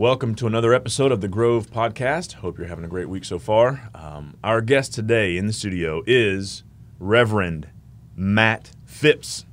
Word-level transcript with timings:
Welcome 0.00 0.34
to 0.36 0.46
another 0.46 0.72
episode 0.72 1.12
of 1.12 1.20
the 1.20 1.28
Grove 1.28 1.66
Podcast. 1.66 2.32
Hope 2.32 2.56
you're 2.56 2.68
having 2.68 2.86
a 2.86 2.88
great 2.88 3.10
week 3.10 3.22
so 3.22 3.38
far. 3.38 3.90
Um, 3.94 4.34
our 4.42 4.62
guest 4.62 4.94
today 4.94 5.36
in 5.36 5.46
the 5.46 5.52
studio 5.52 6.02
is 6.06 6.62
Reverend 6.98 7.68
Matt 8.16 8.70
Phipps. 8.86 9.44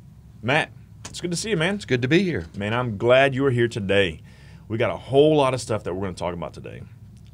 Matt, 0.42 0.72
it's 1.10 1.20
good 1.20 1.32
to 1.32 1.36
see 1.36 1.50
you, 1.50 1.58
man. 1.58 1.76
It's 1.76 1.84
good 1.84 2.02
to 2.02 2.08
be 2.08 2.24
here. 2.24 2.46
Man, 2.56 2.74
I'm 2.74 2.98
glad 2.98 3.36
you 3.36 3.46
are 3.46 3.52
here 3.52 3.68
today. 3.68 4.22
We 4.70 4.78
got 4.78 4.90
a 4.90 4.96
whole 4.96 5.36
lot 5.36 5.54
of 5.54 5.60
stuff 5.60 5.84
that 5.84 5.94
we're 5.94 6.00
going 6.00 6.16
to 6.16 6.20
talk 6.20 6.34
about 6.34 6.54
today. 6.54 6.82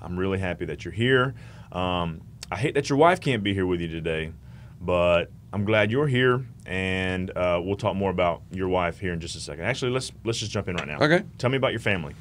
I'm 0.02 0.17
really 0.17 0.39
happy 0.39 0.66
that 0.66 0.84
you're 0.84 0.91
here. 0.91 1.35
Um, 1.71 2.21
I 2.52 2.55
hate 2.55 2.73
that 2.73 2.89
your 2.89 2.98
wife 2.98 3.21
can't 3.21 3.43
be 3.43 3.53
here 3.53 3.67
with 3.67 3.80
you 3.80 3.89
today, 3.89 4.31
but 4.81 5.30
I'm 5.53 5.66
glad 5.66 5.91
you're 5.91 6.07
here, 6.07 6.43
and 6.66 7.30
uh, 7.38 7.61
we'll 7.63 7.75
talk 7.75 7.95
more 7.95 8.09
about 8.09 8.41
your 8.52 8.70
wife 8.70 8.98
here 8.98 9.13
in 9.13 9.20
just 9.20 9.35
a 9.35 9.39
second. 9.39 9.66
Actually, 9.66 9.91
let's 9.91 10.11
let's 10.23 10.39
just 10.39 10.52
jump 10.52 10.67
in 10.67 10.77
right 10.77 10.88
now. 10.88 10.98
Okay. 10.98 11.23
Tell 11.38 11.52
me 11.52 11.57
about 11.57 11.73
your 11.73 11.80
family. 11.80 12.16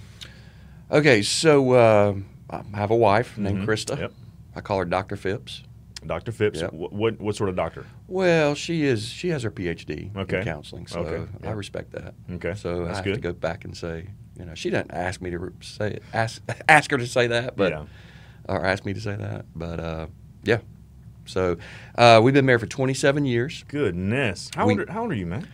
Okay, 0.92 1.23
so 1.23 1.73
uh, 1.73 2.14
I 2.51 2.62
have 2.77 2.91
a 2.91 2.96
wife 2.96 3.38
named 3.38 3.60
Mhm. 3.60 3.66
Krista. 3.66 3.98
Yep. 3.98 4.12
I 4.55 4.60
call 4.60 4.78
her 4.78 4.84
Dr. 4.84 5.16
Phipps. 5.16 5.62
Dr. 6.06 6.33
Phipps. 6.33 6.60
Yep. 6.60 6.73
What, 6.73 6.92
what 6.92 7.20
what 7.20 7.37
sort 7.37 7.48
of 7.48 7.56
doctor? 7.56 7.87
Well, 8.09 8.55
she 8.55 8.84
is. 8.84 9.09
She 9.09 9.28
has 9.28 9.45
her 9.45 9.50
PhD 9.50 10.14
Okay. 10.16 10.38
in 10.41 10.45
counseling, 10.45 10.86
so 10.86 11.00
Okay, 11.00 11.30
I 11.48 11.52
respect 11.52 11.92
that. 11.92 12.14
Okay, 12.33 12.55
So 12.55 12.80
that's 12.84 12.95
I 12.95 12.97
have 12.97 13.05
good. 13.05 13.14
to 13.14 13.20
go 13.20 13.33
back 13.33 13.64
and 13.64 13.77
say, 13.77 14.09
you 14.38 14.45
know, 14.45 14.55
she 14.55 14.69
didn't 14.69 14.91
ask 14.92 15.23
me 15.23 15.30
to 15.30 15.52
say 15.60 15.92
it, 15.92 16.02
ask 16.12 16.42
ask 16.69 16.91
her 16.91 16.98
to 16.98 17.06
say 17.06 17.28
that, 17.28 17.56
but 17.56 17.70
Yeah. 17.72 17.84
or 18.48 18.64
ask 18.66 18.84
me 18.84 18.92
to 18.95 19.00
say 19.00 19.14
that, 19.16 19.47
but 19.55 19.78
uh, 19.80 20.06
yeah. 20.45 20.59
So 21.24 21.56
uh, 21.97 22.20
we've 22.22 22.34
been 22.34 22.47
married 22.47 22.61
for 22.61 22.66
27 22.66 23.24
years. 23.24 23.64
Goodness. 23.69 24.50
How 24.56 24.66
We- 24.66 24.72
old 24.72 24.88
are, 24.88 24.92
how 24.92 25.02
old 25.02 25.12
are 25.12 25.16
you, 25.16 25.27
man? 25.27 25.47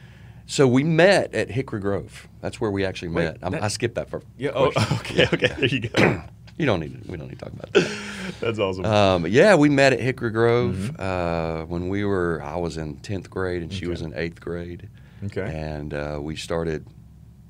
So 0.50 0.66
we 0.66 0.82
met 0.82 1.34
at 1.34 1.50
Hickory 1.50 1.78
Grove. 1.78 2.26
That's 2.40 2.58
where 2.58 2.70
we 2.70 2.84
actually 2.84 3.08
Wait, 3.08 3.24
met. 3.24 3.40
That- 3.52 3.62
I 3.62 3.68
skipped 3.68 3.96
that 3.96 4.08
for. 4.08 4.22
Yeah. 4.38 4.52
Oh, 4.54 4.66
okay. 5.00 5.26
Okay. 5.32 5.46
There 5.48 5.66
you 5.66 5.80
go. 5.80 6.22
You 6.58 6.66
don't 6.66 6.80
need. 6.80 7.04
To, 7.04 7.08
we 7.12 7.16
don't 7.16 7.28
need 7.28 7.38
to 7.38 7.44
talk 7.44 7.52
about 7.52 7.72
that. 7.72 7.98
That's 8.40 8.58
awesome. 8.58 8.84
Um, 8.84 9.26
yeah, 9.28 9.54
we 9.54 9.68
met 9.68 9.92
at 9.92 10.00
Hickory 10.00 10.30
Grove 10.30 10.74
Mhm. 10.74 10.98
uh, 10.98 11.66
when 11.66 11.88
we 11.88 12.04
were. 12.04 12.42
I 12.42 12.56
was 12.56 12.76
in 12.78 12.96
tenth 12.96 13.30
grade 13.30 13.62
and 13.62 13.72
she 13.72 13.84
Okay. 13.84 13.90
was 13.90 14.02
in 14.02 14.12
eighth 14.16 14.40
grade, 14.40 14.88
okay. 15.26 15.42
and 15.42 15.94
uh, 15.94 16.18
we 16.20 16.34
started 16.34 16.84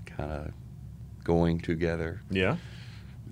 kind 0.05 0.31
of 0.31 0.53
going 1.25 1.59
together. 1.59 2.21
Yeah. 2.29 2.57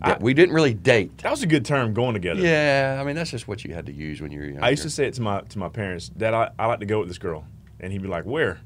I- 0.01 0.17
we 0.19 0.33
didn't 0.33 0.55
really 0.55 0.73
date. 0.73 1.19
That 1.19 1.30
was 1.30 1.42
a 1.42 1.47
good 1.47 1.67
term 1.67 1.92
going 1.92 2.14
together. 2.14 2.41
Yeah, 2.41 2.97
I 2.98 3.05
mean 3.05 3.14
that's 3.14 3.30
just 3.33 3.47
what 3.47 3.62
you 3.62 3.75
had 3.75 3.84
to 3.84 3.92
use 3.92 4.23
when 4.23 4.33
you 4.33 4.39
were 4.39 4.47
younger. 4.47 4.64
I 4.64 4.70
used 4.70 4.84
to 4.84 4.89
say 4.91 5.06
it 5.06 5.12
to 5.14 5.20
my 5.20 5.42
to 5.42 5.58
my 5.58 5.69
parents, 5.69 6.08
Dad, 6.08 6.33
I, 6.33 6.53
I 6.58 6.69
like 6.69 6.80
to 6.80 6.86
go 6.86 7.01
with 7.01 7.08
this 7.08 7.19
girl, 7.19 7.45
and 7.80 7.92
he'd 7.92 8.01
be 8.01 8.08
like, 8.08 8.25
Where? 8.25 8.61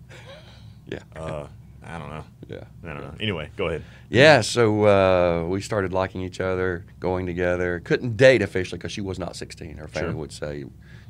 Yeah, 0.90 0.98
Uh, 1.16 1.46
I 1.84 1.98
don't 1.98 2.10
know. 2.10 2.24
yeah, 2.48 2.64
I 2.84 2.86
don't 2.94 3.00
know. 3.02 3.14
Anyway, 3.20 3.50
go 3.56 3.68
ahead. 3.68 3.82
yeah. 4.08 4.40
So 4.42 4.84
uh, 4.84 5.46
we 5.48 5.60
started 5.60 5.92
liking 5.92 6.20
each 6.22 6.40
other, 6.40 6.84
going 6.98 7.26
together. 7.26 7.80
Couldn't 7.80 8.16
date 8.16 8.42
officially 8.42 8.78
because 8.78 8.92
she 8.92 9.00
was 9.00 9.18
not 9.18 9.36
sixteen. 9.36 9.76
Her 9.78 9.88
family 9.88 10.10
Sure. 10.10 10.16
would 10.20 10.32
say, 10.32 10.64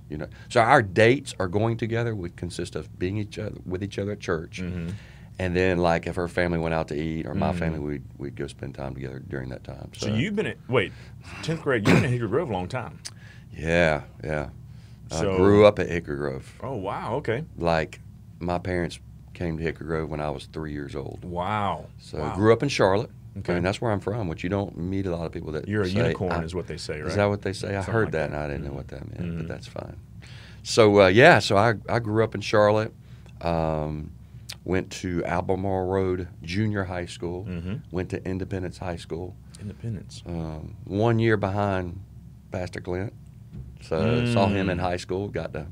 you 0.08 0.16
know. 0.18 0.26
So 0.48 0.60
our 0.60 0.82
dates 0.82 1.34
are 1.38 1.48
going 1.48 1.76
together 1.76 2.14
would 2.14 2.36
consist 2.36 2.76
of 2.76 2.98
being 2.98 3.16
each 3.16 3.38
other 3.38 3.56
with 3.64 3.82
each 3.82 3.98
other 3.98 4.12
at 4.12 4.20
church. 4.20 4.60
Mm-hmm. 4.62 4.90
And 5.38 5.56
then, 5.56 5.78
like, 5.78 6.06
if 6.06 6.16
her 6.16 6.28
family 6.28 6.58
went 6.58 6.74
out 6.74 6.88
to 6.88 6.94
eat 6.94 7.24
or 7.26 7.34
my 7.34 7.50
Mhm. 7.52 7.58
family, 7.58 7.78
we'd, 7.78 8.02
we'd 8.18 8.36
go 8.36 8.46
spend 8.46 8.74
time 8.74 8.92
together 8.92 9.20
during 9.26 9.48
that 9.48 9.64
time. 9.64 9.90
So 9.96 10.14
you've 10.14 10.36
been 10.36 10.46
at 10.46 10.58
wait, 10.68 10.92
tenth 11.42 11.62
grade. 11.62 11.88
You've 11.88 11.96
been 11.96 12.04
at 12.04 12.10
Hickory 12.10 12.28
Grove 12.28 12.50
a 12.50 12.52
long 12.52 12.68
time. 12.68 12.98
Yeah, 13.56 14.02
yeah. 14.22 14.50
So- 15.10 15.32
I 15.32 15.36
grew 15.38 15.64
up 15.64 15.78
at 15.78 15.88
Hickory 15.88 16.16
Grove. 16.18 16.54
Oh 16.62 16.76
wow. 16.76 17.14
Okay. 17.14 17.44
Like, 17.56 18.00
my 18.38 18.58
parents 18.58 19.00
came 19.41 19.56
to 19.56 19.62
Hickory 19.64 19.86
Grove 19.86 20.10
when 20.10 20.20
I 20.20 20.28
was 20.28 20.44
three 20.46 20.72
years 20.72 20.94
old. 20.94 21.24
Wow. 21.24 21.86
So 21.98 22.19
wow. 22.19 22.30
I 22.33 22.34
grew 22.36 22.52
up 22.52 22.62
in 22.62 22.69
Charlotte. 22.69 23.10
Okay. 23.38 23.52
I 23.52 23.56
mean, 23.56 23.62
that's 23.64 23.80
where 23.80 23.91
I'm 23.91 24.00
from, 24.00 24.28
which 24.28 24.44
you 24.44 24.50
don't 24.50 24.77
meet 24.77 25.06
a 25.06 25.16
lot 25.16 25.24
of 25.24 25.32
people 25.32 25.52
that 25.52 25.66
You're 25.66 25.82
a 25.82 25.88
say, 25.88 25.97
unicorn, 25.97 26.44
is 26.44 26.54
what 26.54 26.66
they 26.66 26.76
say, 26.76 27.00
right? 27.00 27.09
Is 27.09 27.16
that 27.16 27.25
what 27.25 27.41
they 27.41 27.54
say? 27.54 27.75
I 27.75 27.81
heard 27.82 28.06
like 28.06 28.12
that, 28.12 28.31
that. 28.32 28.34
and 28.34 28.37
I 28.37 28.47
didn't 28.48 28.64
know 28.64 28.72
Mhm. 28.72 28.75
what 28.75 28.88
that 28.88 29.19
meant, 29.19 29.32
Mhm. 29.32 29.37
but 29.38 29.48
that's 29.48 29.66
fine. 29.66 29.97
So, 30.62 31.03
uh, 31.03 31.06
yeah, 31.06 31.38
so 31.38 31.56
I, 31.56 31.75
I 31.88 32.00
grew 32.00 32.22
up 32.22 32.34
in 32.34 32.42
Charlotte. 32.42 32.92
Um, 33.41 34.10
went 34.64 34.91
to 34.91 35.25
Albemarle 35.25 35.87
Road 35.87 36.28
Junior 36.43 36.84
High 36.84 37.06
School. 37.06 37.47
Mm-hmm. 37.48 37.75
Went 37.91 38.10
to 38.10 38.22
Independence 38.28 38.76
High 38.76 38.97
School. 38.97 39.34
Independence. 39.59 40.22
um, 40.26 40.76
one 40.84 41.19
year 41.19 41.38
behind 41.38 42.00
Pastor 42.50 42.81
Clint. 42.82 43.14
So 43.81 44.26
saw 44.26 44.48
him 44.48 44.69
in 44.69 44.76
Mm. 44.76 44.82
high 44.82 44.97
school, 44.98 45.28
got 45.28 45.54
to 45.54 45.66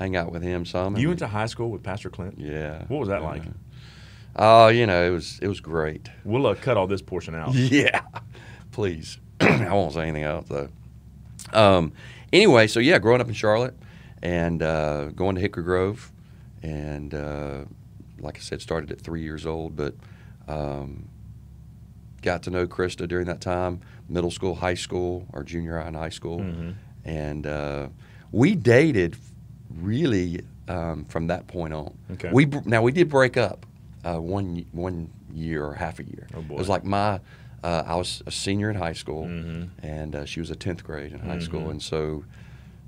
hang 0.00 0.16
out 0.16 0.32
with 0.32 0.42
him 0.42 0.64
some. 0.64 0.96
You 0.96 1.08
went 1.08 1.20
to 1.20 1.28
high 1.28 1.46
school 1.46 1.70
with 1.70 1.82
Pastor 1.84 2.10
Clint. 2.10 2.36
yeah. 2.38 2.84
What 2.88 2.98
was 2.98 3.08
that 3.10 3.22
like? 3.22 3.42
Oh, 4.34 4.68
you 4.68 4.86
know, 4.86 5.06
it 5.06 5.10
was 5.10 5.38
it 5.42 5.46
was 5.48 5.60
great. 5.60 6.08
We'll 6.24 6.46
uh, 6.46 6.54
cut 6.54 6.76
all 6.76 6.86
this 6.88 7.02
portion 7.02 7.34
out. 7.34 7.54
Yeah, 7.54 8.00
please. 8.72 9.18
I 9.40 9.72
won't 9.72 9.92
say 9.92 10.02
anything 10.02 10.24
else 10.24 10.48
though. 10.48 10.68
Um, 11.52 11.92
anyway, 12.32 12.66
so 12.66 12.80
yeah, 12.80 12.98
growing 12.98 13.20
up 13.20 13.28
in 13.28 13.34
Charlotte 13.34 13.74
and 14.22 14.62
uh, 14.62 15.06
going 15.10 15.34
to 15.34 15.40
Hickory 15.40 15.64
Grove, 15.64 16.10
and 16.62 17.14
uh, 17.14 17.64
like 18.18 18.36
I 18.36 18.40
said, 18.40 18.62
started 18.62 18.90
at 18.90 19.00
three 19.00 19.22
years 19.22 19.46
old, 19.46 19.76
but 19.76 19.94
um, 20.48 21.08
got 22.22 22.42
to 22.44 22.50
know 22.50 22.66
Krista 22.66 23.06
during 23.08 23.26
that 23.26 23.40
time, 23.40 23.80
middle 24.08 24.30
school, 24.30 24.54
high 24.54 24.74
school, 24.74 25.26
or 25.32 25.42
junior 25.42 25.78
high 25.78 25.86
and 25.88 25.96
high 25.96 26.08
school, 26.10 26.38
Mhm. 26.40 26.74
and 27.04 27.46
uh, 27.46 27.88
we 28.30 28.54
dated 28.54 29.16
really 29.80 30.40
um, 30.68 31.04
from 31.06 31.26
that 31.28 31.46
point 31.46 31.74
on. 31.74 31.96
Okay. 32.12 32.30
We 32.32 32.46
now 32.64 32.82
we 32.82 32.92
did 32.92 33.08
break 33.08 33.36
up 33.36 33.66
uh, 34.04 34.18
one 34.20 34.64
one 34.72 35.10
year 35.32 35.64
or 35.64 35.74
half 35.74 35.98
a 35.98 36.04
year. 36.04 36.26
Oh, 36.34 36.42
boy. 36.42 36.54
It 36.54 36.58
was 36.58 36.68
like 36.68 36.84
my 36.84 37.20
uh, 37.62 37.82
I 37.86 37.96
was 37.96 38.22
a 38.26 38.30
senior 38.30 38.70
in 38.70 38.76
high 38.76 38.94
school, 38.94 39.24
Mhm. 39.26 39.68
and 39.82 40.14
uh, 40.16 40.24
she 40.24 40.40
was 40.40 40.50
a 40.50 40.56
tenth 40.56 40.82
grade 40.84 41.12
in 41.12 41.18
high 41.20 41.36
Mhm. 41.36 41.42
school, 41.42 41.70
and 41.70 41.82
so 41.82 42.24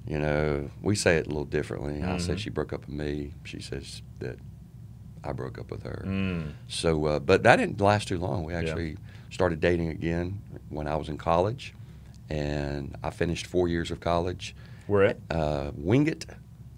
you 0.06 0.18
know 0.18 0.70
we 0.82 0.94
say 0.96 1.16
it 1.16 1.26
a 1.26 1.28
little 1.28 1.44
differently. 1.44 2.02
I 2.02 2.18
say 2.18 2.36
she 2.36 2.50
broke 2.50 2.72
up 2.72 2.80
with 2.86 2.94
me. 2.94 3.32
She 3.44 3.60
says 3.60 4.02
that 4.20 4.38
I 5.24 5.32
broke 5.32 5.58
up 5.58 5.70
with 5.70 5.82
her. 5.84 6.02
Mm. 6.06 6.52
So, 6.66 7.04
uh, 7.06 7.18
but 7.20 7.44
that 7.44 7.56
didn't 7.56 7.80
last 7.80 8.08
too 8.08 8.18
long. 8.18 8.42
We 8.44 8.52
Yeah. 8.54 8.58
actually 8.60 8.96
started 9.30 9.60
dating 9.60 9.88
again 9.88 10.40
when 10.68 10.86
I 10.88 10.96
was 10.96 11.08
in 11.08 11.16
college, 11.16 11.74
and 12.28 12.96
I 13.04 13.10
finished 13.10 13.46
four 13.46 13.68
years 13.68 13.90
of 13.90 14.00
college. 14.00 14.54
Where 14.88 15.04
at? 15.04 15.18
Uh, 15.30 15.70
Wingate 15.76 16.26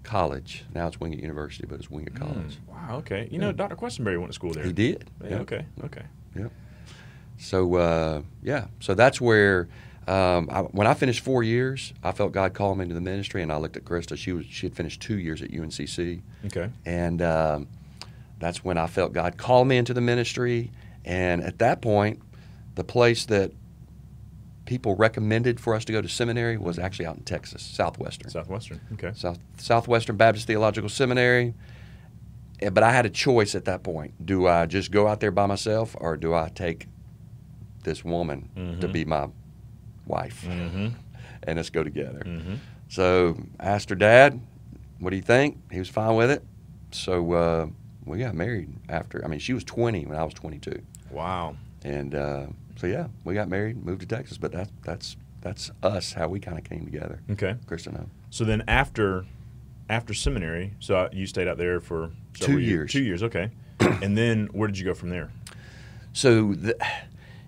College. 0.05 0.63
Now 0.73 0.87
it's 0.87 0.99
Wingate 0.99 1.21
University, 1.21 1.65
but 1.67 1.79
it's 1.79 1.89
Wingate 1.91 2.15
College. 2.15 2.57
Mm. 2.57 2.67
Wow. 2.67 2.97
Okay. 2.99 3.27
You 3.31 3.39
know, 3.39 3.47
Yeah. 3.47 3.53
Dr. 3.53 3.75
Questenberry 3.75 4.17
went 4.17 4.29
to 4.29 4.33
school 4.33 4.53
there. 4.53 4.63
He 4.63 4.71
did. 4.73 5.09
Yeah, 5.23 5.29
Yeah. 5.29 5.35
Okay. 5.39 5.65
Okay. 5.83 6.03
So 7.37 7.75
uh, 7.75 8.21
yeah, 8.41 8.67
so 8.79 8.93
that's 8.93 9.19
where 9.19 9.67
um, 10.07 10.47
I, 10.51 10.61
when 10.61 10.87
I 10.87 10.93
finished 10.93 11.19
four 11.21 11.43
years, 11.43 11.93
I 12.03 12.11
felt 12.13 12.31
God 12.31 12.53
call 12.53 12.75
me 12.75 12.83
into 12.83 12.95
the 12.95 13.01
ministry, 13.01 13.41
and 13.41 13.51
I 13.51 13.57
looked 13.57 13.75
at 13.75 13.83
Krista. 13.83 14.17
She 14.17 14.31
was 14.31 14.45
she 14.45 14.67
had 14.67 14.73
finished 14.75 15.01
two 15.01 15.19
years 15.19 15.41
at 15.41 15.51
UNCC, 15.51 16.21
Okay. 16.45 16.69
and 16.85 17.21
um, 17.21 17.67
that's 18.39 18.63
when 18.63 18.77
I 18.77 18.87
felt 18.87 19.11
God 19.11 19.37
call 19.37 19.65
me 19.65 19.75
into 19.77 19.93
the 19.93 20.01
ministry. 20.01 20.71
And 21.03 21.43
at 21.43 21.59
that 21.59 21.81
point, 21.81 22.21
the 22.75 22.83
place 22.85 23.25
that 23.25 23.51
people 24.65 24.95
recommended 24.95 25.59
for 25.59 25.75
us 25.75 25.85
to 25.85 25.91
go 25.91 26.01
to 26.01 26.09
seminary 26.09 26.57
was 26.57 26.79
actually 26.79 27.05
out 27.05 27.17
in 27.17 27.23
Texas, 27.23 27.61
Southwestern. 27.61 28.29
Southwestern. 28.31 28.79
Okay. 28.93 29.11
South, 29.15 29.37
Southwestern 29.57 30.17
Baptist 30.17 30.47
Theological 30.47 30.89
Seminary. 30.89 31.53
Eh, 32.61 32.69
But 32.69 32.83
I 32.83 32.91
had 32.91 33.05
a 33.05 33.09
choice 33.09 33.53
at 33.55 33.65
that 33.65 33.83
point. 33.83 34.25
Do 34.25 34.47
I 34.47 34.65
just 34.65 34.91
go 34.91 35.07
out 35.07 35.19
there 35.19 35.31
by 35.31 35.45
myself 35.45 35.95
or 35.99 36.17
do 36.17 36.33
I 36.33 36.49
take 36.49 36.87
this 37.83 38.03
woman 38.03 38.49
to 38.81 38.87
Mhm. 38.87 38.91
be 38.91 39.05
my 39.05 39.27
wife 40.07 40.43
Mm-hmm. 40.47 40.87
and 41.43 41.57
let's 41.57 41.69
go 41.69 41.83
together? 41.83 42.23
Mm-hmm. 42.25 42.55
So 42.89 43.37
asked 43.59 43.89
her 43.89 43.95
dad, 43.95 44.39
what 44.99 45.09
do 45.11 45.15
you 45.15 45.21
think? 45.21 45.57
He 45.71 45.79
was 45.79 45.89
fine 45.89 46.15
with 46.15 46.31
it. 46.31 46.43
So 46.91 47.33
uh, 47.33 47.67
we 48.05 48.19
got 48.19 48.33
married 48.33 48.69
after. 48.89 49.23
I 49.23 49.27
mean, 49.27 49.39
she 49.39 49.53
was 49.53 49.63
20 49.63 50.05
when 50.05 50.17
I 50.17 50.23
was 50.23 50.33
22. 50.33 50.81
Wow. 51.11 51.55
And 51.83 52.15
uh, 52.15 52.47
so, 52.75 52.87
yeah, 52.87 53.07
we 53.23 53.33
got 53.33 53.47
married, 53.49 53.83
moved 53.85 54.01
to 54.01 54.07
Texas. 54.07 54.37
But 54.37 54.51
that, 54.53 54.69
that's, 54.83 55.15
that's 55.41 55.71
us, 55.83 56.13
how 56.13 56.27
we 56.27 56.39
kind 56.39 56.57
of 56.57 56.63
came 56.63 56.85
together, 56.85 57.21
Okay. 57.31 57.55
Krista 57.67 57.87
and 57.87 57.97
I. 57.97 58.03
So 58.29 58.43
then 58.43 58.63
after 58.67 59.25
after 59.87 60.13
seminary, 60.15 60.73
so 60.79 61.07
you 61.13 61.27
stayed 61.27 61.47
out 61.47 61.57
there 61.57 61.79
for 61.79 62.07
Two 62.33 62.45
several 62.45 62.59
years. 62.61 62.91
Two 62.91 63.03
years. 63.03 63.21
Okay. 63.23 63.51
and 63.79 64.17
then 64.17 64.47
where 64.51 64.67
did 64.67 64.79
you 64.79 64.85
go 64.85 64.93
from 64.95 65.09
there? 65.09 65.31
So, 66.11 66.53
the, 66.53 66.75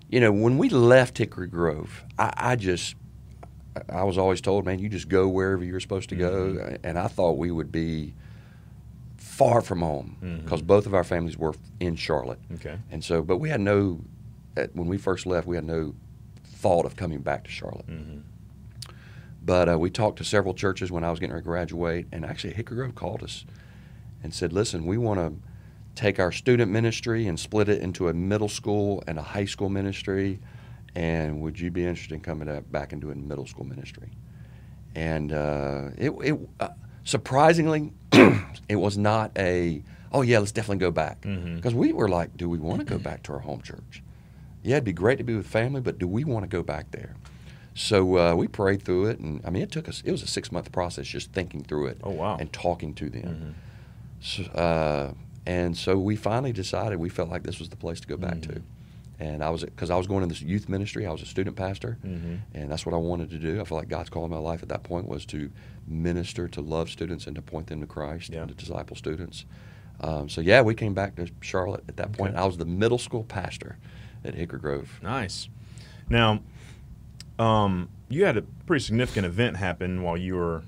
you 0.08 0.20
know, 0.20 0.30
when 0.30 0.56
we 0.56 0.68
left 0.68 1.18
Hickory 1.18 1.48
Grove, 1.48 2.04
I, 2.18 2.32
I 2.36 2.56
just, 2.56 2.94
I 3.88 4.04
was 4.04 4.16
always 4.18 4.40
told, 4.40 4.64
man, 4.66 4.78
you 4.78 4.88
just 4.88 5.08
go 5.08 5.26
wherever 5.26 5.64
you're 5.64 5.80
supposed 5.80 6.08
to 6.10 6.16
go. 6.16 6.76
And 6.84 6.96
I 6.98 7.08
thought 7.08 7.32
we 7.38 7.50
would 7.50 7.72
be 7.72 8.14
far 9.16 9.60
from 9.60 9.80
home 9.80 10.16
Mhm. 10.22 10.44
because 10.44 10.62
both 10.62 10.86
of 10.86 10.94
our 10.94 11.04
families 11.04 11.36
were 11.36 11.54
in 11.80 11.96
Charlotte. 11.96 12.38
Okay. 12.54 12.76
And 12.90 13.02
so, 13.04 13.22
but 13.22 13.38
we 13.38 13.48
had 13.48 13.60
no, 13.60 14.00
at, 14.58 14.74
when 14.74 14.88
we 14.88 14.98
first 14.98 15.26
left, 15.26 15.46
we 15.46 15.56
had 15.56 15.64
no 15.64 15.94
thought 16.44 16.84
of 16.84 16.96
coming 16.96 17.20
back 17.20 17.44
to 17.44 17.50
Charlotte. 17.50 17.86
Mm-hmm. 17.86 18.18
But 19.42 19.68
uh, 19.68 19.78
we 19.78 19.90
talked 19.90 20.18
to 20.18 20.24
several 20.24 20.52
churches 20.52 20.90
when 20.90 21.04
I 21.04 21.10
was 21.10 21.20
getting 21.20 21.32
ready 21.32 21.42
to 21.42 21.48
graduate, 21.48 22.06
and 22.12 22.24
actually 22.24 22.52
Hickory 22.52 22.76
Grove 22.76 22.94
called 22.94 23.22
us 23.22 23.46
and 24.22 24.34
said, 24.34 24.52
"Listen, 24.52 24.84
we 24.84 24.98
want 24.98 25.20
to 25.20 25.32
take 25.94 26.18
our 26.20 26.32
student 26.32 26.70
ministry 26.70 27.26
and 27.26 27.40
split 27.40 27.68
it 27.68 27.80
into 27.80 28.08
a 28.08 28.14
middle 28.14 28.48
school 28.48 29.02
and 29.06 29.18
a 29.18 29.22
high 29.22 29.46
school 29.46 29.68
ministry, 29.68 30.38
and 30.94 31.40
would 31.40 31.58
you 31.58 31.70
be 31.70 31.84
interested 31.86 32.14
in 32.14 32.20
coming 32.20 32.64
back 32.70 32.92
and 32.92 33.00
doing 33.00 33.26
middle 33.26 33.46
school 33.46 33.64
ministry? 33.64 34.10
And 34.94 35.32
uh, 35.32 35.90
it, 35.96 36.10
it 36.10 36.38
uh, 36.60 36.68
surprisingly, 37.04 37.92
it 38.68 38.76
was 38.76 38.98
not 38.98 39.30
a 39.38 39.82
oh 40.12 40.22
yeah, 40.22 40.38
let's 40.38 40.52
definitely 40.52 40.78
go 40.78 40.90
back 40.90 41.20
because 41.22 41.74
we 41.74 41.92
were 41.92 42.08
like, 42.08 42.36
do 42.36 42.48
we 42.48 42.58
want 42.58 42.80
to 42.80 42.84
go 42.84 42.98
back 43.10 43.22
to 43.24 43.32
our 43.32 43.38
home 43.38 43.62
church? 43.62 44.02
Yeah, 44.62 44.76
it'd 44.76 44.84
be 44.84 44.92
great 44.92 45.18
to 45.18 45.24
be 45.24 45.34
with 45.36 45.46
family, 45.46 45.80
but 45.80 45.98
do 45.98 46.06
we 46.08 46.24
want 46.24 46.44
to 46.44 46.48
go 46.48 46.62
back 46.62 46.90
there? 46.90 47.14
So 47.74 48.16
uh, 48.18 48.34
we 48.34 48.48
prayed 48.48 48.82
through 48.82 49.06
it, 49.06 49.18
and 49.20 49.40
I 49.44 49.50
mean, 49.50 49.62
it 49.62 49.70
took 49.70 49.88
us. 49.88 50.02
It 50.04 50.10
was 50.10 50.22
a 50.22 50.26
six 50.26 50.50
month 50.50 50.72
process 50.72 51.06
just 51.06 51.32
thinking 51.32 51.62
through 51.62 51.86
it 51.86 51.98
Oh 52.02 52.10
wow. 52.10 52.36
and 52.38 52.52
talking 52.52 52.92
to 52.94 53.08
them. 53.08 53.54
Mhm. 54.20 54.24
So, 54.24 54.42
uh, 54.52 55.12
and 55.46 55.76
so 55.76 55.96
we 55.96 56.16
finally 56.16 56.52
decided 56.52 56.98
we 56.98 57.08
felt 57.08 57.30
like 57.30 57.44
this 57.44 57.60
was 57.60 57.68
the 57.68 57.76
place 57.76 58.00
to 58.00 58.08
go 58.08 58.16
back 58.16 58.38
Mhm. 58.38 58.54
to. 58.54 58.62
And 59.20 59.42
I 59.44 59.50
was 59.50 59.64
because 59.64 59.90
I 59.90 59.96
was 59.96 60.06
going 60.08 60.22
in 60.24 60.28
this 60.28 60.42
youth 60.42 60.68
ministry. 60.68 61.06
I 61.06 61.10
was 61.12 61.22
a 61.22 61.26
student 61.26 61.56
pastor, 61.56 61.98
Mhm. 62.04 62.38
and 62.54 62.70
that's 62.70 62.84
what 62.84 62.94
I 62.94 62.98
wanted 62.98 63.30
to 63.30 63.38
do. 63.38 63.60
I 63.60 63.64
felt 63.64 63.80
like 63.80 63.88
God's 63.88 64.10
call 64.10 64.24
in 64.24 64.30
my 64.30 64.38
life 64.38 64.62
at 64.62 64.68
that 64.70 64.82
point 64.82 65.06
was 65.08 65.24
to 65.26 65.50
minister, 65.86 66.48
to 66.48 66.60
love 66.60 66.90
students, 66.90 67.26
and 67.26 67.34
to 67.36 67.42
point 67.42 67.68
them 67.68 67.80
to 67.80 67.86
Christ 67.86 68.30
Yeah. 68.32 68.40
and 68.42 68.48
to 68.48 68.54
disciple 68.54 68.96
students. 68.96 69.44
Um, 70.00 70.28
so 70.28 70.40
yeah, 70.40 70.62
we 70.62 70.74
came 70.74 70.94
back 70.94 71.14
to 71.16 71.28
Charlotte 71.40 71.84
at 71.88 71.96
that 71.96 72.12
point. 72.12 72.36
I 72.36 72.44
was 72.44 72.56
the 72.58 72.64
middle 72.64 72.98
school 72.98 73.24
pastor 73.24 73.76
at 74.24 74.34
Hickory 74.34 74.58
Grove. 74.58 74.98
Nice. 75.02 75.48
Now, 76.08 76.40
um, 77.38 77.88
you 78.08 78.24
had 78.24 78.36
a 78.36 78.42
pretty 78.42 78.84
significant 78.84 79.26
event 79.26 79.56
happen 79.56 80.02
while 80.02 80.16
you 80.16 80.36
were 80.36 80.62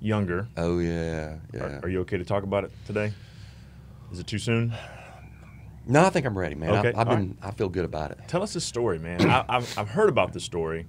younger. 0.00 0.48
Oh 0.56 0.78
yeah, 0.78 1.36
yeah. 1.52 1.60
Are, 1.60 1.80
are 1.84 1.88
you 1.88 2.00
okay 2.00 2.18
to 2.18 2.24
talk 2.24 2.42
about 2.42 2.64
it 2.64 2.72
today? 2.86 3.12
Is 4.12 4.18
it 4.18 4.26
too 4.26 4.38
soon? 4.38 4.72
no, 5.86 6.04
I 6.04 6.10
think 6.10 6.26
I'm 6.26 6.36
ready, 6.36 6.54
man. 6.54 6.70
Okay, 6.70 6.92
I, 6.92 7.00
I've 7.00 7.08
all 7.08 7.16
been. 7.16 7.38
I 7.42 7.50
feel 7.50 7.68
good 7.68 7.84
about 7.84 8.10
it. 8.10 8.18
Tell 8.28 8.42
us 8.42 8.52
the 8.52 8.60
story, 8.60 8.98
man. 8.98 9.28
I, 9.28 9.44
I've, 9.48 9.78
I've 9.78 9.88
heard 9.88 10.08
about 10.08 10.32
the 10.32 10.40
story. 10.40 10.86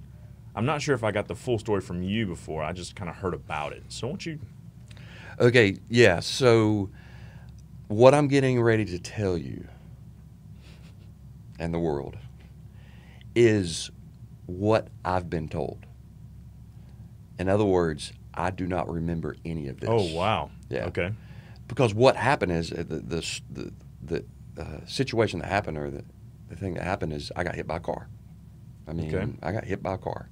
I'm 0.54 0.66
not 0.66 0.82
sure 0.82 0.94
if 0.94 1.04
I 1.04 1.12
got 1.12 1.28
the 1.28 1.36
full 1.36 1.58
story 1.58 1.80
from 1.80 2.02
you 2.02 2.26
before. 2.26 2.62
I 2.62 2.72
just 2.72 2.96
kind 2.96 3.08
of 3.08 3.16
heard 3.16 3.34
about 3.34 3.72
it. 3.72 3.84
So, 3.88 4.08
won't 4.08 4.26
you? 4.26 4.40
Okay, 5.38 5.76
yeah. 5.88 6.18
So, 6.20 6.90
what 7.86 8.12
I'm 8.14 8.26
getting 8.26 8.60
ready 8.60 8.84
to 8.86 8.98
tell 8.98 9.38
you 9.38 9.66
and 11.58 11.72
the 11.74 11.78
world 11.78 12.16
is 13.34 13.90
what 14.46 14.88
I've 15.04 15.28
been 15.30 15.48
told. 15.48 15.86
In 17.38 17.48
other 17.48 17.64
words, 17.64 18.12
I 18.34 18.50
do 18.50 18.66
not 18.66 18.90
remember 18.90 19.36
any 19.44 19.68
of 19.68 19.80
this. 19.80 19.88
Oh, 19.90 20.14
wow. 20.14 20.50
Yeah. 20.68 20.86
Okay. 20.86 21.12
Because 21.68 21.94
what 21.94 22.16
happened 22.16 22.52
is 22.52 22.72
uh, 22.72 22.76
the 22.88 22.98
the 23.00 23.40
the, 23.50 23.72
the 24.02 24.24
uh, 24.62 24.86
situation 24.86 25.40
that 25.40 25.48
happened 25.48 25.76
or 25.78 25.90
the, 25.90 26.04
the 26.48 26.56
thing 26.56 26.74
that 26.74 26.82
happened 26.84 27.12
is 27.12 27.30
I 27.36 27.44
got 27.44 27.54
hit 27.54 27.66
by 27.66 27.76
a 27.76 27.80
car. 27.80 28.08
I 28.88 28.92
mean, 28.94 29.14
Okay. 29.14 29.32
I 29.42 29.52
got 29.52 29.64
hit 29.64 29.82
by 29.82 29.94
a 29.94 29.98
car 29.98 30.30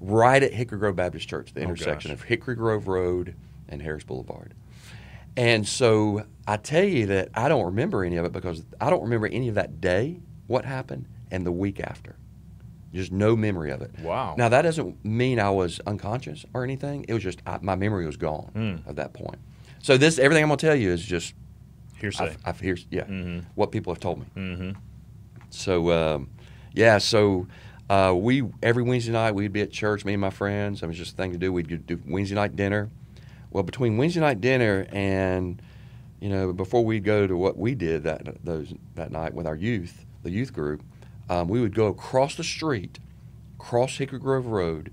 right 0.00 0.42
at 0.42 0.52
Hickory 0.52 0.78
Grove 0.78 0.96
Baptist 0.96 1.28
Church, 1.28 1.52
the 1.54 1.60
Oh, 1.60 1.64
intersection 1.64 2.10
gosh. 2.10 2.18
of 2.20 2.24
Hickory 2.24 2.54
Grove 2.54 2.86
Road 2.88 3.34
and 3.68 3.80
Harris 3.82 4.04
Boulevard. 4.04 4.52
And 5.36 5.66
so 5.68 6.24
I 6.46 6.56
tell 6.58 6.84
you 6.84 7.06
that 7.06 7.28
I 7.34 7.48
don't 7.48 7.64
remember 7.66 8.04
any 8.04 8.16
of 8.16 8.24
it 8.24 8.32
because 8.32 8.64
I 8.80 8.88
don't 8.90 9.02
remember 9.02 9.26
any 9.26 9.48
of 9.48 9.54
that 9.56 9.80
day, 9.80 10.20
what 10.46 10.64
happened, 10.64 11.06
and 11.30 11.44
the 11.46 11.52
week 11.52 11.80
after. 11.80 12.16
Just 12.94 13.12
no 13.12 13.36
memory 13.36 13.70
of 13.72 13.82
it. 13.82 13.90
Wow. 14.00 14.36
Now 14.38 14.48
that 14.48 14.62
doesn't 14.62 15.04
mean 15.04 15.38
I 15.40 15.50
was 15.50 15.80
unconscious 15.86 16.46
or 16.54 16.64
anything. 16.64 17.04
It 17.08 17.12
was 17.14 17.22
just 17.22 17.42
I, 17.46 17.58
my 17.60 17.74
memory 17.74 18.06
was 18.06 18.16
gone 18.16 18.50
Hmm. 18.54 18.88
at 18.88 18.96
that 18.96 19.12
point. 19.12 19.38
So 19.80 19.96
this 19.98 20.18
everything 20.18 20.42
I'm 20.44 20.48
gonna 20.48 20.56
tell 20.58 20.74
you 20.76 20.90
is 20.92 21.04
just 21.04 21.34
Hearsay. 22.00 22.24
I've, 22.24 22.38
I've 22.44 22.60
hears 22.60 22.86
yeah 22.90 23.04
Mhm. 23.04 23.44
what 23.54 23.70
people 23.72 23.92
have 23.92 24.00
told 24.00 24.20
me. 24.20 24.26
mm-hmm. 24.36 24.70
So 25.50 25.90
um, 25.92 26.30
yeah, 26.72 26.98
so 26.98 27.46
uh, 27.90 28.14
we 28.16 28.44
every 28.62 28.82
Wednesday 28.82 29.12
night 29.12 29.34
we'd 29.34 29.52
be 29.52 29.60
at 29.62 29.70
church. 29.72 30.04
Me 30.04 30.14
and 30.14 30.20
my 30.20 30.30
friends. 30.30 30.82
It 30.82 30.86
was 30.86 30.96
just 30.96 31.12
a 31.14 31.16
thing 31.16 31.32
to 31.32 31.38
do. 31.38 31.52
We'd 31.52 31.86
do 31.86 32.00
Wednesday 32.06 32.34
night 32.36 32.56
dinner. 32.56 32.88
Well, 33.50 33.62
between 33.62 33.96
Wednesday 33.98 34.20
night 34.20 34.40
dinner 34.40 34.86
and 34.90 35.60
you 36.20 36.28
know 36.30 36.52
before 36.52 36.84
we 36.84 36.98
go 37.00 37.26
to 37.26 37.36
what 37.36 37.58
we 37.58 37.74
did 37.74 38.04
that 38.04 38.42
those 38.44 38.72
that 38.94 39.10
night 39.12 39.34
with 39.34 39.46
our 39.46 39.56
youth, 39.56 40.05
the 40.26 40.32
youth 40.32 40.52
group, 40.52 40.82
um, 41.30 41.48
we 41.48 41.60
would 41.60 41.74
go 41.74 41.86
across 41.86 42.34
the 42.34 42.44
street, 42.44 42.98
cross 43.58 43.96
Hickory 43.96 44.18
Grove 44.18 44.46
Road, 44.46 44.92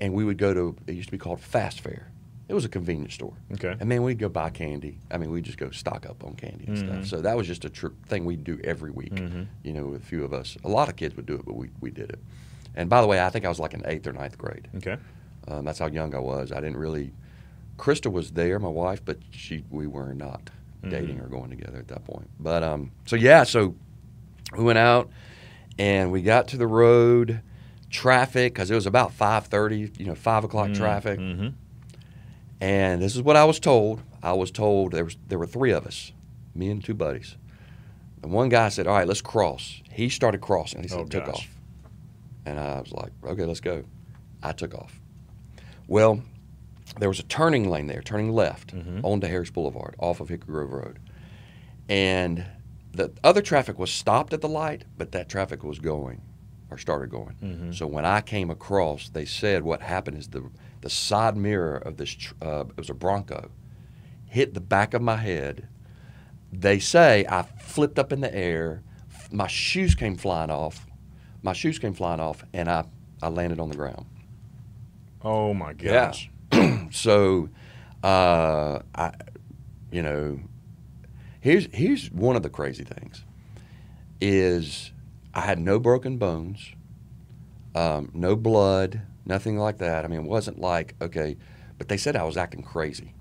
and 0.00 0.14
we 0.14 0.24
would 0.24 0.38
go 0.38 0.54
to 0.54 0.76
it 0.86 0.92
used 0.94 1.08
to 1.08 1.12
be 1.12 1.18
called 1.18 1.40
Fast 1.40 1.80
Fare. 1.80 2.10
It 2.48 2.54
was 2.54 2.64
a 2.64 2.68
convenience 2.68 3.12
store. 3.14 3.34
Okay. 3.52 3.74
And 3.78 3.88
man, 3.88 4.02
we'd 4.02 4.18
go 4.18 4.28
buy 4.30 4.48
candy. 4.50 4.98
I 5.10 5.18
mean, 5.18 5.30
we'd 5.30 5.44
just 5.44 5.58
go 5.58 5.70
stock 5.70 6.06
up 6.06 6.24
on 6.24 6.34
candy 6.34 6.64
and 6.66 6.76
Mhm. 6.78 6.86
stuff. 6.86 7.06
So 7.06 7.20
that 7.20 7.36
was 7.36 7.46
just 7.46 7.64
a 7.66 7.70
tr- 7.70 7.88
thing 8.06 8.24
we'd 8.24 8.42
do 8.44 8.58
every 8.64 8.90
week. 8.90 9.14
Mhm. 9.16 9.48
You 9.64 9.72
know, 9.74 9.86
with 9.88 10.02
a 10.02 10.06
few 10.06 10.24
of 10.24 10.32
us. 10.32 10.56
A 10.64 10.68
lot 10.68 10.88
of 10.88 10.96
kids 10.96 11.14
would 11.16 11.26
do 11.26 11.34
it, 11.34 11.44
but 11.44 11.56
we, 11.56 11.68
we 11.80 11.90
did 11.90 12.08
it. 12.10 12.20
And 12.74 12.88
by 12.88 13.00
the 13.02 13.06
way, 13.06 13.20
I 13.22 13.28
think 13.28 13.44
I 13.44 13.48
was 13.48 13.58
like 13.58 13.74
in 13.74 13.82
eighth 13.84 14.06
or 14.06 14.12
ninth 14.12 14.38
grade. 14.38 14.68
Okay. 14.76 14.96
Um, 15.48 15.64
that's 15.64 15.78
how 15.80 15.88
young 15.88 16.14
I 16.14 16.20
was. 16.20 16.50
I 16.52 16.60
didn't 16.60 16.76
really. 16.78 17.12
Krista 17.76 18.10
was 18.10 18.30
there, 18.30 18.58
my 18.58 18.68
wife, 18.68 19.04
but 19.04 19.18
she 19.30 19.64
we 19.70 19.86
were 19.86 20.14
not 20.14 20.48
dating 20.88 21.18
Mhm. 21.18 21.24
or 21.26 21.28
going 21.28 21.50
together 21.50 21.78
at 21.78 21.88
that 21.88 22.04
point. 22.04 22.30
But 22.40 22.62
um, 22.62 22.92
so 23.04 23.16
yeah, 23.16 23.42
so 23.44 23.74
we 24.56 24.64
went 24.64 24.78
out 24.78 25.10
and 25.78 26.10
we 26.12 26.22
got 26.22 26.48
to 26.48 26.56
the 26.56 26.66
road. 26.66 27.40
Traffic, 27.90 28.52
because 28.52 28.70
it 28.70 28.74
was 28.74 28.84
about 28.86 29.12
five 29.14 29.46
thirty, 29.46 29.90
you 29.96 30.04
know, 30.04 30.14
five 30.14 30.44
o'clock 30.44 30.74
traffic. 30.74 31.18
Mm-hmm. 31.18 31.48
And 32.60 33.00
this 33.00 33.16
is 33.16 33.22
what 33.22 33.34
I 33.36 33.44
was 33.44 33.58
told. 33.58 34.02
I 34.22 34.32
was 34.34 34.50
told 34.50 34.92
there 34.92 35.04
was 35.04 35.16
there 35.28 35.38
were 35.38 35.46
three 35.46 35.70
of 35.72 35.86
us, 35.86 36.12
me 36.54 36.70
and 36.70 36.84
two 36.84 36.92
buddies. 36.94 37.36
And 38.22 38.30
one 38.32 38.50
guy 38.50 38.68
said, 38.68 38.86
"All 38.86 38.94
right, 38.94 39.06
let's 39.08 39.22
cross." 39.22 39.80
He 39.90 40.10
started 40.10 40.42
crossing. 40.42 40.82
He 40.82 40.88
said, 40.88 40.98
Oh, 41.00 41.04
"Took 41.06 41.26
gosh. 41.26 41.34
off." 41.36 41.48
And 42.44 42.58
I 42.60 42.80
was 42.80 42.92
like, 42.92 43.12
"Okay, 43.24 43.44
let's 43.46 43.60
go." 43.60 43.84
I 44.42 44.52
took 44.52 44.74
off. 44.74 45.00
Well, 45.86 46.22
there 46.98 47.08
was 47.08 47.20
a 47.20 47.24
turning 47.24 47.70
lane 47.70 47.86
there, 47.86 48.02
turning 48.02 48.32
left 48.32 48.74
Mhm. 48.76 49.00
onto 49.02 49.26
Harris 49.28 49.50
Boulevard, 49.50 49.94
off 49.98 50.20
of 50.20 50.28
Hickory 50.28 50.52
Grove 50.52 50.72
Road, 50.72 50.98
and 51.88 52.44
the 52.98 53.12
other 53.24 53.40
traffic 53.40 53.78
was 53.78 53.90
stopped 53.90 54.32
at 54.32 54.40
the 54.40 54.48
light, 54.48 54.84
but 54.98 55.12
that 55.12 55.28
traffic 55.28 55.62
was 55.64 55.78
going, 55.78 56.20
or 56.70 56.76
started 56.78 57.10
going. 57.10 57.36
Mhm. 57.42 57.74
So 57.74 57.86
when 57.86 58.04
I 58.04 58.20
came 58.20 58.50
across, 58.50 59.08
they 59.08 59.24
said 59.24 59.62
what 59.62 59.80
happened 59.82 60.18
is 60.18 60.28
the 60.28 60.42
the 60.80 60.90
side 60.90 61.36
mirror 61.36 61.76
of 61.76 61.96
this 61.96 62.10
tr- 62.10 62.34
uh, 62.42 62.64
it 62.68 62.76
was 62.76 62.90
a 62.90 62.94
Bronco 62.94 63.50
hit 64.26 64.52
the 64.54 64.60
back 64.60 64.92
of 64.94 65.00
my 65.02 65.16
head. 65.16 65.66
They 66.52 66.78
say 66.78 67.24
I 67.28 67.42
flipped 67.42 67.98
up 67.98 68.12
in 68.12 68.20
the 68.20 68.34
air, 68.34 68.82
my 69.32 69.46
shoes 69.46 69.94
came 69.94 70.16
flying 70.16 70.50
off, 70.50 70.86
my 71.42 71.52
shoes 71.54 71.78
came 71.78 71.94
flying 71.94 72.20
off, 72.20 72.44
and 72.52 72.68
I 72.68 72.84
I 73.22 73.28
landed 73.28 73.58
on 73.60 73.68
the 73.70 73.76
ground. 73.76 74.06
Oh 75.22 75.54
my 75.54 75.72
Yeah. 75.80 76.12
gosh. 76.12 76.30
so, 76.90 77.48
uh, 78.04 78.80
I, 78.94 79.12
you 79.90 80.02
know, 80.02 80.38
here's 81.40 81.66
here's 81.72 82.10
one 82.10 82.36
of 82.36 82.42
the 82.42 82.50
crazy 82.50 82.84
things, 82.84 83.24
is 84.20 84.92
I 85.34 85.40
had 85.42 85.58
no 85.58 85.78
broken 85.78 86.16
bones, 86.18 86.72
um, 87.74 88.10
no 88.14 88.36
blood, 88.36 89.02
nothing 89.24 89.58
like 89.58 89.78
that. 89.78 90.04
I 90.04 90.08
mean, 90.08 90.20
it 90.20 90.26
wasn't 90.28 90.60
like 90.60 90.94
okay, 91.00 91.36
but 91.78 91.88
they 91.88 91.96
said 91.96 92.16
I 92.16 92.24
was 92.24 92.36
acting 92.36 92.62
crazy. 92.62 93.14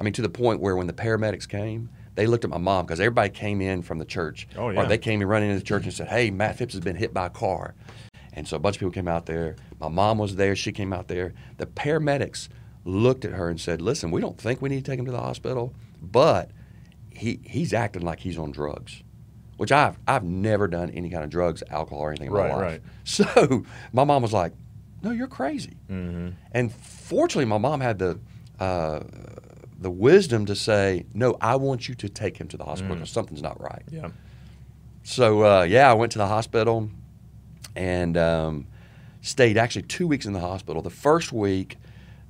I 0.00 0.04
mean, 0.04 0.12
to 0.14 0.22
the 0.22 0.28
point 0.28 0.60
where 0.60 0.76
when 0.76 0.86
the 0.86 0.92
paramedics 0.92 1.48
came, 1.48 1.90
they 2.14 2.26
looked 2.26 2.44
at 2.44 2.50
my 2.50 2.58
mom 2.58 2.86
because 2.86 3.00
everybody 3.00 3.30
came 3.30 3.60
in 3.60 3.82
from 3.82 3.98
the 3.98 4.04
church, 4.04 4.46
Oh, 4.56 4.70
yeah. 4.70 4.80
or 4.82 4.86
they 4.86 4.98
came 4.98 5.20
in 5.20 5.28
running 5.28 5.50
into 5.50 5.60
the 5.60 5.66
church 5.66 5.84
and 5.84 5.92
said, 5.92 6.08
"Hey, 6.08 6.30
Matt 6.30 6.56
Phipps 6.56 6.74
has 6.74 6.82
been 6.82 6.96
hit 6.96 7.12
by 7.12 7.26
a 7.26 7.30
car." 7.30 7.74
And 8.32 8.46
so 8.46 8.56
a 8.56 8.60
bunch 8.60 8.76
of 8.76 8.80
people 8.80 8.92
came 8.92 9.08
out 9.08 9.26
there. 9.26 9.56
My 9.80 9.88
mom 9.88 10.18
was 10.18 10.36
there. 10.36 10.54
She 10.54 10.70
came 10.70 10.92
out 10.92 11.08
there. 11.08 11.34
The 11.56 11.66
paramedics 11.66 12.48
looked 12.84 13.24
at 13.24 13.32
her 13.32 13.48
and 13.48 13.60
said, 13.60 13.82
"Listen, 13.82 14.10
we 14.12 14.20
don't 14.20 14.38
think 14.38 14.62
we 14.62 14.68
need 14.68 14.84
to 14.84 14.90
take 14.90 14.98
him 15.00 15.04
to 15.06 15.10
the 15.10 15.20
hospital, 15.20 15.74
but 16.00 16.50
he 17.18 17.40
he's 17.44 17.72
acting 17.72 18.02
like 18.02 18.20
he's 18.20 18.38
on 18.38 18.50
drugs." 18.52 19.02
Which 19.56 19.72
I've 19.72 19.98
I've 20.06 20.22
never 20.22 20.68
done 20.68 20.90
any 20.90 21.10
kind 21.10 21.24
of 21.24 21.30
drugs, 21.30 21.62
alcohol, 21.68 21.98
or 22.04 22.10
anything 22.10 22.28
in 22.28 22.32
Right, 22.32 22.48
my 22.48 22.54
life. 22.54 22.62
right. 22.64 22.82
So 23.04 23.64
my 23.92 24.04
mom 24.04 24.22
was 24.22 24.32
like, 24.32 24.52
"No, 25.02 25.10
you're 25.10 25.26
crazy." 25.26 25.76
Mm-hmm. 25.90 26.28
And 26.52 26.72
fortunately, 26.72 27.46
my 27.46 27.58
mom 27.58 27.80
had 27.80 27.98
the 27.98 28.20
uh, 28.60 29.00
the 29.80 29.90
wisdom 29.90 30.46
to 30.46 30.54
say, 30.54 31.06
"No, 31.12 31.36
I 31.40 31.56
want 31.56 31.88
you 31.88 31.94
to 31.96 32.08
take 32.08 32.36
him 32.36 32.46
to 32.48 32.56
the 32.56 32.64
hospital 32.64 32.94
Mm. 32.94 32.98
because 33.00 33.10
something's 33.10 33.42
not 33.42 33.60
right." 33.60 33.82
Yeah. 33.90 34.10
So 35.02 35.42
uh, 35.44 35.62
yeah, 35.64 35.90
I 35.90 35.94
went 35.94 36.12
to 36.12 36.18
the 36.18 36.26
hospital 36.28 36.90
and 37.74 38.16
um, 38.16 38.66
stayed 39.22 39.56
actually 39.56 39.82
two 39.82 40.06
weeks 40.06 40.24
in 40.26 40.32
the 40.34 40.40
hospital. 40.40 40.82
The 40.82 40.90
first 40.90 41.32
week, 41.32 41.76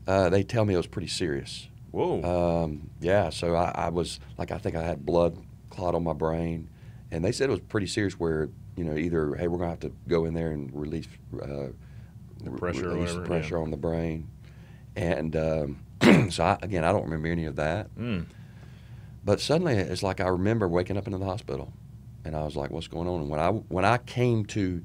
uh, 0.07 0.31
they 0.31 0.43
tell 0.43 0.65
me 0.65 0.75
it 0.75 0.79
was 0.79 0.87
pretty 0.87 1.09
serious. 1.09 1.69
Whoa. 1.91 2.23
Um, 2.65 2.91
yeah, 3.01 3.31
so 3.31 3.55
I, 3.55 3.73
I 3.75 3.89
was 3.89 4.21
like, 4.37 4.51
I 4.51 4.59
think 4.59 4.77
I 4.77 4.83
had 4.83 5.05
blood 5.05 5.39
clot 5.71 5.95
on 5.95 6.05
my 6.05 6.13
brain, 6.13 6.69
and 7.11 7.25
they 7.25 7.33
said 7.33 7.49
it 7.49 7.53
was 7.53 7.61
pretty 7.61 7.87
serious. 7.87 8.19
Where 8.19 8.49
you 8.77 8.85
know, 8.85 8.97
either 8.97 9.35
hey, 9.35 9.49
we're 9.49 9.59
gonna 9.59 9.71
have 9.71 9.81
to 9.81 9.93
go 10.07 10.25
in 10.25 10.35
there 10.35 10.51
and 10.51 10.71
release 10.75 11.07
uh, 11.43 11.69
Pressure 12.57 12.89
release 12.89 13.01
whatever, 13.01 13.21
the 13.21 13.27
pressure 13.27 13.57
yeah. 13.57 13.63
on 13.63 13.71
the 13.71 13.77
brain, 13.77 14.29
and 14.95 15.35
um, 15.35 15.85
so 16.31 16.45
I, 16.45 16.59
again, 16.63 16.85
I 16.85 16.93
don't 16.93 17.05
remember 17.05 17.29
any 17.29 17.47
of 17.47 17.57
that. 17.57 17.95
mm. 17.97 18.27
But 19.25 19.41
suddenly, 19.41 19.75
it's 19.75 20.03
like 20.03 20.21
I 20.21 20.29
remember 20.29 20.69
waking 20.69 20.97
up 20.97 21.07
in 21.07 21.13
the 21.13 21.25
hospital, 21.25 21.73
and 22.25 22.37
I 22.37 22.45
was 22.45 22.57
like, 22.57 22.71
"What's 22.71 22.89
going 22.89 23.09
on?" 23.09 23.23
And 23.23 23.31
when 23.31 23.41
I 23.41 23.51
when 23.51 23.85
I 23.85 23.99
came 23.99 24.45
to, 24.47 24.83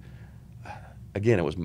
again, 1.14 1.40
it 1.40 1.44
was 1.44 1.56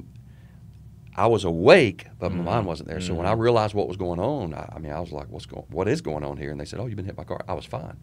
I 1.18 1.26
was 1.26 1.44
awake, 1.44 2.06
but 2.20 2.30
my 2.30 2.38
Mhm. 2.40 2.44
mind 2.44 2.66
wasn't 2.66 2.88
there. 2.88 3.00
So 3.00 3.14
when 3.14 3.26
I 3.26 3.34
Mhm. 3.34 3.38
realized 3.40 3.74
what 3.74 3.88
was 3.88 3.96
going 3.96 4.20
on, 4.20 4.54
I, 4.54 4.72
I 4.76 4.78
mean, 4.78 4.92
I 4.92 5.00
was 5.00 5.10
like, 5.12 5.28
"What's 5.28 5.46
going? 5.46 5.64
What 5.70 5.88
is 5.88 6.00
going 6.00 6.22
on 6.24 6.36
here?" 6.36 6.50
And 6.52 6.60
they 6.60 6.64
said, 6.64 6.78
"Oh, 6.80 6.86
you've 6.86 6.96
been 6.96 7.04
hit 7.06 7.16
by 7.16 7.22
a 7.22 7.26
car." 7.26 7.40
I 7.48 7.54
was 7.54 7.64
fine. 7.64 7.96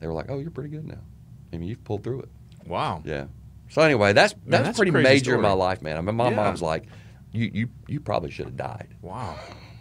They 0.00 0.06
were 0.08 0.12
like, 0.12 0.26
"Oh, 0.28 0.38
you're 0.38 0.50
pretty 0.50 0.70
good 0.70 0.86
now. 0.86 0.98
I 1.52 1.56
mean, 1.58 1.68
you've 1.68 1.84
pulled 1.84 2.02
through 2.02 2.20
it." 2.22 2.28
Wow. 2.66 3.02
Yeah. 3.04 3.26
So 3.68 3.82
anyway, 3.82 4.12
that's 4.12 4.34
that's, 4.46 4.64
that's 4.66 4.78
pretty 4.78 4.90
major 4.90 5.34
in 5.36 5.40
my 5.40 5.52
life, 5.52 5.80
man. 5.80 5.96
I 5.96 6.00
mean, 6.00 6.16
my 6.16 6.28
Yeah. 6.30 6.34
mom's 6.36 6.60
like, 6.60 6.86
"You 7.32 7.50
you 7.54 7.68
you 7.86 8.00
probably 8.00 8.30
should 8.32 8.46
have 8.46 8.56
died." 8.56 8.88
Wow. 9.00 9.36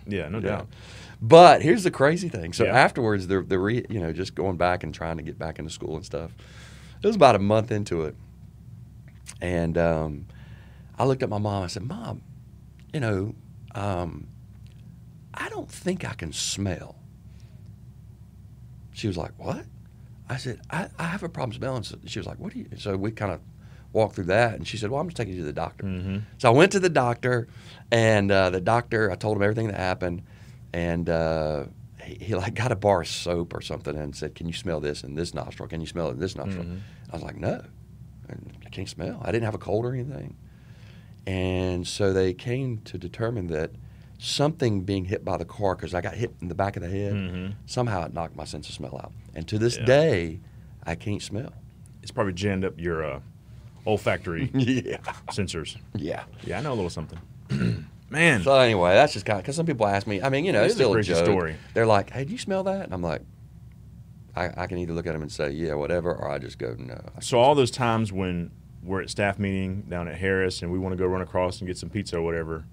Yeah, 0.08 0.30
no 0.30 0.38
Yeah. 0.40 0.50
doubt. 0.58 0.68
But 1.22 1.64
here's 1.64 1.84
the 1.84 1.92
crazy 1.92 2.30
thing. 2.30 2.54
So 2.54 2.66
Yeah. 2.66 2.74
afterwards, 2.78 3.26
the 3.28 3.42
the 3.42 3.58
re, 3.58 3.84
you 3.90 4.00
know 4.00 4.14
just 4.14 4.36
going 4.36 4.58
back 4.58 4.84
and 4.84 4.94
trying 4.94 5.18
to 5.18 5.24
get 5.24 5.40
back 5.40 5.58
into 5.58 5.72
school 5.72 5.96
and 5.96 6.06
stuff. 6.06 6.32
It 7.02 7.08
was 7.08 7.16
about 7.16 7.36
a 7.36 7.40
month 7.40 7.72
into 7.72 8.04
it, 8.04 8.16
and 9.42 9.78
um, 9.78 10.26
I 10.98 11.06
looked 11.06 11.24
at 11.24 11.30
my 11.30 11.38
mom. 11.40 11.56
And 11.56 11.64
I 11.66 11.68
said, 11.68 11.84
"Mom, 11.84 12.22
you 12.96 13.02
know, 13.02 13.36
um, 13.76 14.26
I 15.34 15.50
don't 15.50 15.70
think 15.70 16.06
I 16.06 16.14
can 16.14 16.32
smell." 16.32 16.96
She 18.94 19.08
was 19.08 19.18
like, 19.18 19.34
"What?" 19.38 19.66
I 20.30 20.38
said, 20.38 20.62
"I, 20.70 20.88
I 20.98 21.04
have 21.08 21.22
a 21.22 21.28
problem 21.28 21.52
smelling." 21.52 21.84
So 21.84 21.98
she 22.06 22.20
was 22.20 22.26
like, 22.26 22.40
"What 22.40 22.54
do 22.54 22.60
you?" 22.60 22.70
So 22.78 22.96
we 22.96 23.12
kind 23.12 23.34
of 23.34 23.42
walked 23.92 24.16
through 24.16 24.26
that, 24.26 24.54
and 24.54 24.66
she 24.66 24.78
said, 24.78 24.92
"Well, 24.92 25.02
I'm 25.02 25.10
just 25.10 25.18
taking 25.18 25.34
you 25.34 25.42
to 25.42 25.46
the 25.46 25.52
doctor." 25.52 25.84
Mm-hmm. 25.84 26.20
So 26.38 26.48
I 26.48 26.54
went 26.54 26.72
to 26.72 26.80
the 26.80 26.90
doctor, 26.90 27.50
and 27.92 28.32
uh, 28.32 28.50
the 28.50 28.62
doctor, 28.62 29.12
I 29.12 29.16
told 29.16 29.36
him 29.36 29.44
everything 29.44 29.68
that 29.68 29.76
happened, 29.76 30.22
and 30.72 31.10
uh, 31.10 31.66
he, 32.02 32.16
he 32.28 32.36
like 32.36 32.54
got 32.54 32.72
a 32.72 32.78
bar 32.78 33.02
of 33.02 33.10
soap 33.10 33.54
or 33.54 33.60
something 33.60 33.98
and 33.98 34.16
said, 34.16 34.36
"Can 34.36 34.48
you 34.48 34.54
smell 34.54 34.80
this 34.80 35.04
in 35.04 35.16
this 35.16 35.34
nostril? 35.34 35.68
Can 35.68 35.82
you 35.82 35.88
smell 35.88 36.08
it 36.08 36.12
in 36.12 36.20
this 36.20 36.38
nostril?" 36.38 36.64
Mhm. 36.64 36.80
I 37.12 37.14
was 37.18 37.24
like, 37.24 37.36
"No, 37.36 37.62
I 38.30 38.70
can't 38.70 38.88
smell. 38.88 39.20
I 39.22 39.34
didn't 39.34 39.44
have 39.44 39.56
a 39.56 39.64
cold 39.68 39.84
or 39.84 39.94
anything." 39.94 40.38
And 41.28 41.88
so 41.88 42.14
they 42.14 42.34
came 42.34 42.80
to 42.86 42.98
determine 42.98 43.48
that 43.48 43.72
something 44.18 44.82
being 44.82 45.06
hit 45.06 45.26
by 45.26 45.38
the 45.38 45.46
car, 45.46 45.76
because 45.76 45.94
I 45.94 46.02
got 46.02 46.14
hit 46.16 46.34
in 46.42 46.48
the 46.48 46.56
back 46.56 46.76
of 46.78 46.84
the 46.84 46.90
head, 46.90 47.14
Mhm. 47.14 47.54
somehow 47.66 48.06
it 48.06 48.14
knocked 48.14 48.36
my 48.36 48.46
sense 48.46 48.70
of 48.70 48.76
smell 48.76 48.96
out. 49.04 49.12
And 49.34 49.48
to 49.48 49.58
this 49.58 49.78
Yeah. 49.78 49.86
day, 49.86 50.40
I 50.84 50.96
can't 50.96 51.22
smell. 51.22 51.52
It's 52.02 52.12
probably 52.12 52.34
jammed 52.34 52.64
up 52.64 52.80
your 52.80 53.04
uh, 53.04 53.20
olfactory 53.88 54.50
yeah, 54.54 54.98
sensors. 55.32 55.78
yeah. 55.96 56.24
Yeah, 56.46 56.60
I 56.60 56.62
know 56.62 56.74
a 56.74 56.76
little 56.76 56.90
something. 56.90 57.20
Man. 58.10 58.44
So 58.44 58.56
anyway, 58.56 58.94
that's 58.94 59.14
just 59.14 59.26
kind 59.26 59.40
of 59.40 59.44
because 59.44 59.56
some 59.56 59.66
people 59.66 59.88
ask 59.88 60.06
me. 60.06 60.22
I 60.22 60.30
mean, 60.30 60.46
you 60.46 60.52
know, 60.52 60.62
It 60.62 60.66
it's 60.66 60.76
is 60.76 60.80
a 60.80 60.84
still 60.84 60.96
a, 60.96 61.02
joke. 61.04 61.26
story. 61.26 61.56
They're 61.74 61.88
like, 61.88 62.12
"Hey, 62.12 62.24
do 62.24 62.32
you 62.32 62.38
smell 62.38 62.64
that?" 62.66 62.84
And 62.86 62.94
I'm 62.94 63.02
like, 63.02 63.22
I, 64.36 64.52
I 64.56 64.68
can 64.68 64.78
either 64.78 64.94
look 64.94 65.08
at 65.08 65.14
them 65.14 65.24
and 65.24 65.32
say, 65.32 65.50
"Yeah, 65.50 65.74
whatever," 65.74 66.14
or 66.14 66.30
I 66.30 66.38
just 66.38 66.60
go, 66.60 66.76
"No." 66.78 67.00
So 67.20 67.40
all 67.40 67.56
those 67.56 67.72
times 67.72 68.14
when 68.14 68.52
we're 68.86 69.02
at 69.02 69.10
staff 69.10 69.40
meeting 69.40 69.82
down 69.90 70.08
at 70.08 70.16
Harris 70.16 70.62
and 70.62 70.72
we 70.72 70.80
want 70.80 70.94
to 70.94 70.98
go 70.98 71.06
run 71.08 71.22
across 71.22 71.60
and 71.60 71.68
get 71.68 71.78
some 71.78 71.90
pizza 71.90 72.18
or 72.18 72.22
whatever, 72.22 72.66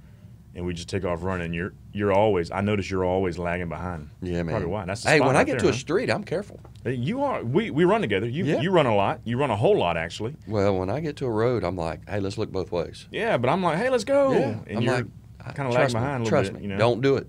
and 0.54 0.66
we 0.66 0.74
just 0.74 0.88
take 0.88 1.04
off 1.04 1.22
running, 1.22 1.52
you're 1.54 1.72
you're 1.92 2.12
always. 2.12 2.50
I 2.50 2.60
notice 2.60 2.90
you're 2.90 3.04
always 3.04 3.38
lagging 3.38 3.68
behind. 3.68 4.10
Yeah, 4.20 4.42
man. 4.42 4.48
Probably 4.54 4.68
why. 4.68 4.84
That's 4.84 5.02
the 5.02 5.10
hey, 5.10 5.20
when 5.20 5.36
I 5.36 5.44
get 5.44 5.52
there, 5.52 5.60
to 5.60 5.68
a 5.70 5.72
street, 5.72 6.10
I'm 6.10 6.24
careful. 6.24 6.60
You 6.84 7.22
are. 7.22 7.42
We 7.44 7.70
we 7.70 7.84
run 7.84 8.00
together. 8.00 8.26
You 8.28 8.44
Yeah. 8.44 8.60
you 8.60 8.70
run 8.70 8.86
a 8.86 8.94
lot. 8.94 9.20
You 9.24 9.38
run 9.38 9.50
a 9.50 9.56
whole 9.56 9.76
lot 9.78 9.96
actually. 9.96 10.36
Well, 10.46 10.78
when 10.78 10.90
I 10.90 11.00
get 11.00 11.16
to 11.16 11.26
a 11.26 11.30
road, 11.30 11.64
I'm 11.64 11.76
like, 11.76 12.08
"Hey, 12.08 12.20
let's 12.20 12.36
look 12.38 12.50
both 12.52 12.70
ways." 12.72 13.06
Yeah, 13.10 13.36
but 13.38 13.48
I'm 13.50 13.62
like, 13.62 13.78
hey, 13.78 13.88
let's 13.88 14.04
go. 14.04 14.32
yeah, 14.32 14.58
And 14.66 14.76
I'm 14.78 14.82
you're 14.82 14.94
like, 14.94 15.54
kind 15.54 15.68
of 15.68 15.74
lagging 15.74 15.94
me, 15.94 16.00
behind 16.00 16.14
a 16.16 16.24
little 16.24 16.28
Trust 16.28 16.52
bit. 16.52 16.56
me, 16.60 16.62
You 16.64 16.68
know. 16.74 16.78
don't 16.78 17.00
do 17.00 17.16
it, 17.16 17.26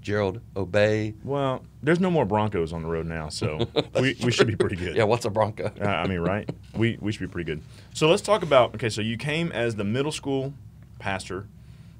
Gerald. 0.00 0.40
Obey. 0.56 1.14
Well, 1.24 1.64
there's 1.82 2.00
no 2.00 2.10
more 2.10 2.24
Broncos 2.24 2.72
on 2.72 2.82
the 2.82 2.88
road 2.88 3.06
now, 3.06 3.28
so 3.28 3.68
we, 4.00 4.16
we 4.22 4.32
should 4.32 4.46
be 4.46 4.56
pretty 4.56 4.76
good. 4.76 4.96
Yeah, 4.96 5.04
what's 5.04 5.24
a 5.24 5.30
Bronco? 5.30 5.70
Uh, 5.80 5.84
I 5.84 6.06
mean, 6.06 6.20
right? 6.20 6.48
We 6.74 6.98
we 7.00 7.12
should 7.12 7.20
be 7.20 7.28
pretty 7.28 7.46
good. 7.46 7.62
So 7.94 8.08
let's 8.08 8.22
talk 8.22 8.42
about. 8.42 8.74
Okay, 8.74 8.88
so 8.88 9.00
you 9.00 9.16
came 9.16 9.52
as 9.52 9.76
the 9.76 9.84
middle 9.84 10.12
school 10.12 10.54
pastor, 10.98 11.46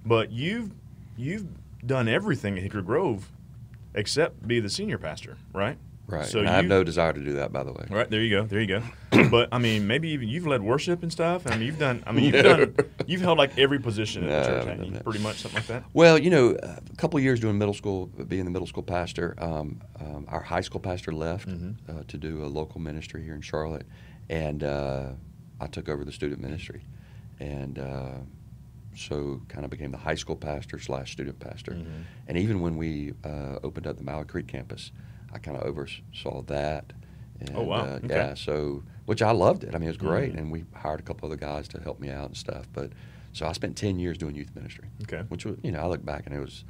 but 0.04 0.30
you've 0.30 0.70
you've 1.16 1.46
done 1.86 2.08
everything 2.08 2.56
at 2.56 2.62
Hickory 2.62 2.82
Grove 2.82 3.30
except 3.94 4.46
be 4.46 4.60
the 4.60 4.70
senior 4.70 4.98
pastor, 4.98 5.36
right? 5.52 5.76
Right. 6.10 6.26
So 6.26 6.40
and 6.40 6.48
I 6.48 6.56
have 6.56 6.64
no 6.66 6.82
desire 6.84 7.12
to 7.12 7.20
do 7.20 7.32
that, 7.34 7.52
by 7.52 7.62
the 7.62 7.72
way. 7.72 7.86
Right 7.88 8.10
there 8.10 8.20
you 8.20 8.30
go. 8.30 8.44
There 8.46 8.60
you 8.60 8.66
go. 8.66 8.82
but 9.30 9.48
I 9.52 9.58
mean, 9.58 9.86
maybe 9.86 10.08
even 10.10 10.28
you've 10.28 10.46
led 10.46 10.62
worship 10.62 11.02
and 11.02 11.12
stuff. 11.12 11.46
I 11.46 11.50
mean, 11.56 11.66
you've 11.66 11.78
done. 11.78 12.02
I 12.06 12.12
mean, 12.12 12.24
you've 12.34 12.42
done. 12.44 12.74
You've 13.06 13.20
held 13.20 13.38
like 13.38 13.56
every 13.58 13.78
position 13.78 14.24
in 14.24 14.28
No, 14.30 14.40
the 14.40 14.46
church, 14.46 14.50
I 14.50 14.54
haven't 14.58 14.68
haven't 14.68 14.84
you? 14.84 14.90
done 14.90 14.94
that. 14.94 15.04
Pretty 15.04 15.18
much 15.20 15.36
something 15.38 15.58
like 15.58 15.66
that. 15.68 15.84
Well, 15.92 16.18
you 16.18 16.30
know, 16.30 16.56
a 16.62 16.80
couple 16.96 17.16
of 17.18 17.22
years 17.24 17.40
doing 17.40 17.56
middle 17.58 17.74
school, 17.74 18.06
being 18.06 18.44
the 18.44 18.50
middle 18.50 18.66
school 18.66 18.82
pastor, 18.82 19.34
um, 19.38 19.80
um, 20.00 20.24
our 20.28 20.40
high 20.40 20.60
school 20.62 20.80
pastor 20.80 21.12
left 21.12 21.48
Mhm. 21.48 21.76
uh, 21.88 22.02
to 22.08 22.16
do 22.18 22.44
a 22.44 22.48
local 22.48 22.80
ministry 22.80 23.22
here 23.22 23.34
in 23.34 23.40
Charlotte, 23.42 23.86
and 24.28 24.62
uh, 24.64 25.12
I 25.60 25.66
took 25.66 25.88
over 25.88 26.04
the 26.04 26.12
student 26.12 26.40
ministry, 26.40 26.82
and 27.38 27.78
uh, 27.78 28.10
so 28.96 29.40
kind 29.48 29.64
of 29.64 29.70
became 29.70 29.90
the 29.92 29.98
high 29.98 30.14
school 30.14 30.36
pastor 30.36 30.78
slash 30.78 31.12
student 31.12 31.38
pastor. 31.38 31.72
Mhm. 31.72 31.86
And 32.28 32.36
even 32.38 32.60
when 32.60 32.76
we 32.76 33.12
uh, 33.24 33.58
opened 33.62 33.86
up 33.86 33.96
the 33.96 34.02
Mallard 34.04 34.28
Creek 34.28 34.46
campus, 34.48 34.90
I 35.32 35.38
kind 35.38 35.56
of 35.56 35.62
oversaw 35.64 36.42
that. 36.42 36.92
And, 37.40 37.56
Oh, 37.56 37.62
wow. 37.62 37.84
Uh, 37.84 38.00
Okay. 38.04 38.08
Yeah, 38.08 38.34
so 38.34 38.82
which 39.06 39.22
I 39.22 39.30
loved 39.30 39.64
it. 39.64 39.74
I 39.74 39.78
mean, 39.78 39.84
it 39.88 39.92
was 39.92 39.96
great, 39.96 40.34
Mhm. 40.34 40.38
and 40.38 40.52
we 40.52 40.64
hired 40.74 41.00
a 41.00 41.02
couple 41.02 41.26
other 41.26 41.36
guys 41.36 41.66
to 41.68 41.80
help 41.80 42.00
me 42.00 42.10
out 42.10 42.26
and 42.28 42.36
stuff. 42.36 42.68
But 42.72 42.92
so 43.32 43.46
I 43.46 43.52
spent 43.52 43.76
ten 43.76 43.98
years 43.98 44.18
doing 44.18 44.34
youth 44.34 44.54
ministry 44.54 44.86
Okay. 45.02 45.22
which 45.28 45.44
was 45.44 45.56
you 45.62 45.70
know 45.72 45.78
I 45.80 45.86
look 45.86 46.04
back 46.04 46.26
and 46.26 46.34
it 46.34 46.40
was 46.40 46.64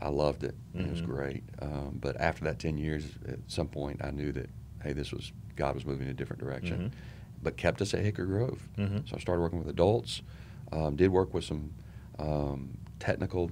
I 0.00 0.08
loved 0.08 0.42
it 0.44 0.54
and 0.74 0.86
it 0.86 0.90
was 0.90 1.00
Mhm. 1.02 1.06
great. 1.06 1.44
Um, 1.60 1.98
but 2.00 2.20
after 2.20 2.44
that 2.44 2.58
ten 2.58 2.76
years, 2.78 3.06
at 3.26 3.38
some 3.46 3.68
point 3.68 4.04
I 4.04 4.10
knew 4.10 4.32
that 4.32 4.50
hey, 4.82 4.92
this 4.92 5.12
was 5.12 5.32
God 5.56 5.74
was 5.74 5.86
moving 5.86 6.06
in 6.06 6.10
a 6.10 6.14
different 6.14 6.40
direction, 6.40 6.78
Mhm. 6.78 6.90
but 7.42 7.56
kept 7.56 7.80
us 7.80 7.94
at 7.94 8.00
Hickory 8.00 8.26
Grove. 8.26 8.68
Mhm. 8.76 9.08
So 9.08 9.16
I 9.16 9.20
started 9.20 9.40
working 9.40 9.58
with 9.60 9.68
adults. 9.68 10.20
Um, 10.72 10.96
did 10.96 11.10
work 11.10 11.32
with 11.32 11.44
some 11.44 11.70
um, 12.18 12.76
technical 12.98 13.50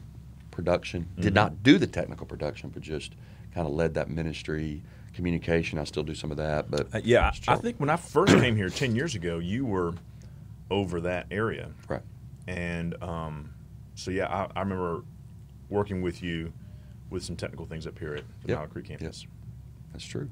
production. 0.50 1.06
Did 1.18 1.34
not 1.34 1.62
do 1.62 1.78
the 1.78 1.86
technical 1.86 2.26
production, 2.26 2.70
but 2.70 2.82
just 2.82 3.14
kind 3.54 3.66
of 3.66 3.72
led 3.72 3.94
that 3.94 4.08
ministry 4.10 4.82
communication. 5.14 5.78
I 5.78 5.84
still 5.84 6.02
do 6.02 6.14
some 6.14 6.30
of 6.30 6.36
that, 6.38 6.70
but 6.70 6.94
Uh, 6.94 7.00
yeah, 7.04 7.32
I, 7.46 7.52
I 7.52 7.56
think 7.56 7.78
when 7.78 7.90
I 7.90 7.96
first 7.96 8.34
came 8.34 8.56
here 8.56 8.68
ten 8.70 8.94
years 8.96 9.14
ago, 9.14 9.38
you 9.38 9.64
were 9.66 9.94
over 10.70 11.00
that 11.02 11.26
area. 11.30 11.70
right. 11.88 12.00
And 12.46 13.00
um, 13.02 13.50
so, 13.94 14.10
yeah, 14.10 14.26
I, 14.26 14.48
I 14.56 14.60
remember 14.62 15.04
working 15.68 16.02
with 16.02 16.22
you 16.22 16.52
with 17.10 17.22
some 17.22 17.36
technical 17.36 17.66
things 17.66 17.86
up 17.86 17.98
here 17.98 18.14
at 18.14 18.24
the 18.44 18.48
Yep. 18.52 18.70
Creek 18.70 18.86
campus. 18.86 19.26
That's 19.92 20.04
true. 20.04 20.30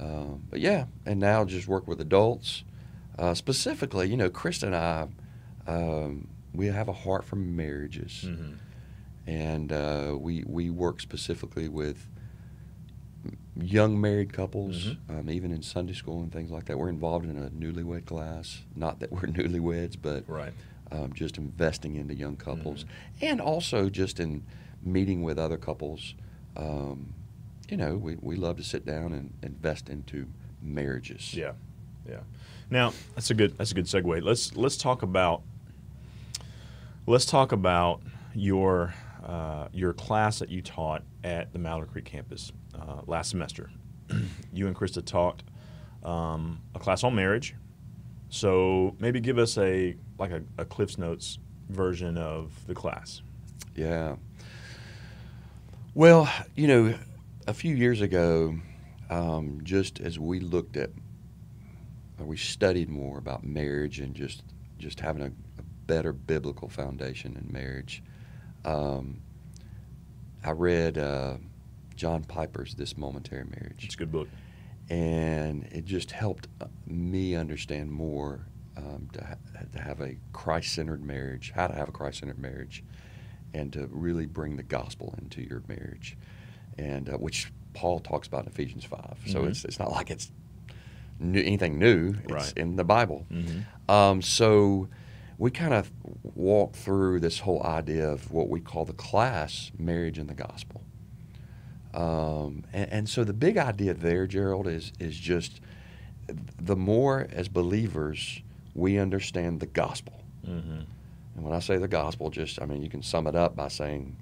Um, 0.00 0.42
but 0.50 0.60
yeah, 0.60 0.86
and 1.06 1.20
now 1.20 1.44
just 1.44 1.68
work 1.68 1.86
with 1.86 2.00
adults. 2.00 2.64
Uh, 3.18 3.34
specifically, 3.34 4.08
you 4.08 4.16
know, 4.16 4.28
Krista 4.30 4.64
and 4.64 4.74
I, 4.74 5.06
um, 5.70 6.26
we 6.52 6.66
have 6.66 6.88
a 6.88 6.92
heart 6.92 7.24
for 7.24 7.36
marriages, 7.36 8.24
Mhm. 8.26 8.56
and 9.26 9.72
uh, 9.72 10.16
we 10.18 10.42
we 10.46 10.68
work 10.70 11.00
specifically 11.00 11.68
with 11.68 12.08
young 13.56 14.00
married 14.00 14.32
couples, 14.32 14.94
Mhm. 15.08 15.20
um, 15.20 15.30
even 15.30 15.52
in 15.52 15.62
Sunday 15.62 15.92
school 15.94 16.22
and 16.22 16.32
things 16.32 16.50
like 16.50 16.64
that. 16.66 16.78
We're 16.78 16.88
involved 16.88 17.24
in 17.26 17.36
a 17.38 17.50
newlywed 17.50 18.04
class. 18.06 18.62
Not 18.74 19.00
that 19.00 19.12
we're 19.12 19.20
newlyweds, 19.22 19.96
but 20.00 20.28
Right. 20.28 20.52
um, 20.90 21.12
just 21.12 21.38
investing 21.38 21.94
into 21.96 22.14
young 22.14 22.36
couples, 22.36 22.84
Mm-hmm. 22.84 23.24
and 23.26 23.40
also 23.40 23.88
just 23.88 24.20
in 24.20 24.42
meeting 24.82 25.22
with 25.22 25.38
other 25.38 25.56
couples. 25.56 26.14
Um, 26.56 27.14
you 27.70 27.76
know, 27.76 27.96
we, 27.96 28.16
we 28.20 28.36
love 28.36 28.56
to 28.58 28.62
sit 28.64 28.84
down 28.84 29.12
and 29.12 29.32
invest 29.42 29.88
into 29.88 30.26
marriages. 30.60 31.32
Yeah, 31.34 31.52
yeah. 32.08 32.20
Now 32.70 32.92
that's 33.14 33.30
a 33.30 33.34
good 33.34 33.56
that's 33.58 33.72
a 33.72 33.74
good 33.74 33.86
segue. 33.86 34.22
Let's 34.22 34.54
let's 34.56 34.76
talk 34.76 35.02
about 35.02 35.42
let's 37.06 37.24
talk 37.24 37.52
about 37.52 38.02
your 38.34 38.94
uh, 39.24 39.68
your 39.72 39.92
class 39.94 40.38
that 40.40 40.50
you 40.50 40.60
taught 40.62 41.02
at 41.22 41.52
the 41.52 41.58
Mallard 41.58 41.90
Creek 41.90 42.04
campus 42.04 42.52
uh, 42.80 43.02
last 43.06 43.30
semester. 43.30 43.70
you 44.52 44.66
and 44.66 44.76
Krista 44.76 45.04
taught 45.04 45.42
um, 46.02 46.60
a 46.74 46.78
class 46.78 47.04
on 47.04 47.14
marriage. 47.14 47.54
So 48.28 48.96
maybe 48.98 49.20
give 49.20 49.38
us 49.38 49.56
a 49.58 49.96
like 50.18 50.30
a, 50.30 50.42
a 50.58 50.64
Cliff's 50.64 50.98
Notes 50.98 51.38
version 51.68 52.18
of 52.18 52.52
the 52.66 52.74
class. 52.74 53.22
Yeah. 53.74 54.16
Well, 55.94 56.28
you 56.56 56.66
know, 56.66 56.94
a 57.46 57.54
few 57.54 57.74
years 57.74 58.00
ago, 58.00 58.56
um, 59.10 59.60
just 59.62 60.00
as 60.00 60.18
we 60.18 60.40
looked 60.40 60.76
at, 60.76 60.90
or 62.18 62.26
we 62.26 62.36
studied 62.36 62.88
more 62.88 63.18
about 63.18 63.44
marriage 63.44 64.00
and 64.00 64.14
just 64.14 64.42
just 64.78 65.00
having 65.00 65.22
a, 65.22 65.26
a 65.26 65.62
better 65.86 66.12
biblical 66.12 66.68
foundation 66.68 67.36
in 67.36 67.52
marriage, 67.52 68.02
um, 68.64 69.20
I 70.44 70.50
read 70.50 70.98
uh, 70.98 71.36
John 71.96 72.24
Piper's 72.24 72.74
"This 72.74 72.96
Momentary 72.96 73.44
Marriage." 73.44 73.84
It's 73.84 73.94
a 73.94 73.98
good 73.98 74.12
book. 74.12 74.28
and 74.90 75.64
it 75.72 75.84
just 75.84 76.10
helped 76.10 76.48
uh, 76.60 76.66
me 76.86 77.34
understand 77.34 77.90
more 77.90 78.46
um, 78.76 79.08
to, 79.12 79.24
ha- 79.24 79.60
to 79.72 79.80
have 79.80 80.00
a 80.00 80.16
Christ-centered 80.32 81.02
marriage, 81.02 81.52
how 81.54 81.68
to 81.68 81.74
have 81.74 81.88
a 81.88 81.92
Christ-centered 81.92 82.38
marriage, 82.38 82.84
and 83.54 83.72
to 83.72 83.86
really 83.90 84.26
bring 84.26 84.56
the 84.56 84.62
gospel 84.62 85.14
into 85.18 85.40
your 85.42 85.62
marriage, 85.68 86.16
and 86.76 87.08
uh, 87.08 87.12
which 87.16 87.52
Paul 87.72 88.00
talks 88.00 88.28
about 88.28 88.42
in 88.42 88.48
Ephesians 88.52 88.84
five. 88.84 89.16
So 89.26 89.42
Mhm. 89.42 89.48
it's 89.48 89.64
it's 89.64 89.78
not 89.78 89.90
like 89.90 90.10
it's 90.10 90.30
new, 91.18 91.40
anything 91.40 91.78
new. 91.78 92.16
It's 92.24 92.32
Right. 92.32 92.52
in 92.56 92.76
the 92.76 92.84
Bible. 92.84 93.26
Mm-hmm. 93.30 93.90
Um, 93.90 94.20
so 94.22 94.88
we 95.38 95.50
kind 95.50 95.74
of 95.74 95.90
walk 96.22 96.74
through 96.74 97.20
this 97.20 97.40
whole 97.40 97.62
idea 97.64 98.08
of 98.08 98.30
what 98.30 98.48
we 98.48 98.60
call 98.60 98.84
the 98.84 98.92
class 98.92 99.72
marriage 99.78 100.18
and 100.18 100.28
the 100.28 100.34
gospel. 100.34 100.83
Um, 101.94 102.64
and, 102.72 102.90
and 102.92 103.08
so 103.08 103.22
the 103.24 103.32
big 103.32 103.56
idea 103.56 103.94
there, 103.94 104.26
Gerald, 104.26 104.66
is 104.66 104.92
is 104.98 105.16
just 105.16 105.60
the 106.60 106.76
more 106.76 107.26
as 107.32 107.48
believers 107.48 108.42
we 108.74 108.98
understand 108.98 109.60
the 109.60 109.66
gospel. 109.66 110.20
Mm-hmm. 110.46 110.80
And 111.36 111.44
when 111.44 111.52
I 111.52 111.60
say 111.60 111.78
the 111.78 111.88
gospel, 111.88 112.30
just 112.30 112.60
I 112.60 112.66
mean 112.66 112.82
you 112.82 112.90
can 112.90 113.02
sum 113.02 113.26
it 113.26 113.34
up 113.36 113.54
by 113.54 113.68
saying, 113.68 114.16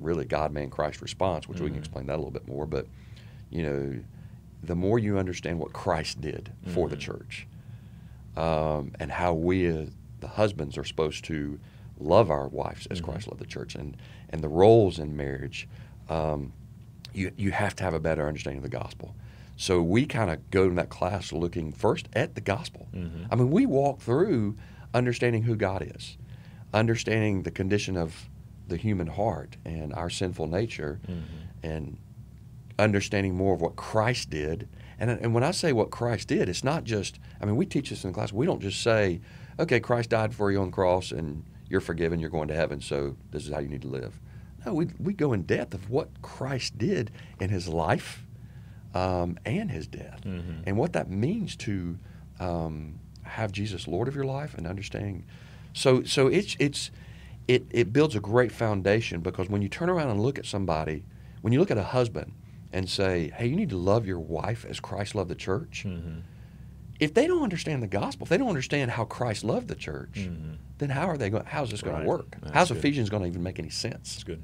really 0.00 0.24
God, 0.26 0.52
man, 0.52 0.68
Christ 0.70 1.00
response, 1.00 1.48
which 1.48 1.60
we 1.60 1.68
can 1.68 1.76
Mhm. 1.76 1.80
explain 1.80 2.06
that 2.06 2.14
a 2.14 2.20
little 2.22 2.30
bit 2.30 2.46
more. 2.46 2.66
But 2.66 2.86
you 3.50 3.62
know, 3.62 3.98
the 4.62 4.74
more 4.74 4.98
you 4.98 5.18
understand 5.18 5.58
what 5.58 5.72
Christ 5.72 6.20
did 6.20 6.50
for 6.66 6.88
the 6.88 6.96
Mhm. 6.96 7.00
church, 7.00 7.46
um, 8.36 8.92
and 8.98 9.10
how 9.12 9.32
we, 9.34 9.70
uh, 9.70 9.86
the 10.20 10.28
husbands, 10.28 10.76
are 10.76 10.84
supposed 10.84 11.24
to 11.26 11.58
love 12.00 12.30
our 12.30 12.48
wives 12.48 12.86
as 12.88 13.00
Mhm. 13.00 13.04
Christ 13.04 13.28
loved 13.28 13.40
the 13.40 13.46
church, 13.46 13.74
and 13.74 13.96
and 14.30 14.42
the 14.42 14.48
roles 14.48 14.98
in 14.98 15.16
marriage, 15.16 15.68
um, 16.08 16.52
you 17.14 17.32
you 17.36 17.50
have 17.52 17.74
to 17.76 17.84
have 17.84 17.94
a 17.94 18.00
better 18.00 18.26
understanding 18.26 18.58
of 18.64 18.70
the 18.70 18.76
gospel. 18.76 19.14
So 19.56 19.82
we 19.82 20.04
kind 20.06 20.30
of 20.30 20.50
go 20.50 20.64
in 20.64 20.74
that 20.76 20.88
class 20.88 21.32
looking 21.32 21.70
first 21.72 22.08
at 22.12 22.34
the 22.34 22.40
gospel. 22.40 22.88
Mhm. 22.94 23.28
I 23.30 23.36
mean, 23.36 23.50
we 23.50 23.66
walk 23.66 24.00
through 24.00 24.56
understanding 24.92 25.42
who 25.44 25.54
God 25.56 25.92
is, 25.94 26.18
understanding 26.72 27.42
the 27.42 27.50
condition 27.50 27.96
of 27.96 28.28
the 28.66 28.76
human 28.76 29.06
heart 29.06 29.56
and 29.64 29.92
our 29.94 30.10
sinful 30.10 30.46
nature, 30.48 30.98
Mhm. 31.06 31.22
and 31.62 31.98
understanding 32.78 33.34
more 33.36 33.54
of 33.54 33.60
what 33.60 33.76
Christ 33.76 34.30
did. 34.30 34.68
And, 34.98 35.10
and 35.10 35.34
when 35.34 35.44
I 35.44 35.50
say 35.52 35.72
what 35.72 35.90
Christ 35.90 36.28
did, 36.28 36.48
it's 36.48 36.64
not 36.64 36.84
just, 36.84 37.18
I 37.40 37.44
mean, 37.44 37.56
we 37.56 37.66
teach 37.66 37.90
this 37.90 38.04
in 38.04 38.10
the 38.10 38.14
class. 38.14 38.32
We 38.32 38.46
don't 38.46 38.60
just 38.62 38.80
say, 38.82 39.20
okay, 39.58 39.78
Christ 39.80 40.10
died 40.10 40.34
for 40.34 40.50
you 40.50 40.60
on 40.60 40.66
the 40.66 40.72
cross 40.72 41.12
and 41.12 41.44
you're 41.68 41.80
forgiven, 41.80 42.18
you're 42.20 42.30
going 42.30 42.48
to 42.48 42.54
heaven, 42.54 42.80
so 42.80 43.16
this 43.30 43.46
is 43.46 43.52
how 43.52 43.60
you 43.60 43.68
need 43.68 43.82
to 43.82 43.88
live. 43.88 44.18
No, 44.66 44.74
we, 44.74 44.88
we 44.98 45.12
go 45.12 45.32
in 45.32 45.42
depth 45.42 45.74
of 45.74 45.90
what 45.90 46.08
Christ 46.22 46.78
did 46.78 47.10
in 47.40 47.50
his 47.50 47.68
life 47.68 48.24
um, 48.94 49.38
and 49.44 49.70
his 49.70 49.86
death 49.86 50.22
Mhm. 50.24 50.62
and 50.66 50.76
what 50.76 50.92
that 50.94 51.10
means 51.10 51.56
to 51.56 51.98
um, 52.40 52.98
have 53.22 53.52
Jesus 53.52 53.86
Lord 53.88 54.08
of 54.08 54.14
your 54.14 54.24
life 54.24 54.54
and 54.56 54.66
understanding. 54.66 55.24
So, 55.72 56.02
so 56.04 56.28
it's, 56.28 56.56
it's, 56.58 56.90
it, 57.48 57.64
it 57.70 57.92
builds 57.92 58.14
a 58.16 58.20
great 58.20 58.52
foundation 58.52 59.20
because 59.20 59.48
when 59.48 59.60
you 59.62 59.68
turn 59.68 59.90
around 59.90 60.10
and 60.10 60.20
look 60.20 60.38
at 60.38 60.46
somebody, 60.46 61.04
when 61.42 61.52
you 61.52 61.58
look 61.60 61.70
at 61.70 61.78
a 61.78 61.82
husband 61.82 62.32
and 62.72 62.88
say, 62.88 63.32
hey, 63.36 63.46
you 63.46 63.56
need 63.56 63.70
to 63.70 63.76
love 63.76 64.06
your 64.06 64.18
wife 64.20 64.64
as 64.68 64.80
Christ 64.80 65.14
loved 65.14 65.30
the 65.30 65.34
church, 65.34 65.84
Mhm. 65.86 66.22
if 67.00 67.12
they 67.12 67.26
don't 67.26 67.42
understand 67.42 67.82
the 67.82 67.86
gospel, 67.88 68.24
if 68.24 68.28
they 68.30 68.38
don't 68.38 68.48
understand 68.48 68.92
how 68.92 69.04
Christ 69.04 69.44
loved 69.44 69.68
the 69.68 69.74
church, 69.74 70.14
Mhm. 70.28 70.56
then 70.78 70.90
how 70.90 71.06
are 71.08 71.16
they 71.18 71.28
going? 71.30 71.44
How's 71.44 71.70
this 71.70 71.82
going 71.82 71.96
Right. 71.96 72.02
to 72.04 72.08
work? 72.08 72.36
That's 72.40 72.52
how's 72.54 72.68
good. 72.68 72.78
Ephesians 72.78 73.10
going 73.10 73.22
to 73.24 73.28
even 73.28 73.42
make 73.42 73.58
any 73.58 73.68
sense? 73.70 74.14
That's 74.14 74.24
good. 74.24 74.42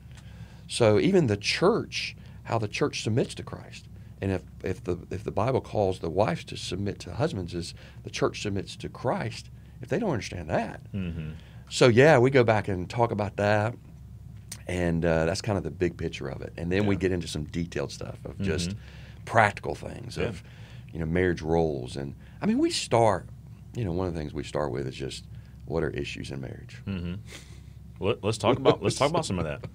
So 0.71 1.01
even 1.01 1.27
the 1.27 1.37
church, 1.37 2.15
how 2.45 2.57
the 2.59 2.69
church 2.69 3.03
submits 3.03 3.35
to 3.35 3.43
Christ, 3.43 3.89
and 4.23 4.31
if 4.31 4.43
if 4.63 4.85
the 4.85 4.99
if 5.11 5.25
the 5.25 5.33
Bible 5.33 5.61
calls 5.61 5.99
the 5.99 6.09
wives 6.09 6.45
to 6.45 6.57
submit 6.57 7.01
to 7.01 7.15
husbands, 7.15 7.55
is 7.55 7.75
the 8.05 8.11
church 8.11 8.41
submits 8.41 8.77
to 8.77 8.89
Christ. 8.89 9.51
If 9.83 9.89
they 9.89 9.99
don't 9.99 10.11
understand 10.13 10.49
that, 10.49 10.81
Mhm. 10.93 11.33
so 11.69 11.89
yeah, 11.89 12.19
we 12.19 12.31
go 12.31 12.45
back 12.45 12.69
and 12.69 12.89
talk 12.89 13.11
about 13.11 13.37
that, 13.39 13.75
and 14.69 15.05
uh, 15.05 15.25
that's 15.25 15.43
kind 15.43 15.59
of 15.59 15.65
the 15.65 15.73
big 15.73 15.97
picture 15.97 16.29
of 16.29 16.41
it. 16.41 16.53
And 16.57 16.71
then 16.71 16.87
we 16.87 16.95
get 16.95 17.11
into 17.11 17.27
some 17.27 17.45
detailed 17.47 17.91
stuff 17.91 18.25
of 18.25 18.41
just 18.41 18.71
Mhm. 18.71 18.77
practical 19.25 19.75
things 19.75 20.19
Yeah. 20.19 20.27
of 20.27 20.43
you 20.93 21.01
know 21.01 21.07
marriage 21.07 21.43
roles, 21.43 21.97
and 21.97 22.15
I 22.41 22.47
mean 22.47 22.59
we 22.59 22.71
start. 22.71 23.27
You 23.75 23.85
know, 23.85 23.93
one 23.93 24.07
of 24.07 24.15
the 24.15 24.21
things 24.21 24.33
we 24.33 24.45
start 24.45 24.71
with 24.71 24.87
is 24.87 24.95
just 24.95 25.25
what 25.65 25.83
are 25.83 25.91
issues 25.91 26.31
in 26.31 26.41
marriage. 26.41 26.77
Mm-hmm. 26.87 27.15
Let, 27.99 28.25
us 28.25 28.39
talk 28.39 28.57
about 28.57 28.85
let's 28.85 28.97
talk 28.99 29.11
about 29.11 29.27
some 29.27 29.41
of 29.41 29.45
that. 29.47 29.65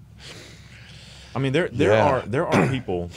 I 1.35 1.39
mean, 1.39 1.51
there 1.53 1.67
there 1.69 1.91
Yeah. 1.91 2.05
are 2.05 2.21
there 2.21 2.47
are 2.47 2.67
people 2.69 3.09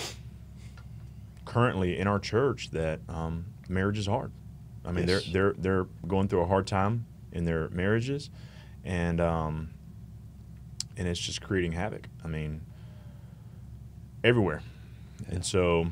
currently 1.45 1.99
in 1.99 2.07
our 2.07 2.19
church 2.19 2.71
that 2.73 3.01
um, 3.09 3.47
marriage 3.69 3.99
is 3.99 4.07
hard. 4.07 4.33
I 4.85 4.93
mean, 4.93 5.07
Yes. 5.09 5.25
they're 5.27 5.53
they're 5.55 5.85
they're 5.85 5.85
going 6.07 6.29
through 6.29 6.41
a 6.43 6.47
hard 6.47 6.67
time 6.67 7.07
in 7.33 7.45
their 7.45 7.69
marriages, 7.71 8.29
and 8.85 9.21
um, 9.21 9.71
and 10.97 11.07
it's 11.07 11.21
just 11.21 11.41
creating 11.41 11.73
havoc. 11.73 12.09
I 12.25 12.29
mean, 12.29 12.61
everywhere, 14.25 14.63
Yeah. 15.29 15.37
and 15.37 15.45
so 15.47 15.91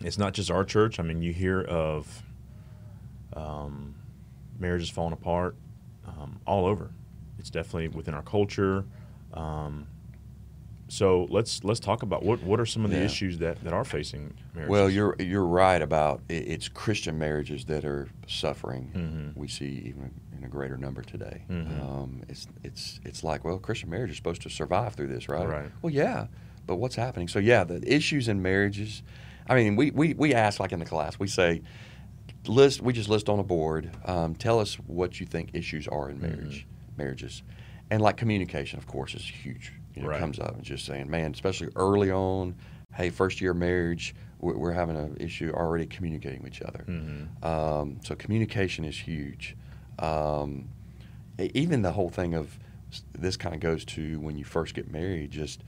it's 0.00 0.18
not 0.18 0.32
just 0.32 0.50
our 0.50 0.64
church. 0.64 0.98
I 0.98 1.02
mean, 1.02 1.20
you 1.22 1.32
hear 1.32 1.60
of 1.60 2.22
um, 3.34 3.94
marriages 4.58 4.88
falling 4.90 5.12
apart 5.12 5.54
um, 6.06 6.40
all 6.46 6.64
over. 6.66 6.90
It's 7.38 7.50
definitely 7.50 7.88
within 7.88 8.14
our 8.14 8.22
culture. 8.22 8.84
Um, 9.34 9.86
so 10.90 11.26
let's 11.30 11.62
let's 11.64 11.80
talk 11.80 12.02
about 12.02 12.22
what 12.24 12.42
what 12.42 12.58
are 12.60 12.66
some 12.66 12.84
of 12.84 12.90
the 12.90 12.98
Yeah. 12.98 13.04
issues 13.04 13.38
that, 13.38 13.62
that 13.64 13.72
are 13.72 13.84
facing 13.84 14.34
marriages. 14.54 14.70
Well, 14.70 14.90
you're 14.90 15.14
you're 15.18 15.46
right 15.46 15.80
about 15.80 16.20
it, 16.28 16.46
it's 16.48 16.68
Christian 16.68 17.18
marriages 17.18 17.64
that 17.66 17.84
are 17.84 18.08
suffering. 18.26 18.90
Mhm. 18.94 19.36
We 19.38 19.48
see 19.48 19.82
even 19.86 20.10
in 20.36 20.44
a 20.44 20.48
greater 20.48 20.76
number 20.76 21.02
today. 21.02 21.42
Mhm. 21.48 21.80
Um, 21.80 22.22
it's 22.28 22.46
it's 22.64 23.00
it's 23.04 23.22
like 23.24 23.44
well, 23.44 23.58
Christian 23.58 23.90
marriage 23.90 24.10
is 24.10 24.16
supposed 24.16 24.42
to 24.42 24.50
survive 24.50 24.94
through 24.94 25.08
this, 25.08 25.28
right? 25.28 25.48
Right. 25.48 25.70
Well, 25.82 25.92
yeah, 25.92 26.26
but 26.66 26.76
what's 26.76 26.96
happening? 26.96 27.28
So 27.28 27.38
yeah, 27.38 27.64
the 27.64 27.80
issues 27.86 28.28
in 28.28 28.42
marriages. 28.42 29.02
I 29.48 29.54
mean, 29.54 29.76
we 29.76 29.90
we 29.92 30.14
we 30.14 30.34
ask 30.34 30.60
like 30.60 30.72
in 30.72 30.78
the 30.80 30.84
class, 30.86 31.18
we 31.18 31.26
say. 31.28 31.62
List. 32.46 32.80
We 32.80 32.94
just 32.94 33.10
list 33.10 33.28
on 33.28 33.38
a 33.38 33.42
board. 33.42 33.90
Um, 34.06 34.34
tell 34.34 34.60
us 34.60 34.76
what 34.86 35.20
you 35.20 35.26
think 35.26 35.50
issues 35.52 35.86
are 35.86 36.08
in 36.08 36.18
marriage, 36.22 36.66
marriages, 36.96 37.42
and 37.90 38.00
like 38.00 38.16
communication, 38.16 38.78
of 38.78 38.86
course, 38.86 39.14
is 39.14 39.22
huge. 39.28 39.74
You 40.00 40.06
know, 40.06 40.10
Right. 40.12 40.20
comes 40.20 40.38
up 40.38 40.54
and 40.54 40.64
just 40.64 40.86
saying, 40.86 41.10
man, 41.10 41.32
especially 41.32 41.68
early 41.76 42.10
on, 42.10 42.54
hey, 42.94 43.10
first 43.10 43.40
year 43.42 43.52
marriage, 43.52 44.14
we're, 44.40 44.72
having 44.72 44.96
an 44.96 45.16
issue 45.20 45.52
already 45.54 45.84
communicating 45.84 46.42
with 46.42 46.54
each 46.54 46.62
other. 46.62 46.84
Mhm. 46.88 47.44
Um, 47.44 48.00
so 48.02 48.14
communication 48.14 48.86
is 48.86 48.96
huge. 48.96 49.54
Um, 49.98 50.70
even 51.38 51.82
the 51.82 51.92
whole 51.92 52.08
thing 52.08 52.32
of 52.34 52.58
this 53.12 53.36
kind 53.36 53.54
of 53.54 53.60
goes 53.60 53.84
to 53.84 54.18
when 54.20 54.38
you 54.38 54.44
first 54.44 54.74
get 54.74 54.90
married, 54.90 55.30
just 55.30 55.62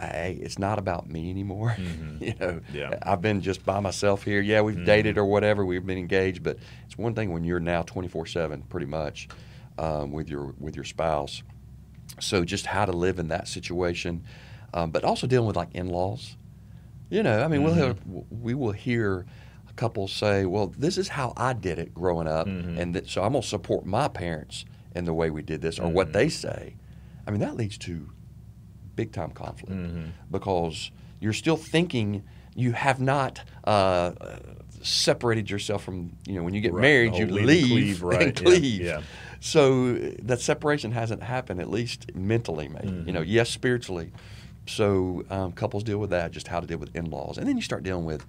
hey, 0.00 0.38
it's 0.40 0.58
not 0.58 0.78
about 0.78 1.10
me 1.10 1.28
anymore. 1.28 1.76
Mhm. 1.78 2.20
you 2.22 2.34
know, 2.40 2.60
Yeah. 2.72 2.98
I've 3.02 3.20
been 3.20 3.42
just 3.42 3.66
by 3.66 3.80
myself 3.80 4.22
here. 4.22 4.40
Yeah, 4.40 4.62
we've 4.62 4.76
Mhm. 4.76 4.86
dated 4.86 5.18
or 5.18 5.26
whatever, 5.26 5.66
we've 5.66 5.84
been 5.84 5.98
engaged, 5.98 6.42
but 6.42 6.56
it's 6.86 6.96
one 6.96 7.14
thing 7.14 7.32
when 7.32 7.44
you're 7.44 7.60
now 7.60 7.82
24 7.82 8.24
seven, 8.26 8.62
pretty 8.62 8.86
much, 8.86 9.28
um, 9.76 10.12
with 10.12 10.30
your 10.30 10.54
with 10.58 10.74
your 10.76 10.84
spouse. 10.86 11.42
So 12.20 12.44
just 12.44 12.66
how 12.66 12.84
to 12.84 12.92
live 12.92 13.18
in 13.18 13.28
that 13.28 13.48
situation, 13.48 14.24
um, 14.74 14.90
but 14.90 15.04
also 15.04 15.26
dealing 15.26 15.46
with 15.46 15.56
like 15.56 15.74
in-laws. 15.74 16.36
You 17.10 17.22
know, 17.22 17.42
I 17.42 17.48
mean, 17.48 17.62
we'll 17.62 17.74
Mhm. 17.74 17.78
have, 17.78 17.98
we 18.30 18.54
will 18.54 18.72
hear 18.72 19.24
couples 19.76 20.12
say, 20.12 20.44
"Well, 20.44 20.74
this 20.76 20.98
is 20.98 21.08
how 21.08 21.32
I 21.36 21.52
did 21.52 21.78
it 21.78 21.94
growing 21.94 22.26
up, 22.26 22.48
Mhm. 22.48 22.76
and 22.76 22.94
that, 22.96 23.08
so 23.08 23.22
I'm 23.22 23.32
gonna 23.32 23.42
support 23.44 23.86
my 23.86 24.08
parents 24.08 24.64
in 24.94 25.04
the 25.04 25.14
way 25.14 25.30
we 25.30 25.40
did 25.42 25.60
this 25.62 25.78
or 25.78 25.88
what 25.88 26.08
Mhm. 26.08 26.12
they 26.12 26.28
say." 26.28 26.74
I 27.26 27.30
mean, 27.30 27.40
that 27.40 27.56
leads 27.56 27.78
to 27.78 28.10
big 28.96 29.12
time 29.12 29.30
conflict 29.30 29.80
Mhm. 29.80 30.12
because 30.30 30.90
you're 31.20 31.32
still 31.32 31.56
thinking 31.56 32.24
you 32.56 32.72
have 32.72 33.00
not 33.00 33.44
uh, 33.64 34.12
separated 34.82 35.48
yourself 35.50 35.84
from 35.84 36.16
you 36.26 36.34
know 36.34 36.42
when 36.42 36.54
you 36.54 36.60
get 36.60 36.72
Right, 36.72 36.82
married 36.82 37.12
the 37.14 37.18
you 37.18 37.26
leave 37.26 37.46
leave, 37.46 37.62
and 37.62 37.70
cleave, 37.70 38.02
right, 38.02 38.40
and 38.40 38.64
yeah, 38.80 38.84
yeah. 38.84 39.00
So 39.40 39.94
that 40.22 40.40
separation 40.40 40.92
hasn't 40.92 41.22
happened 41.22 41.60
at 41.60 41.70
least 41.70 42.14
mentally 42.14 42.68
maybe 42.68 42.88
you 43.06 43.12
know 43.12 43.20
Mhm. 43.22 43.26
yes 43.28 43.50
spiritually 43.50 44.10
so 44.66 45.24
um, 45.30 45.52
couples 45.52 45.82
deal 45.84 45.98
with 45.98 46.10
that 46.10 46.30
just 46.32 46.48
how 46.48 46.60
to 46.60 46.66
deal 46.66 46.78
with 46.78 46.94
in-laws 46.94 47.38
and 47.38 47.46
then 47.46 47.56
you 47.56 47.62
start 47.62 47.82
dealing 47.82 48.04
with 48.04 48.26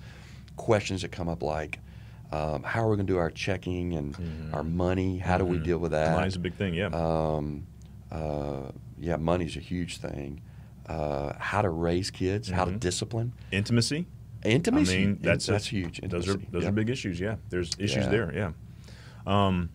questions 0.56 1.02
that 1.02 1.12
come 1.12 1.28
up 1.28 1.42
like 1.42 1.80
um, 2.32 2.62
how 2.62 2.84
are 2.84 2.90
we 2.92 2.96
going 2.96 3.08
to 3.08 3.14
do 3.14 3.18
our 3.18 3.32
checking 3.32 3.96
and 3.96 4.16
Mhm. 4.16 4.54
our 4.54 4.64
money 4.64 5.18
how 5.18 5.38
do 5.38 5.46
we 5.46 5.58
Mhm. 5.58 5.64
deal 5.64 5.78
with 5.80 5.92
that 5.92 6.16
Money's 6.16 6.36
a 6.36 6.40
big 6.40 6.54
thing, 6.54 6.74
yeah. 6.76 6.88
um, 6.94 7.64
uh, 8.12 8.72
yeah 9.00 9.16
money's 9.18 9.58
a 9.58 9.60
huge 9.62 9.98
thing 9.98 10.42
uh, 10.88 11.34
how 11.40 11.62
to 11.62 11.70
raise 11.70 12.10
kids 12.12 12.50
how 12.50 12.66
to 12.66 12.72
Mhm. 12.72 12.80
discipline 12.80 13.34
Intimacy. 13.52 14.06
Intimacy. 14.44 14.96
I 14.96 15.06
mean, 15.06 15.20
that's 15.22 15.48
a- 15.50 15.52
that's 15.52 15.68
huge. 15.68 16.00
Those 16.02 16.28
are 16.28 16.32
Intimacy. 16.32 16.48
those 16.52 16.66
are 16.66 16.72
big 16.72 16.90
issues. 16.90 17.20
Yeah, 17.20 17.36
there's 17.50 17.72
issues 17.78 18.06
Yeah. 18.06 18.10
there. 18.10 18.34
Yeah. 18.34 18.52
Um, 19.28 19.70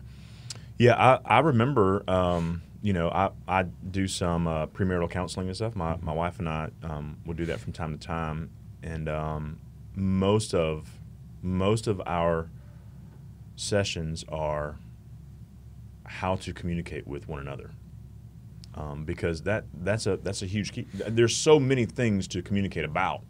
yeah, 0.77 0.95
I, 0.95 1.37
I 1.37 1.39
remember. 1.39 2.03
Um, 2.09 2.61
you 2.81 2.93
know, 2.93 3.09
I, 3.09 3.31
I 3.47 3.63
do 3.63 4.07
some 4.07 4.47
uh, 4.47 4.67
premarital 4.67 5.09
counseling 5.09 5.47
and 5.47 5.55
stuff. 5.55 5.75
My 5.75 5.97
my 6.01 6.13
wife 6.13 6.37
and 6.37 6.47
I 6.47 6.69
um, 6.83 7.17
will 7.25 7.33
do 7.33 7.45
that 7.45 7.59
from 7.59 7.73
time 7.73 7.97
to 7.97 8.07
time, 8.07 8.51
and 8.83 9.09
um, 9.09 9.59
most 9.95 10.53
of 10.53 10.87
most 11.41 11.87
of 11.87 12.01
our 12.05 12.49
sessions 13.55 14.23
are 14.29 14.77
how 16.05 16.35
to 16.35 16.53
communicate 16.53 17.07
with 17.07 17.27
one 17.27 17.39
another. 17.39 17.71
Um, 18.75 19.05
because 19.05 19.43
that 19.43 19.63
that's 19.73 20.05
a 20.05 20.17
that's 20.17 20.41
a 20.41 20.45
huge 20.45 20.73
key. 20.73 20.85
There's 20.93 21.35
so 21.35 21.59
many 21.59 21.85
things 21.85 22.27
to 22.29 22.41
communicate 22.41 22.83
about, 22.83 23.21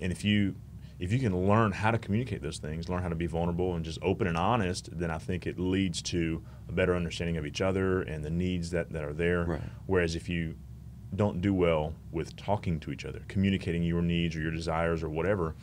and 0.00 0.10
if 0.10 0.24
you 0.24 0.56
if 0.98 1.12
you 1.12 1.18
can 1.18 1.48
learn 1.48 1.72
how 1.72 1.90
to 1.90 1.98
communicate 1.98 2.42
those 2.42 2.58
things, 2.58 2.88
learn 2.88 3.02
how 3.02 3.08
to 3.08 3.14
be 3.14 3.26
vulnerable 3.26 3.74
and 3.74 3.84
just 3.84 3.98
open 4.02 4.26
and 4.26 4.36
honest, 4.36 4.88
then 4.96 5.10
I 5.10 5.18
think 5.18 5.46
it 5.46 5.58
leads 5.58 6.00
to 6.02 6.42
a 6.68 6.72
better 6.72 6.94
understanding 6.94 7.36
of 7.36 7.44
each 7.44 7.60
other 7.60 8.02
and 8.02 8.24
the 8.24 8.30
needs 8.30 8.70
that, 8.70 8.92
that 8.92 9.04
are 9.04 9.12
there. 9.12 9.44
Right. 9.44 9.62
Whereas 9.86 10.14
if 10.14 10.28
you 10.28 10.54
don't 11.14 11.40
do 11.40 11.52
well 11.52 11.94
with 12.12 12.36
talking 12.36 12.80
to 12.80 12.92
each 12.92 13.04
other, 13.04 13.22
communicating 13.28 13.82
your 13.82 14.02
needs 14.02 14.36
or 14.36 14.40
your 14.40 14.50
desires 14.50 15.02
or 15.02 15.08
whatever, 15.08 15.54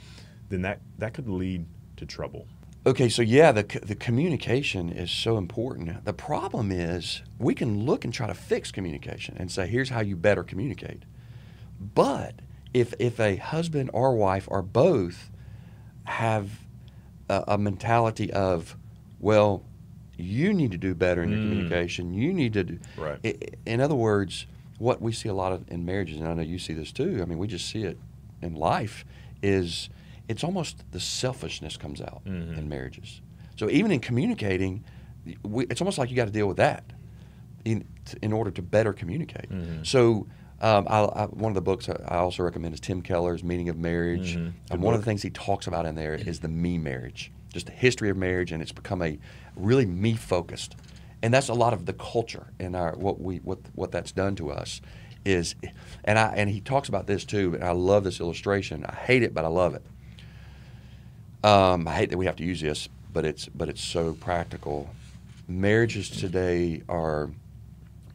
then 0.50 0.62
that, 0.64 0.82
that 0.98 1.14
could 1.14 1.30
lead 1.30 1.66
to 1.98 2.06
trouble. 2.06 2.46
Okay, 2.86 3.10
so 3.10 3.22
yeah, 3.22 3.52
the, 3.52 3.64
the 3.84 3.96
communication 3.96 4.90
is 4.90 5.12
so 5.12 5.38
important. 5.38 6.04
The 6.04 6.14
problem 6.14 6.72
is 6.72 7.22
we 7.38 7.54
can 7.54 7.86
look 7.86 8.04
and 8.04 8.14
try 8.14 8.26
to 8.26 8.34
fix 8.34 8.72
communication 8.72 9.38
and 9.38 9.52
say, 9.52 9.68
here's 9.68 9.90
how 9.90 10.02
you 10.02 10.16
better 10.16 10.44
communicate. 10.44 11.04
But 11.80 12.36
if, 12.74 12.94
if 13.00 13.20
a 13.20 13.36
husband 13.38 13.90
or 13.94 14.16
wife 14.16 14.48
or 14.50 14.62
both 14.62 15.30
have 16.06 16.50
a, 17.30 17.44
a 17.50 17.58
mentality 17.58 18.32
of, 18.32 18.76
well, 19.20 19.64
you 20.18 20.54
need 20.54 20.72
to 20.72 20.78
do 20.78 20.94
better 20.96 21.24
in 21.24 21.30
your 21.32 21.40
Mm. 21.40 21.44
communication, 21.50 22.14
you 22.14 22.34
need 22.34 22.54
to 22.54 22.64
do. 22.64 22.80
Right. 22.98 23.20
I- 23.24 23.30
I- 23.42 23.70
in 23.70 23.82
other 23.82 23.96
words, 23.96 24.46
what 24.78 25.02
we 25.02 25.12
see 25.12 25.30
a 25.30 25.34
lot 25.34 25.52
of 25.52 25.70
in 25.70 25.86
marriages, 25.86 26.20
and 26.20 26.28
I 26.28 26.34
know 26.34 26.42
you 26.42 26.60
see 26.60 26.74
this 26.74 26.92
too, 26.92 27.20
I 27.22 27.26
mean, 27.26 27.38
we 27.38 27.48
just 27.48 27.70
see 27.70 27.84
it 27.84 27.98
in 28.42 28.56
life, 28.56 29.06
is 29.44 29.90
it's 30.28 30.44
almost 30.44 30.84
the 30.92 31.00
selfishness 31.00 31.78
comes 31.78 32.02
out 32.02 32.22
Mhm. 32.26 32.58
in 32.58 32.70
marriages. 32.70 33.22
So 33.58 33.70
even 33.70 33.92
in 33.92 34.00
communicating, 34.00 34.84
we, 35.44 35.66
it's 35.66 35.82
almost 35.82 35.98
like 35.98 36.10
you 36.10 36.16
got 36.16 36.26
to 36.26 36.32
deal 36.32 36.48
with 36.48 36.58
that 36.58 36.84
in, 37.66 37.86
in 38.22 38.34
order 38.34 38.50
to 38.52 38.62
better 38.62 38.92
communicate. 38.94 39.50
Mhm. 39.52 39.86
So 39.86 40.28
um, 40.62 40.88
I, 40.90 41.00
I, 41.00 41.26
one 41.26 41.50
of 41.52 41.56
the 41.56 41.62
books 41.62 41.90
I 41.90 42.18
also 42.18 42.44
recommend 42.44 42.74
is 42.76 42.80
Tim 42.80 43.02
Keller's 43.02 43.44
Meaning 43.44 43.70
of 43.70 43.78
Marriage. 43.78 44.38
Mhm. 44.38 44.54
And 44.70 44.82
one 44.82 44.94
of 44.94 45.02
the 45.02 45.06
things 45.06 45.24
he 45.24 45.32
talks 45.32 45.68
about 45.68 45.86
in 45.86 45.96
there 45.96 46.14
is 46.14 46.40
the 46.40 46.48
me 46.48 46.78
marriage, 46.78 47.32
just 47.52 47.66
the 47.66 47.72
history 47.72 48.10
of 48.10 48.18
marriage, 48.18 48.52
and 48.52 48.62
it's 48.62 48.72
become 48.72 49.02
a 49.02 49.18
really 49.56 49.86
me 49.88 50.14
focused. 50.14 50.76
And 51.24 51.34
that's 51.34 51.50
a 51.50 51.54
lot 51.54 51.74
of 51.74 51.86
the 51.86 51.94
culture 51.94 52.48
and 52.60 52.76
our 52.76 52.96
what 52.96 53.20
we 53.20 53.38
what 53.38 53.60
what 53.76 53.92
that's 53.92 54.12
done 54.12 54.36
to 54.36 54.52
us 54.52 54.82
is, 55.26 55.56
and 56.04 56.18
I 56.18 56.34
and 56.36 56.50
he 56.50 56.62
talks 56.62 56.90
about 56.90 57.08
this 57.08 57.26
too. 57.26 57.54
And 57.56 57.64
I 57.64 57.72
love 57.72 58.04
this 58.04 58.20
illustration. 58.20 58.86
I 58.86 58.96
hate 58.96 59.24
it, 59.24 59.34
but 59.34 59.46
I 59.46 59.50
love 59.50 59.76
it. 59.76 59.84
Um, 61.44 61.88
I 61.88 61.94
hate 61.94 62.10
that 62.12 62.18
we 62.18 62.26
have 62.28 62.36
to 62.38 62.44
use 62.44 62.62
this, 62.62 62.88
but 63.12 63.26
it's 63.26 63.48
but 63.48 63.68
it's 63.70 63.84
so 63.84 64.14
practical. 64.14 64.90
Marriages 65.48 66.10
today 66.10 66.84
are 66.88 67.32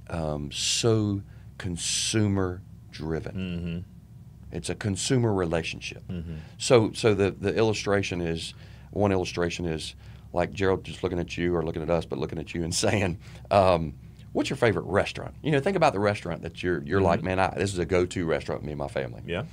um, 0.09 0.51
so 0.53 1.23
consumer 1.59 2.63
driven. 2.91 3.35
Mm-hmm. 3.35 4.57
It's 4.57 4.71
a 4.71 4.75
consumer 4.75 5.33
relationship. 5.33 6.07
Mhm. 6.09 6.39
So 6.59 6.93
so 6.93 7.15
the 7.15 7.31
the 7.33 7.55
illustration 7.55 8.21
is 8.21 8.55
one 8.91 9.13
illustration 9.13 9.67
is 9.67 9.95
like 10.33 10.53
Gerald 10.53 10.85
just 10.85 11.03
looking 11.03 11.19
at 11.19 11.37
you 11.37 11.55
or 11.55 11.65
looking 11.65 11.83
at 11.83 11.91
us, 11.91 12.05
but 12.07 12.19
looking 12.19 12.39
at 12.39 12.55
you 12.55 12.63
and 12.65 12.75
saying, 12.85 13.19
um, 13.51 13.95
"What's 14.33 14.49
your 14.51 14.57
favorite 14.57 14.85
restaurant?" 14.87 15.35
You 15.43 15.51
know, 15.53 15.61
think 15.61 15.77
about 15.77 15.93
the 15.93 15.99
restaurant 16.01 16.43
that 16.43 16.63
you're 16.63 16.83
you're 16.85 17.01
like, 17.01 17.21
Mhm. 17.21 17.25
man, 17.25 17.39
I, 17.41 17.55
this 17.57 17.73
is 17.73 17.79
a 17.79 17.85
go 17.87 18.07
to 18.07 18.25
restaurant 18.27 18.61
with 18.63 18.67
me 18.67 18.73
and 18.73 18.79
my 18.79 18.89
family. 18.89 19.23
Yeah. 19.27 19.45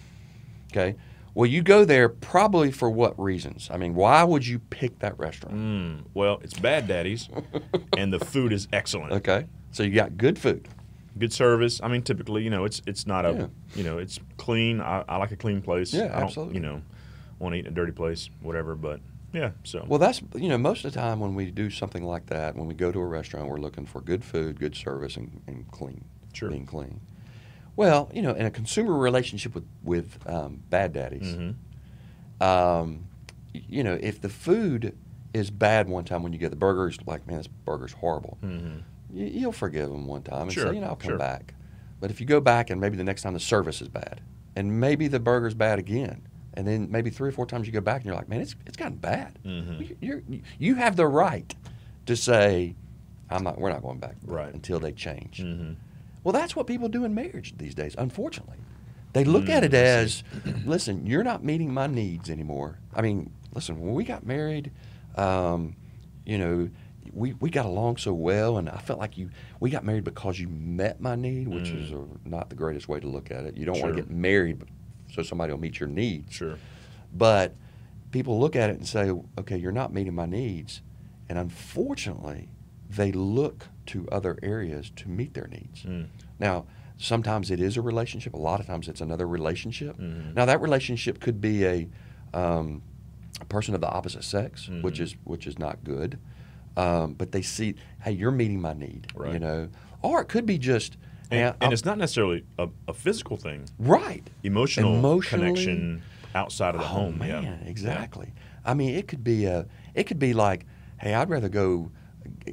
Okay. 0.72 0.96
Well, 1.36 1.48
you 1.48 1.63
go 1.63 1.84
there 1.84 2.10
probably 2.10 2.72
for 2.72 2.92
what 2.92 3.20
reasons? 3.20 3.68
I 3.74 3.78
mean, 3.78 3.96
why 3.96 4.24
would 4.24 4.46
you 4.46 4.60
pick 4.60 5.00
that 5.00 5.18
restaurant? 5.18 5.56
Mm. 5.56 6.04
Well, 6.13 6.39
it's 6.44 6.54
Bad 6.54 6.88
Daddy's, 6.88 7.28
and 7.98 8.13
the 8.13 8.20
food 8.20 8.54
is 8.54 8.68
excellent. 8.72 9.13
Okay. 9.20 9.48
So 9.72 9.82
you 9.82 9.89
got 9.96 10.16
good 10.18 10.38
food. 10.38 10.68
Good 11.17 11.32
service. 11.34 11.80
I 11.84 11.88
mean, 11.89 12.02
typically, 12.02 12.43
you 12.43 12.49
know, 12.49 12.65
it's 12.65 12.82
it's 12.88 13.06
not 13.06 13.26
a, 13.26 13.34
Yeah. 13.34 13.47
you 13.76 13.84
know, 13.84 13.97
it's 13.99 14.19
clean. 14.38 14.82
I, 14.82 15.04
I 15.08 15.17
like 15.17 15.32
a 15.32 15.36
clean 15.36 15.62
place. 15.62 15.93
Yeah, 15.93 16.06
I 16.06 16.08
don't, 16.08 16.23
absolutely. 16.23 16.56
You 16.56 16.62
know, 16.62 16.82
want 17.39 17.54
to 17.54 17.60
eat 17.60 17.65
in 17.65 17.71
a 17.71 17.76
dirty 17.76 17.91
place, 17.91 18.30
whatever. 18.41 18.76
But 18.76 18.99
yeah, 19.32 19.52
so 19.63 19.86
Well, 19.88 19.99
that's 19.99 20.21
you 20.36 20.49
know 20.49 20.58
most 20.58 20.84
of 20.86 20.91
the 20.91 20.99
time 20.99 21.19
when 21.19 21.36
we 21.36 21.52
do 21.52 21.69
something 21.69 22.04
like 22.04 22.26
that, 22.28 22.56
when 22.56 22.67
we 22.67 22.73
go 22.73 22.91
to 22.91 22.99
a 22.99 23.06
restaurant, 23.06 23.47
we're 23.47 23.58
looking 23.58 23.86
for 23.86 24.02
good 24.02 24.23
food, 24.23 24.60
good 24.60 24.76
service, 24.76 25.15
and, 25.17 25.41
and 25.47 25.69
clean, 25.71 26.06
Sure. 26.34 26.49
being 26.49 26.65
clean. 26.65 26.99
Well, 27.76 28.10
you 28.13 28.21
know, 28.21 28.32
in 28.34 28.45
a 28.45 28.52
consumer 28.52 28.93
relationship 28.97 29.54
with 29.56 29.65
with 29.84 30.17
um, 30.28 30.62
Bad 30.69 30.93
Daddy's, 30.93 31.34
hmm 31.36 31.52
um, 32.41 33.06
you 33.54 33.84
know, 33.84 33.97
if 34.02 34.19
the 34.19 34.30
food 34.30 34.97
is 35.34 35.49
bad 35.52 35.88
one 35.88 36.04
time 36.06 36.23
when 36.23 36.34
you 36.34 36.39
get 36.39 36.49
the 36.49 36.56
burgers, 36.56 36.97
like 37.06 37.26
man, 37.28 37.38
this 37.38 37.47
burger's 37.47 37.93
horrible, 37.93 38.38
hmm 38.41 38.58
you, 38.58 38.84
you'll 39.13 39.52
forgive 39.52 39.89
them 39.89 40.08
one 40.08 40.23
time 40.23 40.43
and 40.43 40.54
Sure, 40.54 40.67
say, 40.69 40.76
you 40.76 40.82
know, 40.82 40.88
I'll 40.88 40.95
come 40.95 41.12
sure. 41.12 41.17
back. 41.17 41.54
But 41.99 42.12
if 42.12 42.19
you 42.19 42.26
go 42.26 42.41
back 42.41 42.69
and 42.69 42.82
maybe 42.82 42.97
the 42.97 43.04
next 43.04 43.21
time 43.21 43.34
the 43.34 43.39
service 43.39 43.82
is 43.82 43.88
bad, 43.88 44.21
and 44.56 44.80
maybe 44.80 45.08
the 45.08 45.19
burger's 45.19 45.54
bad 45.54 45.80
again, 45.80 46.28
and 46.56 46.67
then 46.67 46.91
maybe 46.91 47.10
three 47.10 47.30
or 47.30 47.32
four 47.32 47.45
times 47.45 47.65
you 47.65 47.73
go 47.73 47.82
back 47.82 47.97
and 47.97 48.06
you're 48.06 48.15
like, 48.15 48.30
man, 48.30 48.41
it's 48.41 48.56
it's 48.65 48.78
gotten 48.78 48.97
bad. 48.97 49.39
Mhm. 49.45 49.97
You- 50.02 50.21
You're, 50.60 50.76
have 50.76 50.95
the 50.95 51.08
right 51.08 51.54
to 52.06 52.15
say, 52.15 52.76
I'm 53.30 53.43
not. 53.43 53.60
We're 53.60 53.71
not 53.71 53.82
going 53.82 53.99
back 53.99 54.15
Right. 54.26 54.54
until 54.54 54.80
they 54.80 54.91
change. 54.91 55.39
hmm 55.41 55.71
Well, 56.23 56.34
that's 56.34 56.56
what 56.56 56.67
people 56.67 56.89
do 56.89 57.06
in 57.06 57.13
marriage 57.15 57.56
these 57.58 57.73
days. 57.73 57.95
Unfortunately, 57.97 58.58
they 59.13 59.23
look 59.23 59.49
at 59.49 59.63
Mm, 59.63 59.67
it 59.67 59.73
as, 59.73 60.23
listen, 60.65 61.06
you're 61.08 61.23
not 61.23 61.43
meeting 61.43 61.73
my 61.73 61.88
needs 61.88 62.30
anymore. 62.30 62.80
I 62.93 63.02
mean, 63.02 63.32
listen, 63.56 63.80
when 63.80 63.93
we 63.93 64.04
got 64.04 64.26
married, 64.26 64.71
um, 65.15 65.76
you 66.26 66.38
know, 66.38 66.69
we, 67.12 67.34
we 67.34 67.50
got 67.50 67.66
along 67.66 67.98
so 67.98 68.13
well, 68.13 68.58
and 68.58 68.70
I 68.70 68.78
felt 68.78 69.00
like 69.00 69.18
you 69.18 69.30
we 69.60 69.70
got 69.70 69.84
married 69.84 70.04
because 70.04 70.39
you 70.39 70.48
met 70.48 71.02
my 71.02 71.16
need, 71.16 71.48
which 71.48 71.66
Mm. 71.72 71.84
is 71.84 71.92
a, 71.92 72.06
not 72.26 72.50
the 72.50 72.56
greatest 72.56 72.88
way 72.88 73.00
to 73.00 73.08
look 73.08 73.32
at 73.32 73.46
it. 73.46 73.58
You 73.58 73.66
don't 73.66 73.80
want 73.82 73.96
to 73.96 74.02
get 74.02 74.10
married 74.10 74.63
so 75.12 75.22
somebody 75.24 75.52
will 75.52 75.60
meet 75.60 75.80
your 75.80 75.89
needs. 75.89 76.34
Sure. 76.34 76.58
But 77.13 77.56
people 78.12 78.39
look 78.39 78.56
at 78.56 78.70
it 78.70 78.78
and 78.78 78.88
say, 78.88 79.12
okay, 79.38 79.58
you're 79.58 79.72
not 79.72 79.94
meeting 79.94 80.16
my 80.16 80.26
needs. 80.26 80.82
And 81.30 81.38
unfortunately, 81.38 82.50
they 82.89 83.12
look 83.12 83.68
to 83.88 84.08
other 84.12 84.38
areas 84.44 84.92
to 84.98 85.10
meet 85.10 85.34
their 85.34 85.48
needs. 85.48 85.84
Mm. 85.84 86.08
Now, 86.39 86.66
sometimes 86.98 87.52
it 87.52 87.60
is 87.60 87.76
a 87.78 87.82
relationship. 87.82 88.34
A 88.34 88.38
lot 88.38 88.60
of 88.60 88.66
times 88.68 88.88
it's 88.88 89.02
another 89.02 89.28
relationship. 89.28 89.98
Mhm. 89.98 90.34
Now, 90.36 90.46
that 90.46 90.62
relationship 90.62 91.20
could 91.20 91.42
be 91.42 91.66
a, 91.66 91.88
um, 92.34 92.82
a 93.42 93.46
person 93.46 93.74
of 93.76 93.82
the 93.82 93.89
opposite 93.89 94.24
sex, 94.24 94.70
which 94.82 95.00
Mhm. 95.00 95.04
is 95.04 95.16
which 95.24 95.48
is 95.48 95.58
not 95.60 95.84
good. 95.84 96.18
Um, 96.75 97.13
but 97.13 97.31
they 97.31 97.41
see, 97.41 97.75
hey, 98.01 98.12
you're 98.12 98.31
meeting 98.31 98.59
my 98.62 98.73
need, 98.73 99.07
you 99.33 99.39
know. 99.39 99.69
Or 100.01 100.21
it 100.21 100.25
could 100.27 100.45
be 100.45 100.57
just, 100.57 100.97
And, 101.31 101.55
and 101.62 101.71
it's 101.73 101.86
not 101.86 101.97
necessarily 101.97 102.45
a, 102.57 102.67
a 102.88 102.93
physical 102.93 103.38
thing. 103.38 103.65
right. 103.79 104.27
Emotional 104.43 105.21
connection 105.21 106.01
outside 106.36 106.75
of 106.75 106.81
the 106.81 106.88
oh, 106.88 106.89
home. 106.89 107.17
Man, 107.19 107.43
yeah. 107.43 107.67
exactly. 107.69 108.33
I 108.65 108.73
mean, 108.73 108.95
it 108.95 109.07
could 109.07 109.23
be 109.23 109.45
a, 109.45 109.67
it 109.93 110.03
could 110.05 110.19
be 110.19 110.33
like, 110.33 110.65
hey, 110.99 111.13
I'd 111.13 111.29
rather 111.29 111.49
go 111.49 111.91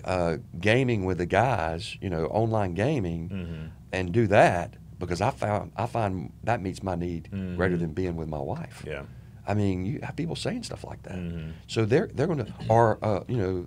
uh, 0.04 0.36
gaming 0.60 1.04
with 1.04 1.18
the 1.18 1.26
guys, 1.26 1.96
you 2.00 2.10
know, 2.10 2.26
online 2.26 2.74
gaming, 2.74 3.28
hmm 3.28 3.66
and 3.92 4.12
do 4.12 4.28
that 4.28 4.74
because 5.00 5.20
I 5.20 5.30
found 5.30 5.72
I 5.76 5.86
find 5.86 6.32
that 6.44 6.62
meets 6.62 6.80
my 6.80 6.94
need 6.94 7.28
Mhm. 7.32 7.56
greater 7.56 7.76
than 7.76 7.92
being 7.92 8.14
with 8.14 8.28
my 8.28 8.38
wife. 8.38 8.84
Yeah. 8.86 9.02
I 9.46 9.54
mean, 9.54 9.84
you 9.84 10.00
have 10.02 10.16
people 10.16 10.36
saying 10.36 10.62
stuff 10.64 10.84
like 10.84 11.02
that. 11.04 11.16
Mhm. 11.16 11.52
So 11.66 11.84
they're 11.84 12.08
they're 12.14 12.26
going 12.26 12.44
to, 12.44 12.52
or 12.68 12.98
uh, 13.02 13.24
you 13.26 13.36
know, 13.36 13.66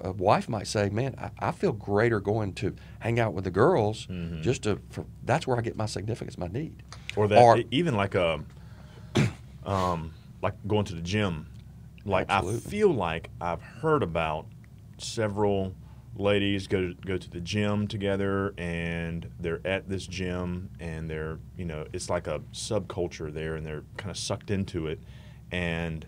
a 0.00 0.12
wife 0.12 0.48
might 0.48 0.66
say, 0.66 0.88
"Man, 0.88 1.14
I, 1.18 1.30
I 1.48 1.50
feel 1.52 1.72
greater 1.72 2.20
going 2.20 2.52
to 2.54 2.74
hang 3.00 3.18
out 3.20 3.34
with 3.34 3.44
the 3.44 3.50
girls 3.50 4.06
Mhm. 4.06 4.40
just 4.42 4.62
to. 4.62 4.80
For, 4.90 5.04
that's 5.24 5.46
where 5.46 5.56
I 5.58 5.60
get 5.62 5.76
my 5.76 5.86
significance, 5.86 6.38
my 6.38 6.46
need." 6.48 6.82
Or 7.16 7.26
that 7.28 7.38
Or- 7.42 7.60
even 7.70 7.94
like 7.96 8.14
a 8.14 8.40
um, 9.64 10.12
like 10.42 10.54
going 10.66 10.84
to 10.86 10.94
the 10.94 11.02
gym. 11.02 11.46
Like 12.04 12.26
Absolutely. 12.30 12.66
I 12.66 12.70
feel 12.70 12.90
like 12.94 13.30
I've 13.40 13.60
heard 13.62 14.02
about 14.02 14.46
several 14.98 15.74
ladies 16.16 16.66
go 16.66 16.88
to, 16.88 16.94
go 17.06 17.16
to 17.16 17.30
the 17.30 17.40
gym 17.40 17.86
together 17.86 18.52
and 18.58 19.30
they're 19.38 19.60
at 19.64 19.88
this 19.88 20.06
gym 20.06 20.68
and 20.80 21.08
they're 21.08 21.38
you 21.56 21.64
know 21.64 21.86
it's 21.92 22.10
like 22.10 22.26
a 22.26 22.40
subculture 22.52 23.32
there 23.32 23.54
and 23.54 23.64
they're 23.64 23.84
kind 23.96 24.10
of 24.10 24.18
sucked 24.18 24.50
into 24.50 24.86
it 24.86 25.00
and 25.52 26.04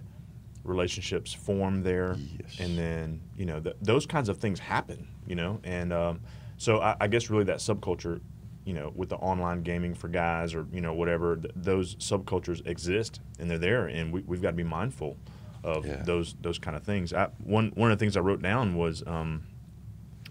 relationships 0.64 1.32
form 1.32 1.82
there 1.82 2.16
Yes. 2.18 2.56
and 2.60 2.78
then 2.78 3.20
you 3.36 3.46
know 3.46 3.60
th- 3.60 3.76
those 3.80 4.06
kinds 4.06 4.28
of 4.28 4.38
things 4.38 4.58
happen 4.60 5.08
you 5.26 5.34
know 5.34 5.60
and 5.64 5.92
um, 5.92 6.20
so 6.58 6.80
I, 6.80 6.96
I 7.00 7.06
guess 7.08 7.30
really 7.30 7.44
that 7.44 7.58
subculture 7.58 8.20
you 8.64 8.74
know 8.74 8.92
with 8.94 9.08
the 9.08 9.16
online 9.16 9.62
gaming 9.62 9.94
for 9.94 10.08
guys 10.08 10.54
or 10.54 10.66
you 10.72 10.80
know 10.80 10.94
whatever 10.94 11.36
th- 11.36 11.52
those 11.56 11.96
subcultures 11.96 12.64
exist 12.66 13.20
and 13.38 13.50
they're 13.50 13.58
there 13.58 13.86
and 13.86 14.12
we, 14.12 14.20
we've 14.22 14.42
got 14.42 14.50
to 14.50 14.56
be 14.56 14.62
mindful 14.64 15.16
of 15.64 15.86
Yeah. 15.86 16.02
those 16.02 16.34
those 16.42 16.58
kind 16.58 16.76
of 16.76 16.82
things 16.84 17.12
I, 17.12 17.28
one 17.42 17.72
one 17.74 17.90
of 17.90 17.98
the 17.98 18.02
things 18.02 18.16
I 18.16 18.20
wrote 18.20 18.42
down 18.42 18.76
was 18.76 19.02
um, 19.06 19.44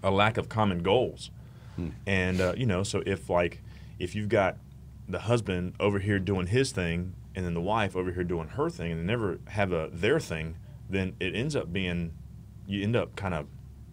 a 0.03 0.11
lack 0.11 0.37
of 0.37 0.49
common 0.49 0.81
goals 0.83 1.31
Hmm. 1.77 1.89
and 2.05 2.41
uh, 2.41 2.53
you 2.57 2.65
know 2.65 2.83
so 2.83 3.01
if 3.05 3.29
like 3.29 3.61
if 3.97 4.13
you've 4.13 4.27
got 4.27 4.57
the 5.07 5.19
husband 5.19 5.73
over 5.79 5.99
here 5.99 6.19
doing 6.19 6.47
his 6.47 6.71
thing 6.73 7.13
and 7.33 7.45
then 7.45 7.53
the 7.53 7.61
wife 7.61 7.95
over 7.95 8.11
here 8.11 8.25
doing 8.25 8.49
her 8.49 8.69
thing 8.69 8.91
and 8.91 8.99
they 8.99 9.05
never 9.05 9.39
have 9.47 9.71
a 9.71 9.89
their 9.93 10.19
thing 10.19 10.57
then 10.89 11.13
it 11.21 11.33
ends 11.33 11.55
up 11.55 11.71
being 11.71 12.11
you 12.67 12.83
end 12.83 12.95
up 12.97 13.15
kind 13.15 13.33
of 13.33 13.45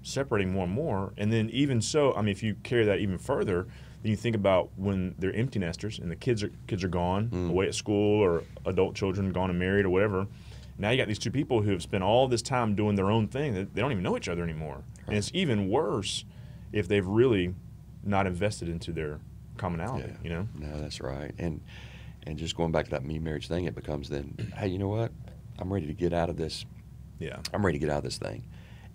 separating 0.02 0.52
more 0.52 0.64
and 0.64 0.72
more 0.72 1.12
and 1.16 1.32
then 1.32 1.48
even 1.50 1.80
so 1.80 2.12
i 2.14 2.20
mean 2.20 2.30
if 2.30 2.42
you 2.42 2.54
carry 2.64 2.84
that 2.84 2.98
even 2.98 3.16
further 3.18 3.66
Then 4.02 4.10
you 4.10 4.16
think 4.16 4.34
about 4.36 4.70
when 4.76 5.14
they're 5.18 5.34
empty 5.34 5.58
nesters 5.60 5.98
and 6.00 6.10
the 6.10 6.16
kids 6.16 6.42
are 6.42 6.50
kids 6.66 6.82
are 6.84 6.88
gone 6.88 7.30
away 7.50 7.66
at 7.68 7.74
school 7.74 8.20
or 8.22 8.42
adult 8.64 8.94
children 8.96 9.32
gone 9.32 9.50
and 9.50 9.58
married 9.58 9.84
or 9.84 9.90
whatever. 9.90 10.26
Now 10.78 10.90
you 10.90 10.96
got 10.96 11.08
these 11.08 11.18
two 11.18 11.32
people 11.32 11.62
who 11.62 11.70
have 11.72 11.82
spent 11.82 12.04
all 12.04 12.28
this 12.28 12.42
time 12.42 12.76
doing 12.76 12.94
their 12.96 13.10
own 13.10 13.26
thing. 13.26 13.54
They 13.54 13.80
don't 13.82 13.90
even 13.90 14.04
know 14.04 14.16
each 14.16 14.28
other 14.28 14.44
anymore, 14.44 14.84
and 15.08 15.16
it's 15.16 15.30
even 15.34 15.68
worse 15.68 16.24
if 16.72 16.86
they've 16.88 17.06
really 17.06 17.54
not 18.04 18.26
invested 18.26 18.68
into 18.68 18.92
their 18.92 19.18
commonality. 19.56 20.12
You 20.22 20.30
know. 20.30 20.48
No, 20.58 20.80
that's 20.80 21.00
right. 21.00 21.32
And 21.38 21.60
and 22.26 22.38
just 22.38 22.56
going 22.56 22.72
back 22.72 22.84
to 22.86 22.90
that 22.92 23.04
me 23.04 23.18
marriage 23.18 23.48
thing, 23.48 23.64
it 23.64 23.74
becomes 23.74 24.08
then, 24.08 24.52
hey, 24.56 24.68
you 24.68 24.78
know 24.78 24.88
what? 24.88 25.10
I'm 25.58 25.72
ready 25.72 25.86
to 25.86 25.94
get 25.94 26.12
out 26.12 26.28
of 26.30 26.36
this. 26.36 26.64
Yeah. 27.18 27.38
I'm 27.52 27.64
ready 27.64 27.78
to 27.78 27.84
get 27.84 27.90
out 27.92 27.98
of 27.98 28.04
this 28.04 28.18
thing. 28.18 28.44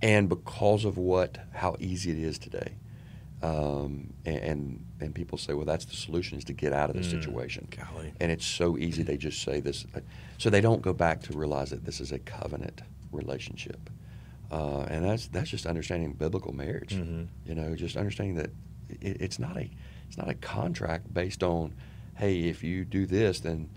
And 0.01 0.29
because 0.29 0.85
of 0.85 0.97
what, 0.97 1.37
how 1.53 1.75
easy 1.79 2.11
it 2.11 2.19
is 2.19 2.37
today, 2.37 2.73
um, 3.41 4.13
and, 4.25 4.37
and 4.37 4.85
and 5.01 5.15
people 5.15 5.37
say, 5.37 5.53
well, 5.53 5.65
that's 5.65 5.85
the 5.85 5.95
solution 5.95 6.37
is 6.37 6.43
to 6.45 6.53
get 6.53 6.71
out 6.73 6.89
of 6.89 6.95
this 6.95 7.07
Mm. 7.07 7.11
situation. 7.21 7.67
Golly. 7.71 8.13
And 8.21 8.31
it's 8.31 8.45
so 8.45 8.77
easy. 8.77 9.03
They 9.03 9.17
just 9.17 9.41
say 9.41 9.59
this, 9.59 9.85
so 10.37 10.49
they 10.49 10.61
don't 10.61 10.81
go 10.81 10.93
back 10.93 11.21
to 11.23 11.37
realize 11.37 11.71
that 11.71 11.83
this 11.83 11.99
is 11.99 12.11
a 12.13 12.19
covenant 12.19 12.81
relationship. 13.11 13.89
Uh, 14.53 14.85
and 14.89 15.03
that's 15.03 15.27
that's 15.29 15.49
just 15.49 15.65
understanding 15.65 16.13
biblical 16.13 16.53
marriage. 16.53 16.93
Mhm. 16.95 17.27
You 17.45 17.55
know, 17.55 17.75
just 17.75 17.97
understanding 17.97 18.35
that 18.35 18.51
it, 18.89 19.19
it's 19.19 19.39
not 19.39 19.57
a 19.57 19.67
it's 20.07 20.17
not 20.17 20.29
a 20.29 20.35
contract 20.35 21.11
based 21.11 21.41
on, 21.41 21.73
hey, 22.17 22.41
if 22.49 22.63
you 22.63 22.85
do 22.85 23.07
this, 23.07 23.39
then 23.39 23.67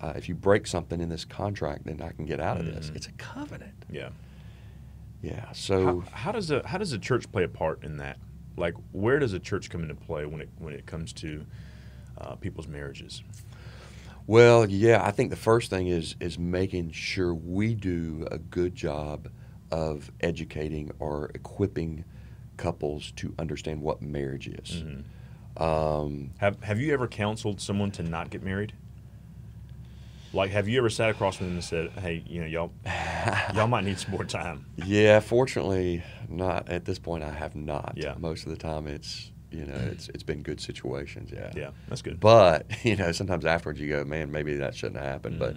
uh, 0.00 0.14
if 0.16 0.28
you 0.30 0.34
break 0.34 0.66
something 0.66 1.00
in 1.02 1.10
this 1.10 1.26
contract, 1.26 1.84
then 1.84 2.00
I 2.00 2.12
can 2.12 2.24
get 2.24 2.40
out 2.40 2.58
of 2.58 2.64
this. 2.66 2.88
Mhm. 2.88 2.96
It's 2.96 3.06
a 3.08 3.12
covenant. 3.12 3.74
Yeah. 3.90 4.08
Yeah. 5.20 5.52
So 5.52 6.00
How, 6.00 6.16
how 6.16 6.32
does 6.32 6.50
a 6.50 6.66
how 6.66 6.78
does 6.78 6.92
the 6.92 6.98
church 6.98 7.30
play 7.30 7.44
a 7.44 7.48
part 7.48 7.84
in 7.84 7.98
that? 7.98 8.16
Like, 8.56 8.74
where 8.92 9.18
does 9.18 9.32
the 9.32 9.38
church 9.40 9.68
come 9.70 9.82
into 9.82 9.94
play 9.94 10.24
when 10.24 10.40
it 10.40 10.48
when 10.58 10.72
it 10.72 10.86
comes 10.86 11.12
to 11.14 11.44
uh, 12.18 12.36
people's 12.36 12.68
marriages? 12.68 13.22
Well, 14.26 14.68
yeah, 14.70 15.04
I 15.04 15.10
think 15.10 15.28
the 15.30 15.36
first 15.36 15.68
thing 15.68 15.88
is 15.88 16.16
is 16.20 16.38
making 16.38 16.92
sure 16.92 17.34
we 17.34 17.74
do 17.74 18.26
a 18.30 18.38
good 18.38 18.74
job 18.74 19.28
of 19.72 20.12
educating 20.20 20.92
or 21.00 21.30
equipping 21.34 22.04
couples 22.58 23.10
to 23.16 23.34
understand 23.38 23.80
what 23.82 24.00
marriage 24.02 24.46
is. 24.46 24.84
Mhm. 24.84 25.60
Um, 25.60 26.30
Have 26.38 26.62
Have 26.62 26.80
you 26.80 26.92
ever 26.92 27.08
counseled 27.08 27.60
someone 27.60 27.90
to 27.92 28.02
not 28.02 28.30
get 28.30 28.42
married? 28.42 28.72
Like, 30.34 30.50
have 30.52 30.66
you 30.66 30.78
ever 30.78 30.88
sat 30.88 31.10
across 31.10 31.36
from 31.36 31.46
them 31.48 31.54
and 31.56 31.64
said, 31.64 31.90
"Hey, 31.90 32.22
you 32.26 32.40
know, 32.40 32.46
y'all 32.46 32.72
y'all 33.54 33.66
might 33.66 33.84
need 33.84 33.98
some 33.98 34.12
more 34.12 34.24
time"? 34.24 34.64
yeah, 34.76 35.20
fortunately, 35.20 36.02
not 36.28 36.68
at 36.70 36.84
this 36.86 36.98
point. 36.98 37.22
I 37.24 37.30
have 37.32 37.54
not. 37.54 37.94
Yeah. 37.96 38.14
most 38.18 38.44
of 38.46 38.50
the 38.50 38.56
time 38.56 38.86
it's 38.86 39.30
you 39.50 39.66
know 39.66 39.74
it's 39.74 40.08
it's 40.10 40.22
been 40.22 40.42
good 40.42 40.58
situations. 40.60 41.30
Yeah, 41.30 41.50
Yeah, 41.54 41.70
that's 41.88 42.00
good. 42.00 42.18
But 42.18 42.66
you 42.84 42.96
know, 42.96 43.12
sometimes 43.12 43.44
afterwards 43.44 43.78
you 43.80 43.88
go, 43.90 44.04
man, 44.04 44.30
maybe 44.32 44.54
that 44.56 44.74
shouldn't 44.74 44.96
have 45.02 45.10
happened. 45.10 45.36
Mhm. 45.36 45.40
But 45.40 45.56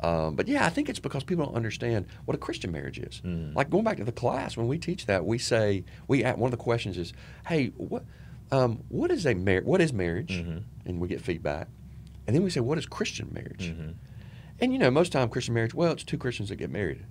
um, 0.00 0.36
but 0.36 0.46
yeah, 0.48 0.64
I 0.64 0.68
think 0.68 0.88
it's 0.88 0.98
because 1.00 1.24
people 1.24 1.46
don't 1.46 1.54
understand 1.56 2.06
what 2.24 2.34
a 2.34 2.38
Christian 2.38 2.70
marriage 2.70 2.98
is. 2.98 3.20
Mhm. 3.24 3.54
Like 3.54 3.68
going 3.70 3.84
back 3.84 3.96
to 3.96 4.04
the 4.04 4.12
class 4.12 4.56
when 4.56 4.68
we 4.68 4.78
teach 4.78 5.06
that, 5.06 5.24
we 5.26 5.38
say 5.38 5.84
we 6.06 6.22
one 6.22 6.42
of 6.48 6.50
the 6.52 6.56
questions 6.56 6.96
is, 6.98 7.12
hey, 7.46 7.68
what 7.76 8.04
um, 8.50 8.82
what 8.88 9.10
is 9.10 9.26
a 9.26 9.34
mar- 9.34 9.62
what 9.62 9.80
is 9.80 9.92
marriage? 9.92 10.42
Mhm. 10.44 10.62
And 10.86 11.00
we 11.00 11.08
get 11.08 11.20
feedback, 11.20 11.68
and 12.26 12.34
then 12.34 12.42
we 12.42 12.50
say, 12.50 12.60
what 12.60 12.78
is 12.78 12.86
Christian 12.86 13.30
marriage? 13.32 13.72
Mhm. 13.76 13.94
And 14.60 14.72
you 14.72 14.78
know, 14.78 14.90
most 14.90 15.12
time 15.12 15.28
Christian 15.28 15.54
marriage, 15.54 15.74
well, 15.74 15.92
it's 15.92 16.04
two 16.04 16.16
Christians 16.18 16.48
that 16.48 16.56
get 16.56 16.70
married. 16.70 17.04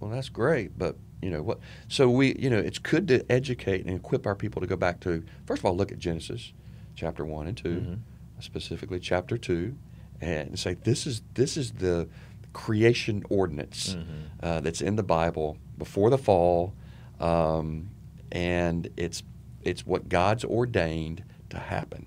Well, 0.00 0.10
that's 0.10 0.28
great, 0.28 0.78
but 0.78 0.96
you 1.20 1.30
know 1.30 1.42
what? 1.42 1.58
So 1.88 2.08
we, 2.08 2.34
you 2.38 2.48
know, 2.48 2.58
it's 2.58 2.78
good 2.78 3.08
to 3.08 3.30
educate 3.30 3.84
and 3.84 3.94
equip 3.96 4.26
our 4.26 4.34
people 4.36 4.60
to 4.60 4.66
go 4.66 4.76
back 4.76 5.00
to 5.00 5.24
first 5.44 5.60
of 5.60 5.66
all, 5.66 5.76
look 5.76 5.90
at 5.92 5.98
Genesis, 5.98 6.52
chapter 6.94 7.24
one 7.24 7.46
and 7.48 7.56
2 7.56 7.68
Mhm. 7.80 7.98
specifically 8.40 9.00
chapter 9.00 9.36
two, 9.36 9.74
and 10.20 10.58
say 10.58 10.74
this 10.74 11.06
is 11.06 11.22
this 11.34 11.56
is 11.56 11.72
the 11.72 12.08
creation 12.52 13.22
ordinance 13.28 13.94
Mhm. 13.94 14.04
uh, 14.42 14.60
that's 14.60 14.80
in 14.80 14.96
the 14.96 15.02
Bible 15.02 15.56
before 15.76 16.10
the 16.10 16.18
fall, 16.18 16.72
um, 17.20 17.90
and 18.32 18.88
it's 18.96 19.22
it's 19.62 19.84
what 19.86 20.08
God's 20.08 20.44
ordained 20.44 21.22
to 21.50 21.58
happen, 21.58 22.06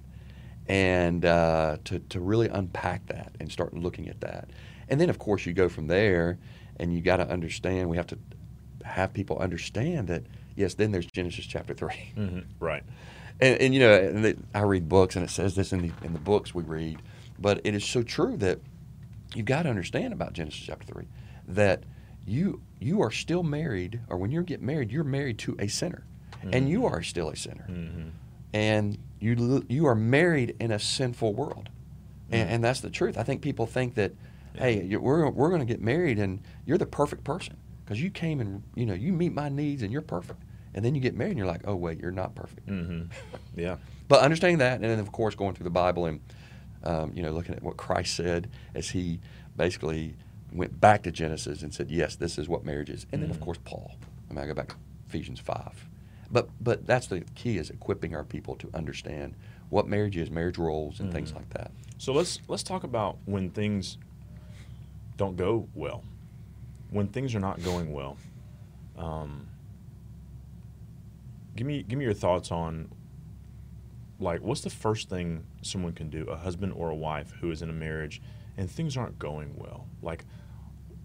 and 0.68 1.26
uh, 1.26 1.78
to 1.86 2.00
to 2.00 2.20
really 2.20 2.48
unpack 2.48 3.06
that 3.08 3.34
and 3.40 3.52
start 3.52 3.74
looking 3.74 4.08
at 4.08 4.22
that, 4.22 4.50
and 4.90 5.00
then 5.00 5.10
of 5.10 5.20
course 5.20 5.46
you 5.46 5.54
go 5.54 5.70
from 5.70 5.88
there, 5.88 6.38
and 6.78 6.94
you 6.94 7.02
got 7.02 7.18
to 7.18 7.30
understand. 7.30 7.90
We 7.90 7.98
have 7.98 8.08
to 8.08 8.18
have 8.84 9.14
people 9.14 9.38
understand 9.38 10.08
that 10.08 10.24
yes, 10.56 10.74
then 10.74 10.92
there's 10.92 11.06
Genesis 11.06 11.46
chapter 11.46 11.74
three. 11.74 12.14
Mhm. 12.18 12.46
Right. 12.60 12.84
And, 13.40 13.60
and 13.60 13.74
you 13.74 13.80
know, 13.80 13.94
and 13.94 14.24
the, 14.24 14.38
I 14.54 14.62
read 14.62 14.88
books, 14.88 15.16
and 15.16 15.26
it 15.26 15.30
says 15.30 15.56
this 15.56 15.74
in 15.74 15.82
the 15.82 15.92
in 16.04 16.14
the 16.14 16.20
books 16.20 16.54
we 16.54 16.64
read, 16.64 17.00
but 17.40 17.62
it 17.64 17.74
is 17.74 17.84
so 17.84 18.04
true 18.04 18.38
that 18.38 18.60
you 19.36 19.44
got 19.44 19.64
to 19.64 19.70
understand 19.70 20.14
about 20.14 20.34
Genesis 20.34 20.60
chapter 20.62 20.86
three 20.86 21.08
that 21.48 21.84
you 22.26 22.62
you 22.80 23.02
are 23.02 23.12
still 23.12 23.44
married, 23.44 24.00
or 24.10 24.18
when 24.18 24.32
you 24.32 24.44
get 24.44 24.62
married, 24.62 24.92
you're 24.92 25.04
married 25.04 25.38
to 25.40 25.56
a 25.60 25.68
sinner, 25.68 26.06
and 26.44 26.70
you 26.70 26.86
are 26.86 27.02
still 27.04 27.30
a 27.30 27.36
sinner, 27.36 27.64
hmm 27.66 28.10
and 28.54 28.98
you 29.22 29.66
you 29.70 29.86
are 29.88 29.96
married 29.96 30.56
in 30.60 30.72
a 30.72 30.80
sinful 30.80 31.34
world, 31.34 31.70
and, 32.32 32.50
and 32.50 32.64
that's 32.64 32.82
the 32.82 32.90
truth. 32.90 33.18
I 33.18 33.24
think 33.24 33.42
people 33.42 33.66
think 33.66 33.96
that, 33.96 34.12
hey, 34.56 34.84
you 34.84 35.00
we're 35.00 35.30
we're 35.30 35.48
going 35.50 35.62
to 35.62 35.66
get 35.66 35.82
married, 35.82 36.20
and 36.20 36.42
you're 36.66 36.78
the 36.78 36.86
perfect 36.86 37.24
person. 37.24 37.56
Because 37.86 38.02
you 38.02 38.10
came 38.10 38.40
and 38.42 38.64
you 38.76 38.86
know 38.86 38.94
you 38.94 39.14
meet 39.14 39.34
my 39.34 39.48
needs, 39.50 39.84
and 39.84 39.92
you're 39.92 40.02
perfect, 40.02 40.42
and 40.74 40.84
then 40.84 40.96
you 40.96 41.02
get 41.02 41.16
married, 41.16 41.32
and 41.32 41.38
you're 41.38 41.48
like, 41.48 41.62
oh 41.66 41.76
wait, 41.76 42.00
you're 42.00 42.12
not 42.12 42.36
perfect. 42.36 42.68
hmm 42.68 43.04
Yeah. 43.56 43.78
But 44.08 44.20
understanding 44.24 44.58
that, 44.58 44.74
and 44.76 44.84
then 44.84 45.00
of 45.00 45.12
course 45.14 45.36
going 45.36 45.56
through 45.56 45.64
the 45.64 45.70
Bible 45.70 46.06
and 46.06 46.20
um, 46.84 47.12
you 47.16 47.22
know 47.24 47.32
looking 47.32 47.56
at 47.56 47.64
what 47.64 47.78
Christ 47.78 48.16
said 48.16 48.50
as 48.76 48.90
he 48.90 49.20
basically 49.56 50.16
went 50.52 50.80
back 50.82 51.04
to 51.04 51.12
Genesis 51.12 51.62
and 51.62 51.74
said, 51.74 51.90
"Yes, 51.92 52.16
this 52.16 52.38
is 52.38 52.48
what 52.50 52.66
marriage 52.66 52.90
is." 52.90 53.06
And 53.12 53.22
then 53.22 53.30
of 53.30 53.38
Mhm. 53.38 53.42
course 53.42 53.60
Paul. 53.64 53.92
I 54.30 54.34
mean, 54.34 54.44
I 54.44 54.48
go 54.48 54.54
back 54.54 54.70
to 54.70 54.76
Ephesians 55.10 55.40
five. 55.40 55.88
But 56.32 56.50
but 56.62 56.86
that's 56.88 57.08
the 57.08 57.22
key 57.36 57.58
is 57.58 57.70
equipping 57.70 58.16
our 58.16 58.24
people 58.24 58.56
to 58.58 58.70
understand 58.74 59.36
what 59.70 59.88
marriage 59.88 60.16
is, 60.18 60.30
marriage 60.32 60.58
roles, 60.58 61.00
and 61.00 61.12
things 61.12 61.32
Mhm. 61.32 61.36
like 61.36 61.50
that. 61.52 61.72
So 61.98 62.14
let's 62.14 62.40
let's 62.48 62.64
talk 62.64 62.84
about 62.84 63.18
when 63.26 63.50
things 63.50 63.98
don't 65.18 65.36
go 65.36 65.68
well. 65.76 66.04
When 66.90 67.08
things 67.08 67.36
are 67.36 67.40
not 67.40 67.62
going 67.64 67.94
well, 67.94 68.18
um, 68.98 69.48
give 71.56 71.68
me 71.68 71.84
give 71.84 71.98
me 72.00 72.06
your 72.06 72.14
thoughts 72.14 72.52
on 72.52 72.90
like 74.22 74.42
what's 74.42 74.62
the 74.62 74.70
first 74.70 75.10
thing 75.10 75.44
someone 75.62 75.94
can 75.94 76.10
do, 76.10 76.24
a 76.30 76.38
husband 76.38 76.74
or 76.74 76.90
a 76.90 76.96
wife 76.96 77.34
who 77.42 77.52
is 77.52 77.62
in 77.62 77.70
a 77.70 77.74
marriage 77.74 78.22
and 78.58 78.70
things 78.70 78.96
aren't 78.96 79.18
going 79.18 79.54
well. 79.58 79.88
Like, 80.02 80.26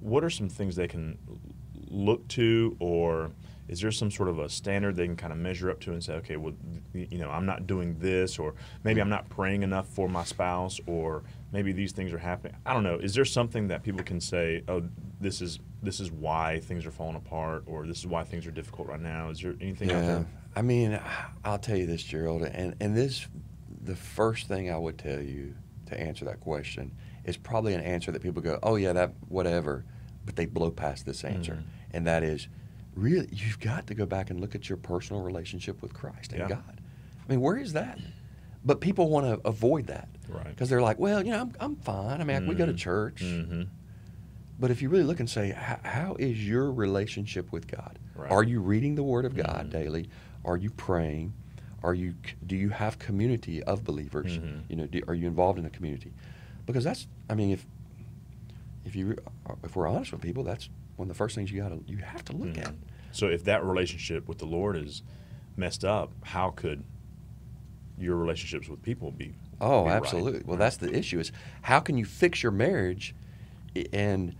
what 0.00 0.22
are 0.22 0.31
some 0.31 0.48
things 0.48 0.76
they 0.76 0.88
can 0.88 1.18
look 1.88 2.26
to, 2.29 2.76
or 2.79 3.31
is 3.68 3.81
there 3.81 3.90
some 3.90 4.11
sort 4.11 4.29
of 4.29 4.38
a 4.38 4.48
standard 4.48 4.94
they 4.94 5.07
can 5.07 5.16
kind 5.16 5.33
of 5.33 5.38
measure 5.38 5.70
up 5.70 5.81
to 5.81 5.92
and 5.92 6.02
say, 6.02 6.14
okay, 6.14 6.37
well, 6.37 6.52
you 6.92 7.18
know, 7.18 7.31
I'm 7.31 7.46
not 7.46 7.66
doing 7.66 7.98
this, 7.98 8.38
or 8.38 8.55
maybe 8.85 9.00
I'm 9.00 9.09
not 9.09 9.29
praying 9.29 9.62
enough 9.62 9.88
for 9.88 10.09
my 10.09 10.24
spouse, 10.24 10.79
or 10.87 11.22
maybe 11.52 11.72
these 11.72 11.92
things 11.92 12.12
are 12.12 12.18
happening. 12.18 12.57
I 12.66 12.74
don't 12.74 12.83
know. 12.85 12.98
Is 12.98 13.14
there 13.14 13.24
something 13.24 13.68
that 13.68 13.83
people 13.83 14.02
can 14.02 14.20
say, 14.20 14.62
oh, 14.68 14.83
this 15.20 15.40
is 15.40 15.59
this 15.83 16.00
is 16.00 16.11
why 16.11 16.61
things 16.61 16.85
are 16.85 16.90
falling 16.90 17.16
apart, 17.16 17.64
or 17.66 17.87
this 17.87 17.98
is 17.98 18.07
why 18.07 18.24
things 18.24 18.46
are 18.46 18.50
difficult 18.50 18.88
right 18.88 19.00
now? 19.00 19.31
Is 19.31 19.40
there 19.40 19.55
anything 19.61 19.90
out 19.90 20.02
there? 20.02 20.26
I 20.56 20.62
mean, 20.62 20.98
I'll 21.44 21.58
tell 21.58 21.76
you 21.76 21.86
this, 21.86 22.02
Gerald, 22.02 22.42
and 22.42 22.74
and 22.80 22.96
this, 22.96 23.26
the 23.84 23.94
first 23.94 24.48
thing 24.48 24.70
I 24.72 24.78
would 24.78 24.98
tell 24.98 25.20
you 25.20 25.54
to 25.86 26.00
answer 26.00 26.24
that 26.24 26.40
question 26.40 26.92
is 27.24 27.36
probably 27.36 27.74
an 27.74 27.82
answer 27.82 28.10
that 28.12 28.22
people 28.22 28.40
go, 28.42 28.58
oh 28.62 28.76
yeah, 28.76 28.92
that 28.94 29.12
whatever, 29.28 29.84
but 30.24 30.34
they 30.36 30.46
blow 30.46 30.70
past 30.70 31.04
this 31.06 31.24
answer, 31.24 31.54
Mhm. 31.54 31.64
and 31.92 32.06
that 32.06 32.22
is, 32.22 32.48
really, 32.94 33.28
you've 33.30 33.60
got 33.60 33.86
to 33.88 33.94
go 33.94 34.06
back 34.06 34.30
and 34.30 34.40
look 34.40 34.54
at 34.54 34.68
your 34.68 34.78
personal 34.78 35.22
relationship 35.22 35.82
with 35.82 35.92
Christ 35.92 36.32
and 36.32 36.40
Yeah. 36.40 36.48
God. 36.48 36.80
I 37.28 37.30
mean, 37.32 37.40
where 37.40 37.56
is 37.58 37.74
that? 37.74 37.98
But 38.64 38.80
people 38.80 39.10
want 39.10 39.26
to 39.26 39.46
avoid 39.46 39.86
that 39.88 40.08
Right. 40.28 40.44
because 40.48 40.68
they're 40.70 40.80
like, 40.82 40.98
well, 40.98 41.24
you 41.24 41.32
know, 41.32 41.40
I'm, 41.42 41.52
I'm 41.60 41.76
fine. 41.76 42.20
I 42.20 42.24
mean, 42.24 42.46
we 42.46 42.54
go 42.54 42.66
to 42.66 42.72
Mhm. 42.72 42.76
church. 42.78 43.22
Mm-hmm. 43.22 43.62
But 44.58 44.70
if 44.70 44.80
you 44.80 44.88
really 44.88 45.04
look 45.04 45.20
and 45.20 45.28
say, 45.28 45.50
how 45.50 46.16
is 46.18 46.48
your 46.48 46.72
relationship 46.72 47.52
with 47.52 47.66
God? 47.68 47.98
Right. 48.14 48.30
Are 48.30 48.42
you 48.42 48.60
reading 48.60 48.94
the 48.94 49.02
Word 49.02 49.24
of 49.26 49.36
God 49.36 49.66
Mhm. 49.66 49.70
daily? 49.70 50.08
Are 50.46 50.56
you 50.56 50.70
praying? 50.70 51.35
Are 51.82 51.92
you 51.94 52.14
do 52.46 52.56
you 52.56 52.70
have 52.70 52.98
community 52.98 53.62
of 53.64 53.85
believers? 53.85 54.38
Mhm. 54.38 54.62
You 54.70 54.76
know, 54.76 54.87
do, 54.87 55.02
are 55.09 55.14
you 55.14 55.26
involved 55.26 55.59
in 55.59 55.66
a 55.66 55.70
community? 55.70 56.12
Because 56.64 56.85
that's, 56.85 57.06
I 57.28 57.35
mean, 57.35 57.50
if 57.50 57.66
if 58.85 58.94
you 58.96 59.16
if 59.64 59.76
we're 59.76 59.88
honest 59.88 60.12
with 60.12 60.20
people, 60.22 60.44
that's 60.44 60.68
one 60.96 61.06
of 61.06 61.09
the 61.09 61.14
first 61.18 61.35
things 61.35 61.50
you 61.52 61.61
got 61.61 61.68
to 61.70 61.82
you 61.87 61.98
have 61.98 62.24
to 62.26 62.32
look 62.37 62.54
Mhm. 62.54 62.68
at. 62.68 62.74
So 63.12 63.26
if 63.28 63.44
that 63.44 63.64
relationship 63.64 64.28
with 64.28 64.38
the 64.38 64.46
Lord 64.46 64.76
is 64.76 65.02
messed 65.56 65.85
up, 65.85 66.12
how 66.22 66.50
could 66.50 66.82
your 67.98 68.16
relationships 68.16 68.68
with 68.68 68.82
people 68.82 69.11
be? 69.11 69.35
Oh, 69.61 69.85
be 69.85 69.88
right? 69.90 69.96
absolutely. 69.96 70.42
Well, 70.44 70.56
that's 70.59 70.76
the 70.76 70.94
issue 70.96 71.18
is 71.18 71.32
how 71.62 71.80
can 71.80 71.96
you 71.96 72.04
fix 72.04 72.42
your 72.42 72.52
marriage 72.52 73.14
and 73.92 74.35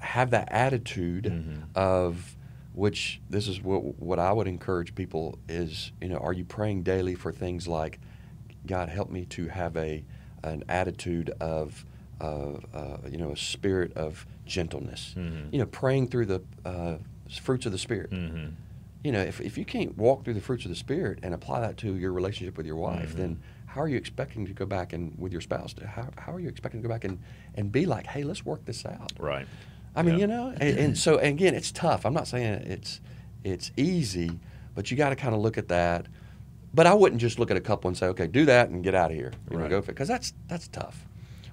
have 0.00 0.30
that 0.30 0.50
attitude 0.52 1.24
Mhm. 1.24 1.62
of 1.74 2.36
which 2.78 3.20
this 3.28 3.48
is 3.48 3.60
what 3.60 3.80
what 4.00 4.18
I 4.20 4.32
would 4.32 4.46
encourage 4.46 4.94
people 4.94 5.36
is, 5.48 5.90
you 6.00 6.08
know, 6.08 6.18
are 6.18 6.32
you 6.32 6.44
praying 6.44 6.84
daily 6.84 7.16
for 7.16 7.32
things 7.32 7.66
like 7.66 7.98
God, 8.66 8.88
help 8.88 9.10
me 9.10 9.24
to 9.26 9.48
have 9.48 9.76
a 9.76 10.04
an 10.44 10.62
attitude 10.68 11.30
of 11.40 11.84
of 12.20 12.64
uh, 12.72 12.98
you 13.10 13.18
know 13.18 13.32
a 13.32 13.36
spirit 13.36 13.96
of 13.96 14.24
gentleness. 14.46 15.14
Mhm. 15.18 15.52
You 15.52 15.58
know, 15.58 15.66
praying 15.66 16.08
through 16.08 16.26
the 16.26 16.40
uh, 16.64 16.98
fruits 17.42 17.66
of 17.66 17.72
the 17.72 17.78
spirit. 17.78 18.10
Mm-hmm. 18.10 18.46
You 19.04 19.12
know, 19.12 19.20
if, 19.20 19.40
if 19.40 19.56
you 19.58 19.64
can't 19.64 19.96
walk 19.96 20.24
through 20.24 20.34
the 20.34 20.40
fruits 20.40 20.64
of 20.64 20.70
the 20.70 20.76
spirit 20.76 21.18
and 21.22 21.32
apply 21.34 21.60
that 21.60 21.76
to 21.78 21.94
your 21.96 22.12
relationship 22.12 22.56
with 22.56 22.66
your 22.66 22.76
wife, 22.76 23.12
Mhm. 23.12 23.16
then 23.16 23.40
how 23.66 23.80
are 23.82 23.88
you 23.88 23.96
expecting 23.96 24.46
to 24.46 24.52
go 24.52 24.66
back 24.66 24.92
and 24.92 25.16
with 25.18 25.30
your 25.32 25.40
spouse? 25.40 25.74
How, 25.84 26.08
how 26.16 26.32
are 26.32 26.40
you 26.40 26.48
expecting 26.48 26.80
to 26.82 26.88
go 26.88 26.92
back 26.92 27.04
and, 27.04 27.18
and 27.54 27.70
be 27.70 27.86
like, 27.86 28.06
hey, 28.06 28.24
let's 28.24 28.44
work 28.44 28.64
this 28.64 28.84
out? 28.84 29.12
Right. 29.18 29.46
I 29.98 30.02
mean, 30.02 30.14
Yeah. 30.14 30.20
you 30.20 30.26
know, 30.28 30.54
and, 30.60 30.78
and 30.78 30.98
so 30.98 31.18
and 31.18 31.28
again, 31.30 31.54
it's 31.54 31.72
tough. 31.72 32.06
I'm 32.06 32.14
not 32.14 32.28
saying 32.28 32.52
it's 32.66 33.00
it's 33.44 33.72
easy, 33.76 34.38
but 34.74 34.90
you 34.90 34.96
got 34.96 35.10
to 35.10 35.16
kind 35.16 35.34
of 35.34 35.40
look 35.40 35.58
at 35.58 35.68
that. 35.68 36.06
But 36.72 36.86
I 36.86 36.94
wouldn't 36.94 37.20
just 37.20 37.38
look 37.38 37.50
at 37.50 37.56
a 37.56 37.60
couple 37.60 37.88
and 37.88 37.96
say, 37.96 38.06
okay, 38.08 38.26
do 38.28 38.44
that 38.44 38.68
and 38.68 38.84
get 38.84 38.94
out 38.94 39.10
of 39.10 39.16
here. 39.16 39.32
You 39.50 39.56
know, 39.56 39.62
Right. 39.64 39.70
go 39.70 39.82
for 39.82 39.90
it, 39.90 39.94
because 39.94 40.08
that's 40.08 40.32
that's 40.46 40.68
tough. 40.68 41.04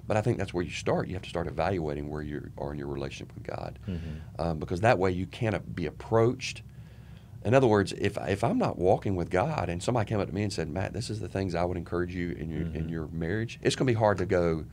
But 0.06 0.16
I 0.16 0.20
think 0.20 0.38
that's 0.38 0.54
where 0.54 0.62
you 0.62 0.70
start. 0.70 1.08
You 1.08 1.14
have 1.14 1.22
to 1.22 1.28
start 1.28 1.48
evaluating 1.48 2.08
where 2.08 2.22
you 2.22 2.50
are 2.58 2.72
in 2.72 2.78
your 2.78 2.86
relationship 2.86 3.34
with 3.34 3.42
God, 3.44 3.78
Mhm. 3.88 3.98
um, 4.38 4.58
because 4.60 4.80
that 4.82 4.98
way 5.00 5.10
you 5.10 5.26
can't 5.26 5.74
be 5.74 5.86
approached. 5.86 6.62
In 7.44 7.54
other 7.54 7.66
words, 7.66 7.92
if 7.98 8.16
if 8.28 8.44
I'm 8.44 8.58
not 8.58 8.78
walking 8.78 9.16
with 9.16 9.30
God 9.30 9.68
and 9.68 9.82
somebody 9.82 10.06
came 10.08 10.20
up 10.20 10.28
to 10.28 10.34
me 10.34 10.44
and 10.44 10.52
said, 10.52 10.68
Matt, 10.70 10.92
this 10.92 11.10
is 11.10 11.18
the 11.18 11.28
things 11.28 11.54
I 11.56 11.64
would 11.64 11.76
encourage 11.76 12.14
you 12.14 12.30
in 12.32 12.48
your 12.50 12.62
in 12.62 12.86
Mhm. 12.86 12.90
your 12.90 13.08
marriage, 13.08 13.58
it's 13.62 13.74
going 13.74 13.86
to 13.88 13.92
be 13.92 13.98
hard 13.98 14.18
to 14.18 14.26
go. 14.26 14.64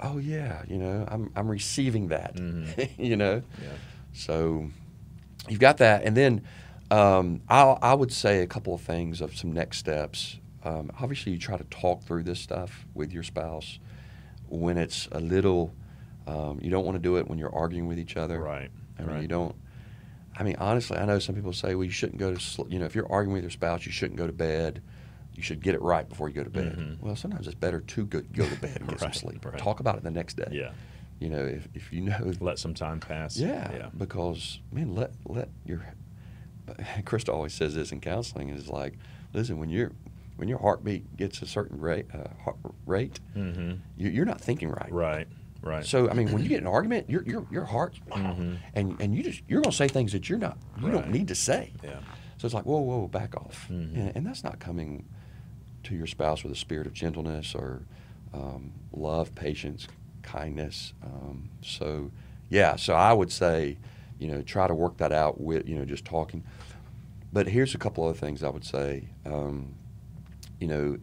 Oh 0.00 0.18
yeah, 0.18 0.62
you 0.68 0.76
know, 0.78 1.04
I'm 1.08 1.30
I'm 1.36 1.48
receiving 1.48 2.08
that. 2.08 2.36
Mhm. 2.36 2.90
you 2.98 3.16
know, 3.16 3.42
Yeah. 3.62 3.68
so 4.12 4.70
you've 5.48 5.60
got 5.60 5.78
that, 5.78 6.02
and 6.04 6.16
then 6.16 6.42
um, 6.90 7.40
I 7.48 7.62
I 7.80 7.94
would 7.94 8.12
say 8.12 8.42
a 8.42 8.46
couple 8.46 8.74
of 8.74 8.80
things 8.80 9.20
of 9.20 9.36
some 9.36 9.52
next 9.52 9.78
steps. 9.78 10.38
Um, 10.64 10.90
obviously, 11.00 11.32
you 11.32 11.38
try 11.38 11.56
to 11.56 11.64
talk 11.64 12.02
through 12.04 12.22
this 12.24 12.40
stuff 12.40 12.86
with 12.94 13.12
your 13.12 13.22
spouse 13.22 13.78
when 14.48 14.78
it's 14.78 15.08
a 15.12 15.20
little. 15.20 15.74
Um, 16.26 16.58
you 16.62 16.70
don't 16.70 16.86
want 16.86 16.96
to 16.96 17.02
do 17.02 17.16
it 17.18 17.28
when 17.28 17.38
you're 17.38 17.54
arguing 17.54 17.86
with 17.86 17.98
each 17.98 18.16
other. 18.16 18.40
Right. 18.40 18.70
I 18.98 19.02
mean, 19.02 19.10
right. 19.10 19.22
you 19.22 19.28
don't. 19.28 19.54
I 20.36 20.42
mean, 20.42 20.56
honestly, 20.58 20.96
I 20.96 21.04
know 21.04 21.18
some 21.18 21.34
people 21.34 21.52
say, 21.52 21.74
well, 21.74 21.84
you 21.84 21.90
shouldn't 21.92 22.18
go 22.18 22.34
to, 22.34 22.40
sl- 22.40 22.66
you 22.68 22.78
know, 22.80 22.86
if 22.86 22.94
you're 22.94 23.10
arguing 23.12 23.34
with 23.34 23.44
your 23.44 23.50
spouse, 23.50 23.86
you 23.86 23.92
shouldn't 23.92 24.16
go 24.18 24.26
to 24.26 24.32
bed. 24.32 24.82
You 25.34 25.42
should 25.42 25.60
get 25.62 25.74
it 25.74 25.82
right 25.82 26.08
before 26.08 26.28
you 26.28 26.34
go 26.34 26.44
to 26.44 26.50
bed. 26.50 26.76
Mhm. 26.76 27.00
Well, 27.00 27.16
sometimes 27.16 27.46
it's 27.46 27.54
better 27.56 27.80
to 27.80 28.06
go, 28.06 28.20
go 28.32 28.46
to 28.48 28.56
bed 28.60 28.76
and 28.80 28.88
get 28.88 29.00
some 29.00 29.12
sleep. 29.12 29.44
right. 29.44 29.58
Talk 29.58 29.80
about 29.80 29.96
it 29.96 30.04
the 30.04 30.10
next 30.10 30.36
day. 30.36 30.48
Yeah. 30.52 30.70
You 31.18 31.28
know, 31.30 31.44
if, 31.44 31.68
if 31.74 31.92
you 31.92 32.00
know 32.02 32.32
Let 32.40 32.58
some 32.58 32.74
time 32.74 33.00
pass. 33.00 33.36
yeah, 33.36 33.72
Yeah. 33.72 33.88
because 33.96 34.60
man, 34.72 34.94
let 34.94 35.12
let 35.26 35.48
your. 35.64 35.82
Krista 37.02 37.32
always 37.32 37.52
says 37.52 37.74
this 37.74 37.92
in 37.92 38.00
counseling 38.00 38.48
is 38.48 38.68
like, 38.68 38.94
listen, 39.32 39.58
when 39.58 39.68
your 39.68 39.92
when 40.36 40.48
your 40.48 40.58
heartbeat 40.58 41.16
gets 41.16 41.42
a 41.42 41.46
certain 41.46 41.80
rate, 41.80 42.06
uh, 42.12 42.28
heart 42.42 42.56
rate, 42.86 43.20
Mm-hmm. 43.36 43.72
you, 43.96 44.08
you're 44.10 44.24
not 44.24 44.40
thinking 44.40 44.68
right. 44.70 44.90
Right. 44.90 45.28
Right. 45.62 45.84
So 45.86 46.10
I 46.10 46.14
mean, 46.14 46.30
when 46.32 46.42
you 46.42 46.48
get 46.48 46.58
in 46.58 46.66
an 46.66 46.72
argument, 46.72 47.08
your 47.10 47.22
your 47.24 47.46
your 47.50 47.64
heart, 47.64 47.98
Mhm. 48.10 48.58
and 48.74 49.00
and 49.00 49.14
you 49.14 49.22
just 49.22 49.42
you're 49.48 49.60
gonna 49.62 49.72
say 49.72 49.88
things 49.88 50.12
that 50.12 50.28
you're 50.28 50.38
not 50.38 50.58
you 50.80 50.90
don't 50.90 51.10
need 51.10 51.28
to 51.28 51.34
say. 51.34 51.72
yeah. 51.82 52.00
So 52.36 52.46
it's 52.46 52.54
like, 52.54 52.66
whoa, 52.66 52.80
whoa, 52.80 53.06
back 53.08 53.36
off, 53.36 53.68
Mhm. 53.70 53.94
and, 53.96 54.12
and 54.16 54.26
that's 54.26 54.42
not 54.44 54.58
coming 54.58 55.04
to 55.84 55.94
your 55.94 56.06
spouse 56.06 56.42
with 56.42 56.52
a 56.52 56.56
spirit 56.56 56.86
of 56.86 56.92
gentleness 56.92 57.54
or 57.54 57.82
um, 58.32 58.72
love, 58.92 59.34
patience, 59.34 59.86
kindness. 60.22 60.92
Um, 61.02 61.50
so, 61.62 62.10
yeah, 62.50 62.76
so 62.76 62.94
I 62.94 63.12
would 63.12 63.30
say, 63.30 63.78
you 64.18 64.28
know, 64.28 64.42
try 64.42 64.66
to 64.66 64.74
work 64.74 64.96
that 64.98 65.12
out 65.12 65.40
with, 65.40 65.68
you 65.68 65.76
know, 65.78 65.84
just 65.84 66.04
talking. 66.04 66.42
But 67.32 67.48
here's 67.48 67.74
a 67.74 67.78
couple 67.78 68.04
other 68.08 68.18
things 68.18 68.42
I 68.42 68.48
would 68.48 68.64
say. 68.64 69.08
Um, 69.26 69.74
you 70.60 70.68
know, 70.68 70.98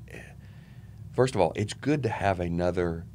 first 1.14 1.36
of 1.36 1.42
all, 1.42 1.52
it's 1.56 1.74
good 1.74 2.04
to 2.04 2.10
have 2.10 2.40
another, 2.40 3.06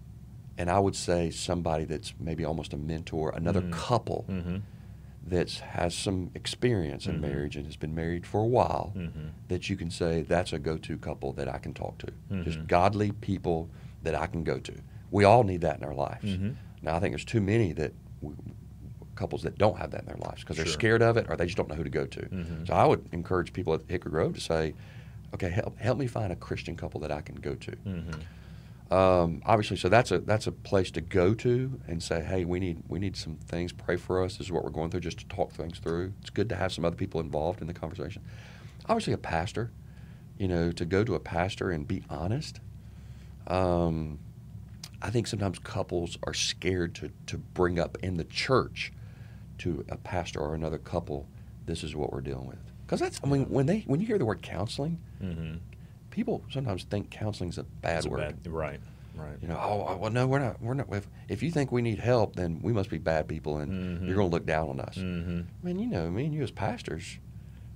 and 0.59 0.71
I 0.71 0.79
would 0.79 0.95
say 0.97 1.31
somebody 1.31 1.85
that's 1.85 2.15
maybe 2.21 2.45
almost 2.45 2.73
a 2.73 2.77
mentor, 2.77 3.31
another 3.35 3.63
Mhm. 3.63 3.73
couple 3.73 4.25
Mm-hmm. 4.29 4.57
That 5.27 5.51
has 5.51 5.95
some 5.95 6.31
experience 6.35 7.07
in 7.07 7.17
Mhm. 7.17 7.21
marriage 7.23 7.57
and 7.57 7.67
has 7.67 7.77
been 7.77 7.95
married 7.95 8.25
for 8.27 8.41
a 8.41 8.47
while 8.47 8.93
Mhm. 8.95 9.31
that 9.49 9.69
you 9.69 9.77
can 9.77 9.91
say 9.91 10.23
that's 10.23 10.53
a 10.53 10.59
go-to 10.59 10.97
couple 10.99 11.33
that 11.33 11.49
I 11.49 11.59
can 11.59 11.75
talk 11.75 11.99
to. 11.99 12.13
Just 12.45 12.59
Mhm. 12.61 12.67
godly 12.69 13.11
people 13.13 13.69
that 14.05 14.15
I 14.15 14.27
can 14.29 14.45
go 14.45 14.59
to. 14.61 14.75
We 15.11 15.25
all 15.25 15.43
need 15.43 15.63
that 15.63 15.79
in 15.79 15.85
our 15.85 15.95
lives. 15.95 16.25
Mhm. 16.25 16.55
Now 16.83 16.97
I 16.97 17.01
think 17.01 17.13
there's 17.13 17.25
too 17.25 17.41
many 17.41 17.73
that 17.73 17.93
we, 18.21 18.35
couples 19.17 19.43
that 19.43 19.57
don't 19.59 19.79
have 19.79 19.91
that 19.93 20.03
in 20.03 20.07
their 20.07 20.17
lives 20.19 20.43
because 20.43 20.59
they're 20.59 20.67
scared 20.67 21.03
of 21.03 21.17
it 21.17 21.27
or 21.29 21.37
they 21.37 21.47
just 21.47 21.57
don't 21.57 21.69
know 21.69 21.75
who 21.75 21.85
to 21.85 21.91
go 21.91 22.07
to. 22.07 22.21
Mhm. 22.21 22.67
So 22.69 22.75
I 22.75 22.85
would 22.87 23.09
encourage 23.13 23.53
people 23.53 23.73
at 23.75 23.81
Hickory 23.89 24.11
Grove 24.13 24.35
to 24.35 24.41
say, 24.41 24.75
okay, 25.35 25.49
help 25.49 25.77
help 25.79 25.99
me 25.99 26.07
find 26.07 26.33
a 26.33 26.37
Christian 26.37 26.77
couple 26.77 27.01
that 27.01 27.11
I 27.11 27.21
can 27.23 27.37
go 27.37 27.55
to. 27.55 27.73
Um, 28.91 29.43
obviously, 29.45 29.77
so 29.77 29.89
that's 29.89 30.13
a 30.13 30.19
that's 30.21 30.47
a 30.47 30.53
place 30.53 30.91
to 30.93 31.01
go 31.01 31.35
to 31.35 31.81
and 31.89 32.01
say, 32.03 32.23
hey, 32.23 32.45
we 32.45 32.61
need 32.61 32.83
we 32.89 32.99
need 32.99 33.17
some 33.17 33.35
things. 33.37 33.73
Pray 33.73 33.97
for 33.97 34.23
us. 34.23 34.37
This 34.37 34.47
is 34.47 34.53
what 34.53 34.63
we're 34.65 34.71
going 34.71 34.91
through. 34.91 35.01
Just 35.01 35.19
to 35.19 35.27
talk 35.27 35.51
things 35.53 35.79
through. 35.79 36.13
It's 36.21 36.31
good 36.31 36.49
to 36.51 36.57
have 36.57 36.73
some 36.73 36.85
other 36.85 36.97
people 36.97 37.21
involved 37.21 37.61
in 37.61 37.67
the 37.67 37.75
conversation. 37.75 38.23
Obviously, 38.89 39.13
a 39.13 39.19
pastor. 39.19 39.73
You 40.39 40.49
know, 40.49 40.71
to 40.71 40.85
go 40.85 41.03
to 41.03 41.15
a 41.15 41.21
pastor 41.21 41.71
and 41.71 41.89
be 41.89 42.03
honest. 42.11 42.61
Um, 43.47 44.19
I 45.03 45.11
think 45.11 45.27
sometimes 45.27 45.59
couples 45.59 46.19
are 46.25 46.35
scared 46.35 46.95
to 46.97 47.11
to 47.27 47.39
bring 47.39 47.79
up 47.79 47.99
in 48.03 48.17
the 48.17 48.25
church 48.25 48.93
to 49.59 49.85
a 49.89 49.97
pastor 49.97 50.41
or 50.41 50.55
another 50.55 50.79
couple. 50.79 51.27
This 51.67 51.83
is 51.83 51.97
what 51.97 52.13
we're 52.13 52.21
dealing 52.21 52.47
with. 52.47 52.59
Because 52.87 53.01
that's 53.01 53.21
I 53.25 53.27
mean 53.27 53.47
when 53.47 53.67
they 53.67 53.81
when 53.87 54.01
you 54.01 54.07
hear 54.07 54.19
the 54.19 54.25
word 54.25 54.43
counseling, 54.43 55.01
Mm-hmm. 55.23 55.57
People 56.17 56.43
sometimes 56.51 56.85
think 56.85 57.11
counseling 57.11 57.51
is 57.51 57.59
a 57.59 57.63
bad 57.63 58.07
a 58.07 58.09
word. 58.09 58.43
bad- 58.43 58.51
right. 58.53 58.81
Right. 59.15 59.37
You 59.41 59.49
know, 59.49 59.59
oh 59.63 59.97
well, 59.97 60.11
no, 60.11 60.27
we're 60.27 60.41
not. 60.41 60.61
We're 60.61 60.75
not. 60.75 60.89
If, 60.93 61.07
if 61.29 61.43
you 61.43 61.51
think 61.51 61.73
we 61.73 61.81
need 61.81 61.99
help, 61.99 62.37
then 62.37 62.61
we 62.63 62.71
must 62.75 62.91
be 62.91 62.99
bad 62.99 63.27
people, 63.27 63.57
and 63.59 63.73
Mhm. 64.03 64.07
you're 64.07 64.17
going 64.17 64.29
to 64.29 64.35
look 64.35 64.45
down 64.45 64.69
on 64.69 64.79
us. 64.81 64.97
Mm-hmm. 64.99 65.41
I 65.41 65.67
mean, 65.67 65.79
you 65.79 65.87
know, 65.87 66.11
me 66.11 66.27
and 66.27 66.35
you 66.35 66.43
as 66.43 66.51
pastors, 66.51 67.19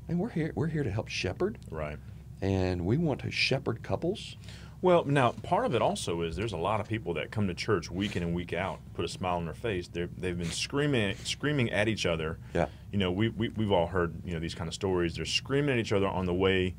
and 0.06 0.18
we're 0.18 0.28
here. 0.28 0.52
We're 0.54 0.66
here 0.66 0.82
to 0.84 0.90
help 0.90 1.08
shepherd, 1.08 1.56
Right. 1.70 1.96
and 2.42 2.84
we 2.84 2.98
want 2.98 3.20
to 3.20 3.30
shepherd 3.30 3.82
couples. 3.82 4.36
Well, 4.82 5.04
now 5.06 5.32
part 5.42 5.64
of 5.64 5.74
it 5.74 5.80
also 5.80 6.20
is 6.20 6.36
there's 6.36 6.52
a 6.52 6.58
lot 6.58 6.78
of 6.80 6.86
people 6.88 7.14
that 7.14 7.30
come 7.30 7.46
to 7.48 7.54
church 7.54 7.90
week 7.90 8.16
in 8.16 8.22
and 8.22 8.34
week 8.34 8.52
out, 8.52 8.80
put 8.92 9.06
a 9.06 9.08
smile 9.08 9.36
on 9.36 9.46
their 9.46 9.54
face. 9.54 9.88
They're, 9.88 10.10
they've 10.18 10.36
been 10.36 10.50
screaming, 10.50 11.16
screaming 11.24 11.70
at 11.70 11.88
each 11.88 12.04
other. 12.04 12.38
Yeah. 12.54 12.66
You 12.92 12.98
know, 12.98 13.10
we, 13.12 13.30
we 13.30 13.48
we've 13.48 13.72
all 13.72 13.86
heard 13.86 14.12
you 14.26 14.34
know 14.34 14.40
these 14.40 14.54
kind 14.54 14.68
of 14.68 14.74
stories. 14.74 15.16
They're 15.16 15.24
screaming 15.24 15.70
at 15.70 15.78
each 15.78 15.92
other 15.92 16.06
on 16.06 16.26
the 16.26 16.34
way 16.34 16.74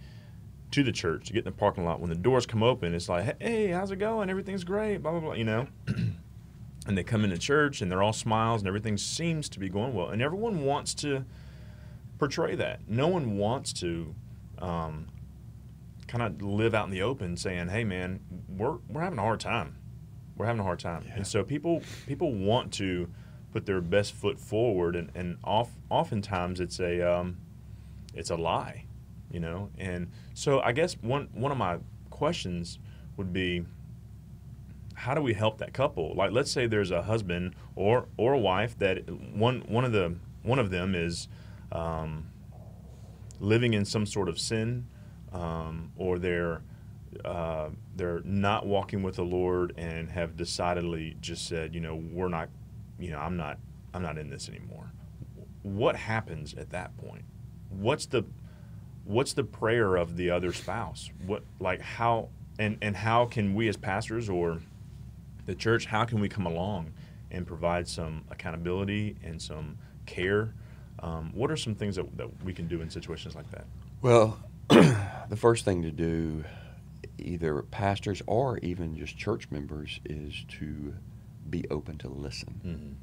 to 0.72 0.84
the 0.84 0.92
church 0.92 1.28
to 1.28 1.34
get 1.34 1.40
in 1.40 1.46
the 1.46 1.52
parking 1.52 1.86
lot. 1.86 2.00
When 2.00 2.10
the 2.10 2.16
doors 2.16 2.46
come 2.46 2.64
open, 2.64 2.94
it's 2.94 3.10
like, 3.10 3.42
hey, 3.42 3.68
how's 3.68 3.92
it 3.92 3.98
going? 3.98 4.30
Everything's 4.30 4.64
great. 4.64 4.98
Blah 4.98 5.12
blah 5.12 5.20
blah. 5.20 5.34
You 5.34 5.44
know. 5.44 5.68
and 6.88 6.98
they 6.98 7.04
come 7.04 7.24
into 7.24 7.38
church 7.38 7.82
and 7.82 7.92
they're 7.92 8.02
all 8.02 8.14
smiles 8.14 8.62
and 8.62 8.68
everything 8.68 8.98
seems 8.98 9.48
to 9.50 9.60
be 9.60 9.70
going 9.70 9.94
well, 9.94 10.10
and 10.10 10.22
everyone 10.22 10.64
wants 10.64 10.94
to 10.96 11.26
portray 12.18 12.56
that. 12.56 12.82
No 12.88 13.08
one 13.08 13.38
wants 13.38 13.74
to. 13.74 14.16
Um, 14.60 15.08
kind 16.12 16.24
of 16.24 16.42
live 16.42 16.76
out 16.76 16.86
in 16.86 16.92
the 16.92 17.02
open 17.02 17.38
saying, 17.38 17.70
"Hey, 17.70 17.84
man, 17.84 18.20
we're 18.50 18.78
we're 18.90 19.02
having 19.02 19.18
a 19.18 19.22
hard 19.22 19.40
time. 19.40 19.78
We're 20.36 20.46
having 20.46 20.60
a 20.60 20.64
hard 20.64 20.80
time." 20.80 21.06
Yeah. 21.08 21.16
And 21.16 21.28
so 21.28 21.44
people 21.44 21.82
people 22.06 22.34
want 22.34 22.74
to 22.74 23.10
put 23.54 23.66
their 23.66 23.82
best 23.82 24.14
foot 24.14 24.38
forward, 24.38 24.96
and 24.96 25.10
and 25.16 25.38
off, 25.44 25.72
oftentimes 25.90 26.60
it's 26.60 26.80
a 26.80 27.02
um, 27.02 27.38
it's 28.14 28.30
a 28.30 28.36
lie, 28.36 28.86
you 29.34 29.39
know. 29.39 29.70
And 29.78 30.10
so 30.34 30.60
I 30.62 30.72
guess 30.72 30.94
one 31.02 31.30
one 31.34 31.52
of 31.52 31.58
my 31.58 31.78
questions 32.10 32.80
would 33.17 33.34
be, 33.34 33.65
how 34.94 35.13
do 35.13 35.22
we 35.22 35.34
help 35.34 35.58
that 35.60 35.74
couple? 35.74 36.13
Like, 36.15 36.32
let's 36.32 36.52
say 36.52 36.67
there's 36.67 36.91
a 36.91 37.02
husband 37.02 37.56
or 37.76 38.08
or 38.17 38.34
a 38.34 38.39
wife 38.39 38.78
that 38.80 39.10
one 39.10 39.62
one 39.67 39.86
of 39.86 39.91
the 39.91 40.15
one 40.44 40.60
of 40.60 40.70
them 40.70 40.96
is 40.96 41.28
um, 41.72 42.30
living 43.39 43.74
in 43.74 43.86
some 43.86 44.06
sort 44.06 44.30
of 44.30 44.39
sin, 44.39 44.88
um, 45.32 45.91
or 45.98 46.20
they're 46.20 46.62
uh, 47.26 47.70
they're 47.96 48.22
not 48.24 48.65
walking 48.65 49.04
with 49.04 49.15
the 49.15 49.24
Lord 49.24 49.73
and 49.77 50.10
have 50.10 50.38
decidedly 50.38 51.17
just 51.19 51.48
said, 51.48 51.75
you 51.75 51.82
know, 51.82 51.96
we're 51.96 52.29
not, 52.29 52.50
you 53.00 53.12
know, 53.12 53.19
I'm 53.19 53.36
not, 53.36 53.58
I'm 53.94 54.02
not 54.02 54.17
in 54.17 54.29
this 54.29 54.48
anymore. 54.48 54.92
What 55.63 55.96
happens 55.96 56.54
at 56.54 56.69
that 56.69 56.96
point? 56.98 57.25
What's 57.69 58.06
the, 58.06 58.23
what's 59.06 59.33
the 59.33 59.43
prayer 59.43 59.95
of 59.95 60.17
the 60.17 60.29
other 60.29 60.54
spouse? 60.54 61.10
What 61.25 61.43
like 61.60 61.81
how 61.81 62.29
and 62.60 62.77
and 62.81 62.95
how 62.95 63.25
can 63.25 63.56
we 63.56 63.67
as 63.67 63.77
pastors 63.77 64.29
or 64.29 64.60
the 65.45 65.56
church, 65.56 65.85
how 65.85 66.06
can 66.06 66.19
we 66.19 66.29
come 66.29 66.45
along 66.45 66.93
and 67.31 67.45
provide 67.47 67.87
some 67.87 68.23
accountability 68.29 69.15
and 69.23 69.41
some 69.41 69.77
care? 70.06 70.54
Um, 70.99 71.31
what 71.33 71.49
are 71.49 71.58
some 71.58 71.73
things 71.73 71.95
that, 71.95 72.15
that 72.17 72.43
we 72.43 72.54
can 72.54 72.67
do 72.67 72.81
in 72.81 72.89
situations 72.89 73.35
like 73.35 73.49
that? 73.52 73.65
Well, 74.02 74.39
the 74.69 75.37
first 75.37 75.65
thing 75.65 75.81
to 75.81 75.91
do, 75.91 76.43
either 77.17 77.63
pastors 77.63 78.21
or 78.27 78.60
even 78.60 78.95
just 78.95 79.17
church 79.17 79.49
members, 79.49 79.99
is 80.06 80.45
to 80.60 80.93
be 81.49 81.65
open 81.69 81.97
to 81.99 82.08
listen. 82.08 82.62
Mm-hmm. 82.65 82.93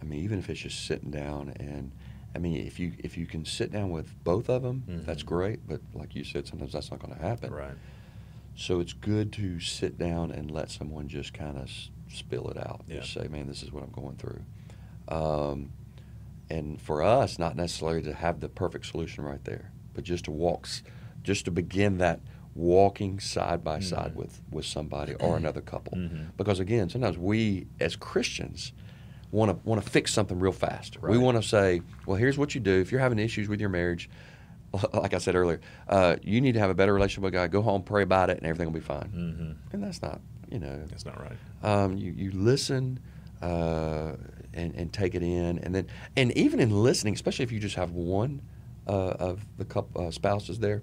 I 0.00 0.04
mean, 0.04 0.24
even 0.24 0.38
if 0.38 0.48
it's 0.48 0.60
just 0.60 0.86
sitting 0.86 1.10
down 1.10 1.54
and, 1.58 1.92
I 2.34 2.38
mean, 2.38 2.64
if 2.66 2.78
you 2.78 2.92
if 2.98 3.16
you 3.18 3.26
can 3.26 3.44
sit 3.44 3.72
down 3.72 3.90
with 3.90 4.22
both 4.24 4.48
of 4.48 4.62
them, 4.62 4.84
that's 5.06 5.22
Mhm. 5.22 5.26
great. 5.26 5.66
But 5.68 5.80
like 5.94 6.14
you 6.14 6.22
said, 6.24 6.46
sometimes 6.46 6.72
that's 6.72 6.90
not 6.90 7.00
going 7.00 7.14
to 7.14 7.20
happen. 7.20 7.52
Right. 7.52 7.74
So 8.54 8.80
it's 8.80 8.92
good 8.92 9.32
to 9.34 9.58
sit 9.60 9.98
down 9.98 10.30
and 10.30 10.50
let 10.50 10.70
someone 10.70 11.08
just 11.08 11.32
kind 11.32 11.56
of 11.56 11.64
s- 11.64 11.90
spill 12.08 12.48
it 12.48 12.56
out. 12.56 12.82
Yeah. 12.86 13.00
Just 13.00 13.12
say, 13.14 13.26
man, 13.28 13.46
this 13.46 13.62
is 13.62 13.72
what 13.72 13.82
I'm 13.82 13.90
going 13.90 14.16
through. 14.16 14.42
Um, 15.08 15.70
and 16.48 16.80
for 16.80 17.02
us, 17.02 17.38
not 17.38 17.56
necessarily 17.56 18.02
to 18.02 18.12
have 18.14 18.40
the 18.40 18.48
perfect 18.48 18.86
solution 18.86 19.24
right 19.24 19.42
there, 19.44 19.70
but 19.94 20.04
just 20.04 20.24
to 20.26 20.30
walk, 20.30 20.68
just 21.22 21.44
to 21.46 21.50
begin 21.50 21.98
that 21.98 22.20
walking 22.54 23.20
side 23.20 23.62
by 23.62 23.78
side 23.80 24.12
Mhm. 24.12 24.16
with, 24.16 24.42
with 24.50 24.64
somebody 24.66 25.14
or 25.14 25.36
another 25.36 25.60
couple. 25.60 25.96
Mhm. 25.96 26.36
Because 26.36 26.58
again, 26.60 26.88
sometimes 26.90 27.16
we 27.16 27.66
as 27.78 27.94
Christians 27.96 28.72
want 29.32 29.50
to 29.50 29.68
want 29.68 29.82
to 29.82 29.88
fix 29.90 30.12
something 30.12 30.38
real 30.38 30.52
fast. 30.52 31.00
We 31.02 31.18
want 31.18 31.40
to 31.40 31.48
say, 31.48 31.82
well, 32.06 32.16
here's 32.16 32.36
what 32.38 32.54
you 32.54 32.60
do 32.60 32.80
if 32.80 32.90
you're 32.90 33.00
having 33.00 33.18
issues 33.18 33.48
with 33.48 33.60
your 33.60 33.70
marriage. 33.70 34.08
Like 34.94 35.14
I 35.14 35.18
said 35.18 35.34
earlier, 35.34 35.60
uh, 35.88 36.14
you 36.22 36.40
need 36.40 36.52
to 36.52 36.60
have 36.60 36.70
a 36.70 36.74
better 36.74 36.94
relationship 36.94 37.24
with 37.24 37.32
God. 37.32 37.50
Go 37.50 37.60
home, 37.60 37.82
pray 37.82 38.04
about 38.04 38.30
it, 38.30 38.36
and 38.38 38.46
everything 38.46 38.66
will 38.72 38.78
be 38.80 38.86
fine. 38.86 39.10
Mm-hmm. 39.12 39.74
And 39.74 39.82
that's 39.82 40.00
not, 40.00 40.20
you 40.48 40.60
know, 40.60 40.80
That's 40.88 41.04
not 41.04 41.18
right. 41.20 41.36
um, 41.64 41.96
you, 41.96 42.12
you 42.12 42.30
listen 42.30 43.00
uh, 43.42 44.12
and, 44.54 44.72
and 44.76 44.92
take 44.92 45.16
it 45.16 45.24
in 45.24 45.58
and 45.58 45.74
then 45.74 45.86
and 46.16 46.30
even 46.36 46.60
in 46.60 46.70
listening 46.70 47.14
especially 47.14 47.42
if 47.44 47.50
you 47.52 47.58
just 47.58 47.74
have 47.76 47.90
one 47.92 48.42
uh, 48.86 48.90
of 49.18 49.44
the 49.58 49.64
couple 49.64 50.06
uh, 50.06 50.10
spouses 50.12 50.58
there 50.60 50.82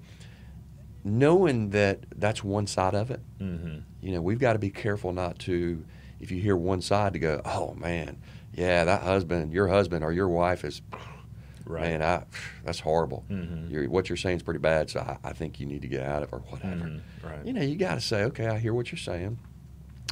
knowing 1.04 1.70
that 1.72 2.00
that's 2.18 2.44
one 2.44 2.68
side 2.68 2.94
of 2.96 3.12
it 3.12 3.20
Mm-hmm. 3.40 3.78
you 4.02 4.12
know 4.14 4.22
we've 4.22 4.40
got 4.40 4.54
to 4.54 4.60
be 4.60 4.70
careful 4.70 5.14
not 5.14 5.38
to 5.40 5.86
if 6.20 6.32
you 6.32 6.42
hear 6.42 6.56
one 6.56 6.82
side 6.82 7.14
to 7.14 7.20
go 7.20 7.42
oh 7.46 7.74
man 7.76 8.18
yeah 8.54 8.86
that 8.86 9.02
husband 9.04 9.54
your 9.54 9.68
husband 9.68 10.04
or 10.04 10.12
your 10.12 10.28
wife 10.30 10.64
is 10.64 10.82
Right. 11.66 11.82
man 11.82 12.02
I, 12.02 12.24
that's 12.64 12.80
horrible 12.80 13.26
Mhm. 13.30 13.70
you're, 13.70 13.90
what 13.90 14.10
you're 14.10 14.16
saying 14.18 14.38
is 14.38 14.44
pretty 14.44 14.60
bad 14.60 14.90
so 14.90 15.00
I, 15.02 15.18
I 15.30 15.34
think 15.34 15.60
you 15.60 15.66
need 15.66 15.82
to 15.82 15.88
get 15.88 16.02
out 16.04 16.24
of 16.24 16.30
it 16.30 16.34
or 16.36 16.40
whatever 16.50 16.86
Mhm. 16.86 17.02
Right. 17.24 17.46
you 17.46 17.54
know, 17.54 17.62
you 17.62 17.76
got 17.76 17.96
to 17.96 18.02
say, 18.02 18.24
okay, 18.26 18.48
I 18.48 18.58
hear 18.58 18.74
what 18.74 18.90
you're 18.92 18.98
saying, 19.00 19.38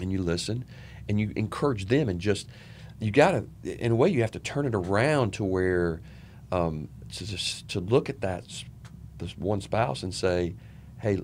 and 0.01 0.11
you 0.11 0.21
listen, 0.21 0.65
and 1.07 1.17
you 1.19 1.31
encourage 1.37 1.85
them, 1.85 2.09
and 2.09 2.19
just 2.19 2.47
you 2.99 3.09
got 3.11 3.31
to, 3.63 3.83
in 3.85 3.91
a 3.93 3.95
way, 3.95 4.09
you 4.09 4.19
have 4.21 4.31
to 4.31 4.39
turn 4.39 4.65
it 4.65 4.75
around 4.75 5.31
to 5.33 5.43
where 5.45 6.01
um, 6.51 6.89
to 7.13 7.25
just 7.25 7.69
to 7.69 7.79
look 7.79 8.09
at 8.09 8.19
that 8.21 8.43
this 9.17 9.37
one 9.37 9.61
spouse 9.61 10.03
and 10.03 10.13
say, 10.13 10.55
hey, 10.99 11.21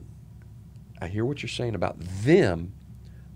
I 1.01 1.07
hear 1.07 1.25
what 1.25 1.41
you're 1.41 1.49
saying 1.49 1.75
about 1.75 1.97
them, 1.99 2.71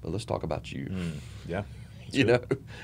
but 0.01 0.11
let's 0.11 0.23
talk 0.25 0.43
about 0.43 0.71
you. 0.71 0.85
Mm. 0.85 1.11
Yeah. 1.47 1.63
You 2.11 2.23
know, 2.25 2.39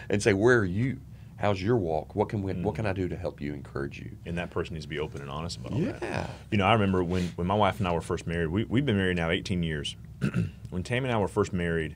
and 0.09 0.21
say, 0.21 0.33
where 0.33 0.59
are 0.59 0.65
you? 0.65 0.99
How's 1.37 1.61
your 1.61 1.77
walk? 1.77 2.15
What 2.15 2.29
can 2.29 2.43
we, 2.43 2.53
what 2.53 2.73
Mm. 2.73 2.75
can 2.75 2.85
I 2.85 2.93
do 2.93 3.07
to 3.07 3.15
help 3.15 3.39
you, 3.41 3.53
encourage 3.53 3.99
you? 3.99 4.11
And 4.25 4.37
that 4.37 4.51
person 4.51 4.73
needs 4.75 4.85
to 4.85 4.89
be 4.89 4.99
open 4.99 5.21
and 5.21 5.29
honest 5.29 5.57
about 5.57 5.73
all 5.73 5.79
that. 5.79 6.01
Yeah. 6.01 6.27
You 6.51 6.57
know, 6.57 6.65
I 6.65 6.73
remember 6.73 7.03
when, 7.03 7.27
when 7.35 7.47
my 7.47 7.55
wife 7.55 7.79
and 7.79 7.87
I 7.87 7.93
were 7.93 8.01
first 8.01 8.27
married, 8.27 8.47
we, 8.49 8.63
we've 8.65 8.85
been 8.85 8.97
married 8.97 9.17
now 9.17 9.29
18 9.29 9.63
years. 9.63 9.95
when 10.69 10.83
Tammy 10.83 11.07
and 11.07 11.15
I 11.15 11.19
were 11.19 11.27
first 11.27 11.51
married, 11.53 11.95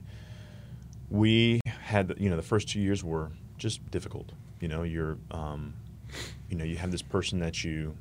we 1.10 1.60
had, 1.82 2.08
the- 2.08 2.16
you 2.22 2.28
know, 2.30 2.36
the 2.36 2.42
first 2.42 2.68
two 2.68 2.80
years 2.80 3.04
were 3.04 3.30
just 3.58 3.88
difficult. 3.90 4.32
You 4.60 4.68
know, 4.68 4.82
you're, 4.82 5.18
um, 5.30 5.74
you 6.48 6.56
know, 6.56 6.64
you 6.64 6.76
have 6.76 6.90
this 6.90 7.02
person 7.02 7.38
that 7.40 7.62
you 7.64 7.96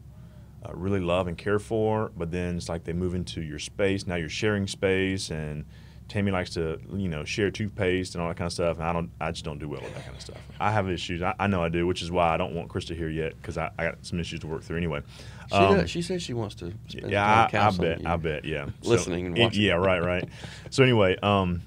uh, 0.65 0.71
really 0.73 0.99
love 0.99 1.27
and 1.27 1.37
care 1.37 1.59
for, 1.59 2.11
but 2.17 2.31
then 2.31 2.57
it's 2.57 2.69
like 2.69 2.83
they 2.85 2.93
move 2.93 3.13
into 3.13 3.41
your 3.41 3.59
space. 3.59 4.07
Now 4.07 4.15
you're 4.15 4.29
sharing 4.29 4.67
space, 4.67 5.29
and 5.29 5.65
Tammy 6.07 6.31
likes 6.31 6.51
to, 6.51 6.79
you 6.93 7.09
know, 7.09 7.23
share 7.23 7.49
toothpaste 7.49 8.13
and 8.15 8.21
all 8.21 8.27
that 8.29 8.37
kind 8.37 8.45
of 8.45 8.53
stuff. 8.53 8.77
And 8.77 8.85
I 8.85 8.93
don't, 8.93 9.09
I 9.19 9.31
just 9.31 9.43
don't 9.43 9.57
do 9.59 9.67
well 9.67 9.81
with 9.81 9.93
that 9.95 10.03
kind 10.05 10.15
of 10.15 10.21
stuff. 10.21 10.37
I 10.59 10.71
have 10.71 10.89
issues. 10.89 11.21
I, 11.23 11.33
I 11.39 11.47
know 11.47 11.63
I 11.63 11.69
do, 11.69 11.87
which 11.87 12.01
is 12.03 12.11
why 12.11 12.33
I 12.33 12.37
don't 12.37 12.53
want 12.53 12.69
Krista 12.69 12.95
here 12.95 13.09
yet 13.09 13.35
because 13.41 13.57
I, 13.57 13.71
I 13.79 13.85
got 13.85 14.05
some 14.05 14.19
issues 14.19 14.39
to 14.41 14.47
work 14.47 14.61
through 14.63 14.77
anyway. 14.77 15.01
She, 15.49 15.55
Um, 15.55 15.77
does, 15.77 15.89
she 15.89 16.01
says 16.03 16.21
she 16.21 16.33
wants 16.33 16.55
to 16.55 16.73
spend 16.87 17.09
yeah, 17.11 17.47
time 17.51 17.61
I, 17.61 17.67
I 17.67 17.71
bet. 17.77 18.05
I 18.05 18.15
bet. 18.17 18.45
Yeah, 18.45 18.67
Listening 18.83 19.25
and 19.27 19.37
it- 19.37 19.41
watching. 19.41 19.63
yeah, 19.63 19.73
right, 19.73 20.01
right. 20.03 20.29
so 20.69 20.83
anyway, 20.83 21.17
um, 21.23 21.61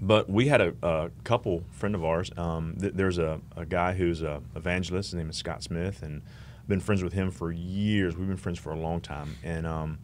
but 0.00 0.30
we 0.30 0.46
had 0.46 0.60
a, 0.60 0.74
a 0.82 1.10
couple 1.24 1.64
friend 1.72 1.94
of 1.96 2.04
ours. 2.04 2.30
Um, 2.36 2.76
th- 2.80 2.92
there's 2.94 3.18
a, 3.18 3.40
a 3.56 3.66
guy 3.66 3.92
who's 3.94 4.22
a 4.22 4.40
evangelist. 4.54 5.10
His 5.10 5.14
name 5.18 5.30
is 5.30 5.36
Scott 5.36 5.62
Smith, 5.64 6.02
and 6.02 6.22
I've 6.60 6.68
been 6.68 6.78
friends 6.80 7.02
with 7.02 7.12
him 7.12 7.32
for 7.32 7.50
years. 7.50 8.16
We've 8.16 8.28
been 8.28 8.36
friends 8.36 8.60
for 8.60 8.70
a 8.72 8.78
long 8.78 9.00
time, 9.00 9.36
and 9.42 9.66
um, 9.66 9.98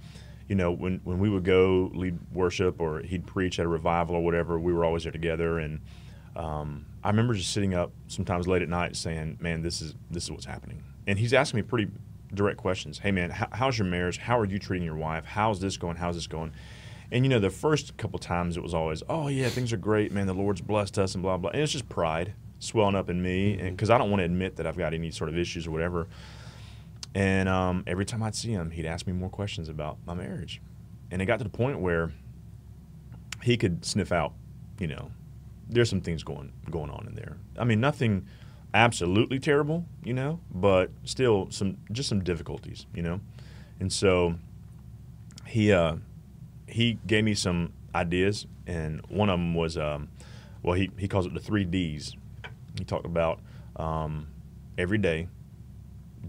you 0.49 0.55
know, 0.55 0.71
when 0.73 1.01
when 1.05 1.19
we 1.19 1.29
would 1.31 1.45
go 1.45 1.91
lead 1.95 2.19
worship 2.33 2.81
or 2.81 3.01
he'd 3.01 3.27
preach 3.27 3.59
at 3.59 3.67
a 3.67 3.69
revival 3.69 4.17
or 4.17 4.25
whatever, 4.25 4.59
we 4.59 4.73
were 4.73 4.85
always 4.85 5.05
there 5.05 5.13
together. 5.13 5.59
And 5.59 5.81
um, 6.37 6.87
I 7.03 7.09
remember 7.09 7.35
just 7.35 7.53
sitting 7.53 7.75
up 7.75 7.93
sometimes 8.09 8.47
late 8.47 8.63
at 8.63 8.69
night 8.69 8.97
saying, 8.97 9.39
"Man, 9.41 9.63
this 9.63 9.81
is 9.81 9.95
this 10.11 10.25
is 10.25 10.31
what's 10.31 10.45
happening." 10.45 10.83
And 11.07 11.19
he's 11.19 11.33
asking 11.33 11.59
me 11.59 11.63
pretty 11.63 11.91
direct 12.33 12.59
questions. 12.59 12.99
Hey, 12.99 13.13
man, 13.13 13.31
how, 13.31 13.49
how's 13.53 13.79
your 13.79 13.87
marriage? 13.87 14.19
How 14.19 14.39
are 14.39 14.45
you 14.45 14.59
treating 14.59 14.85
your 14.85 14.97
wife? 14.97 15.25
How's 15.25 15.61
this 15.61 15.77
going? 15.77 15.97
How's 15.97 16.17
this 16.17 16.27
going? 16.27 16.53
And 17.11 17.25
you 17.25 17.29
know, 17.29 17.39
the 17.39 17.51
first 17.51 17.97
couple 17.97 18.19
times 18.19 18.57
it 18.57 18.63
was 18.63 18.75
always, 18.75 19.03
"Oh 19.09 19.29
yeah, 19.29 19.49
things 19.49 19.73
are 19.73 19.79
great, 19.79 20.13
man. 20.13 20.27
The 20.27 20.35
Lord's 20.35 20.61
blessed 20.61 20.99
us," 20.99 21.15
and 21.15 21.23
blah 21.23 21.37
blah. 21.37 21.51
And 21.51 21.63
it's 21.63 21.73
just 21.73 21.89
pride 21.89 22.35
swelling 22.59 22.95
up 22.95 23.11
in 23.11 23.23
me, 23.23 23.57
because 23.57 23.91
I 23.91 23.99
don't 23.99 24.11
want 24.11 24.21
to 24.21 24.25
admit 24.25 24.57
that 24.57 24.67
I've 24.67 24.77
got 24.77 24.95
any 24.95 25.11
sort 25.11 25.29
of 25.29 25.39
issues 25.39 25.67
or 25.67 25.71
whatever. 25.71 26.07
And 27.15 27.49
um, 27.49 27.85
every 27.87 28.05
time 28.05 28.23
I'd 28.23 28.35
see 28.35 28.51
him, 28.51 28.71
he'd 28.71 28.87
ask 28.87 29.07
me 29.07 29.13
more 29.13 29.31
questions 29.31 29.69
about 29.69 29.99
my 30.05 30.15
marriage. 30.15 30.61
And 31.11 31.23
it 31.23 31.27
got 31.27 31.39
to 31.39 31.45
the 31.45 31.51
point 31.51 31.81
where 31.81 32.13
he 33.43 33.57
could 33.57 33.85
sniff 33.85 34.11
out, 34.11 34.33
you 34.81 34.89
know, 34.89 35.13
there's 35.69 35.89
some 35.89 36.01
things 36.01 36.23
going 36.23 36.53
going 36.71 36.91
on 36.91 37.07
in 37.07 37.15
there. 37.15 37.37
I 37.59 37.65
mean, 37.65 37.81
nothing 37.81 38.27
absolutely 38.73 39.39
terrible, 39.39 39.87
you 40.03 40.13
know, 40.13 40.41
but 40.51 40.91
still 41.05 41.49
some 41.51 41.79
just 41.93 42.09
some 42.09 42.23
difficulties, 42.23 42.87
you 42.95 43.03
know. 43.03 43.21
And 43.79 43.93
so 43.93 44.35
he 45.47 45.73
uh, 45.73 45.97
he 46.67 46.99
gave 47.07 47.25
me 47.25 47.35
some 47.35 47.73
ideas, 47.95 48.47
and 48.67 49.01
one 49.09 49.31
of 49.31 49.39
them 49.39 49.55
was, 49.55 49.79
um, 49.79 50.09
well, 50.63 50.75
he 50.75 50.91
he 50.99 51.07
calls 51.07 51.27
it 51.27 51.35
the 51.35 51.41
three 51.41 51.65
D's. 51.65 52.17
He 52.77 52.85
talked 52.85 53.07
about 53.07 53.41
um, 53.77 54.27
every 54.77 54.99
day, 54.99 55.29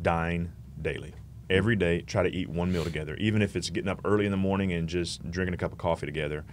dine 0.01 0.51
daily. 0.81 1.13
Every 1.49 1.75
day, 1.75 2.01
try 2.01 2.23
to 2.23 2.33
eat 2.33 2.49
one 2.49 2.71
meal 2.71 2.83
together, 2.83 3.15
even 3.17 3.41
if 3.41 3.55
it's 3.55 3.69
getting 3.69 3.89
up 3.89 4.01
early 4.03 4.25
in 4.25 4.31
the 4.31 4.37
morning 4.37 4.73
and 4.73 4.89
just 4.89 5.29
drinking 5.29 5.53
a 5.53 5.57
cup 5.57 5.71
of 5.71 5.77
coffee 5.77 6.05
together. 6.05 6.43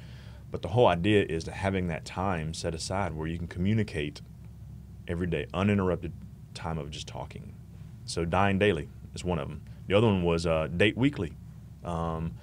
But 0.51 0.61
the 0.61 0.69
whole 0.69 0.87
idea 0.87 1.25
is 1.25 1.45
to 1.45 1.51
having 1.51 1.89
that 1.89 2.05
time 2.05 2.53
set 2.53 2.75
aside 2.75 3.15
where 3.15 3.27
you 3.27 3.39
can 3.39 3.49
communicate 3.49 4.21
every 5.09 5.27
day, 5.27 5.47
uninterrupted 5.55 6.13
time 6.55 6.77
of 6.77 6.91
just 6.91 7.07
talking. 7.09 7.55
So 8.05 8.27
dine 8.27 8.59
daily 8.59 8.89
is 9.15 9.25
one 9.25 9.39
of 9.39 9.49
them. 9.49 9.63
The 9.87 9.95
other 9.95 10.07
one 10.07 10.23
was 10.23 10.47
uh, 10.47 10.69
date 10.69 10.97
weekly. 10.97 11.33
Um, 11.85 12.35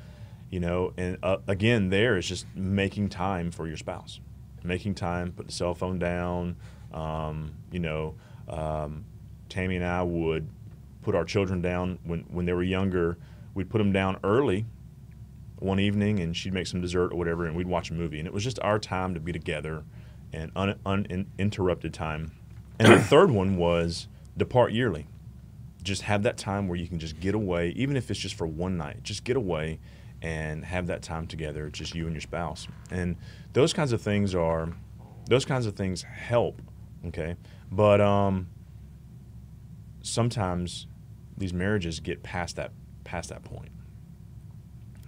you 0.49 0.59
know, 0.59 0.93
and 0.97 1.17
uh, 1.21 1.37
again, 1.47 1.89
there 1.89 2.17
is 2.17 2.27
just 2.27 2.47
making 2.55 3.09
time 3.09 3.51
for 3.51 3.67
your 3.67 3.77
spouse, 3.77 4.19
making 4.63 4.95
time, 4.95 5.31
put 5.31 5.45
the 5.45 5.53
cell 5.53 5.75
phone 5.75 5.99
down. 5.99 6.55
Um, 6.91 7.53
you 7.71 7.79
know, 7.79 8.15
um, 8.47 9.05
Tammy 9.47 9.75
and 9.75 9.85
I 9.85 10.01
would 10.01 10.49
put 11.01 11.15
our 11.15 11.25
children 11.25 11.61
down 11.61 11.99
when 12.03 12.21
when 12.29 12.45
they 12.45 12.53
were 12.53 12.63
younger. 12.63 13.17
We'd 13.53 13.69
put 13.69 13.79
them 13.79 13.91
down 13.91 14.19
early 14.23 14.65
one 15.57 15.79
evening, 15.79 16.19
and 16.19 16.35
she'd 16.35 16.53
make 16.53 16.67
some 16.67 16.81
dessert 16.81 17.11
or 17.11 17.17
whatever, 17.17 17.45
and 17.45 17.55
we'd 17.55 17.67
watch 17.67 17.89
a 17.91 17.93
movie. 17.93 18.19
And 18.19 18.27
it 18.27 18.33
was 18.33 18.43
just 18.43 18.59
our 18.61 18.79
time 18.79 19.13
to 19.13 19.19
be 19.19 19.31
together, 19.31 19.83
and 20.31 20.51
un, 20.55 20.75
uninterrupted 20.85 21.93
time. 21.93 22.31
And 22.79 22.93
the 22.93 22.99
third 23.03 23.31
one 23.31 23.57
was 23.57 24.07
depart 24.37 24.71
yearly. 24.71 25.07
Just 25.83 26.03
have 26.03 26.23
that 26.23 26.37
time 26.37 26.67
where 26.67 26.77
you 26.77 26.87
can 26.87 26.99
just 26.99 27.19
get 27.19 27.35
away, 27.35 27.69
even 27.75 27.97
if 27.97 28.09
it's 28.11 28.19
just 28.19 28.35
for 28.35 28.47
one 28.47 28.77
night. 28.77 29.03
Just 29.03 29.23
get 29.23 29.37
away 29.37 29.79
and 30.21 30.65
have 30.65 30.87
that 30.87 31.01
time 31.01 31.27
together, 31.27 31.69
just 31.69 31.95
you 31.95 32.05
and 32.05 32.13
your 32.13 32.21
spouse. 32.21 32.67
And 32.91 33.15
those 33.53 33.73
kinds 33.73 33.93
of 33.93 34.01
things 34.01 34.35
are, 34.35 34.69
those 35.27 35.45
kinds 35.45 35.65
of 35.65 35.75
things 35.75 36.03
help. 36.03 36.61
Okay, 37.07 37.35
but 37.71 38.01
um, 38.01 38.47
sometimes 40.01 40.87
these 41.37 41.53
marriages 41.53 41.99
get 41.99 42.23
past 42.23 42.55
that 42.57 42.71
past 43.03 43.29
that 43.29 43.43
point. 43.43 43.71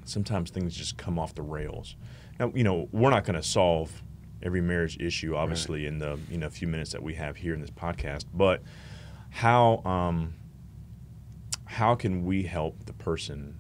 Sometimes 0.05 0.49
things 0.49 0.75
just 0.75 0.97
come 0.97 1.19
off 1.19 1.35
the 1.35 1.41
rails. 1.41 1.95
Now, 2.39 2.51
you 2.55 2.63
know, 2.63 2.89
we're 2.91 3.11
not 3.11 3.23
going 3.23 3.35
to 3.35 3.43
solve 3.43 4.01
every 4.41 4.61
marriage 4.61 4.97
issue, 4.99 5.35
obviously, 5.35 5.85
in 5.85 5.99
the 5.99 6.19
you 6.29 6.37
know 6.37 6.49
few 6.49 6.67
minutes 6.67 6.91
that 6.91 7.03
we 7.03 7.13
have 7.15 7.37
here 7.37 7.53
in 7.53 7.61
this 7.61 7.69
podcast. 7.69 8.25
But 8.33 8.61
how 9.29 9.81
um, 9.85 10.33
how 11.65 11.95
can 11.95 12.25
we 12.25 12.43
help 12.43 12.85
the 12.85 12.93
person 12.93 13.57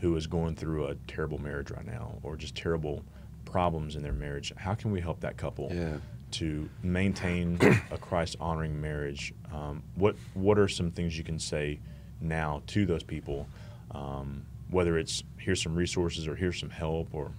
who 0.00 0.14
is 0.16 0.26
going 0.26 0.56
through 0.56 0.86
a 0.86 0.94
terrible 1.06 1.38
marriage 1.38 1.70
right 1.70 1.86
now, 1.86 2.18
or 2.22 2.36
just 2.36 2.54
terrible 2.56 3.04
problems 3.44 3.96
in 3.96 4.02
their 4.02 4.12
marriage? 4.12 4.52
How 4.56 4.74
can 4.74 4.90
we 4.90 5.00
help 5.00 5.20
that 5.20 5.36
couple? 5.36 5.70
Yeah. 5.72 5.98
To 6.32 6.68
maintain 6.82 7.58
a 7.90 7.98
Christ 7.98 8.36
honoring 8.40 8.80
marriage, 8.80 9.32
um, 9.52 9.82
what 9.94 10.16
what 10.34 10.58
are 10.58 10.68
some 10.68 10.90
things 10.90 11.16
you 11.16 11.24
can 11.24 11.38
say 11.38 11.80
now 12.20 12.62
to 12.68 12.86
those 12.86 13.02
people? 13.02 13.46
Um, 13.92 14.44
whether 14.70 14.98
it's 14.98 15.22
here's 15.38 15.62
some 15.62 15.74
resources 15.76 16.26
or 16.26 16.34
here's 16.34 16.58
some 16.58 16.70
help 16.70 17.08
or 17.12 17.30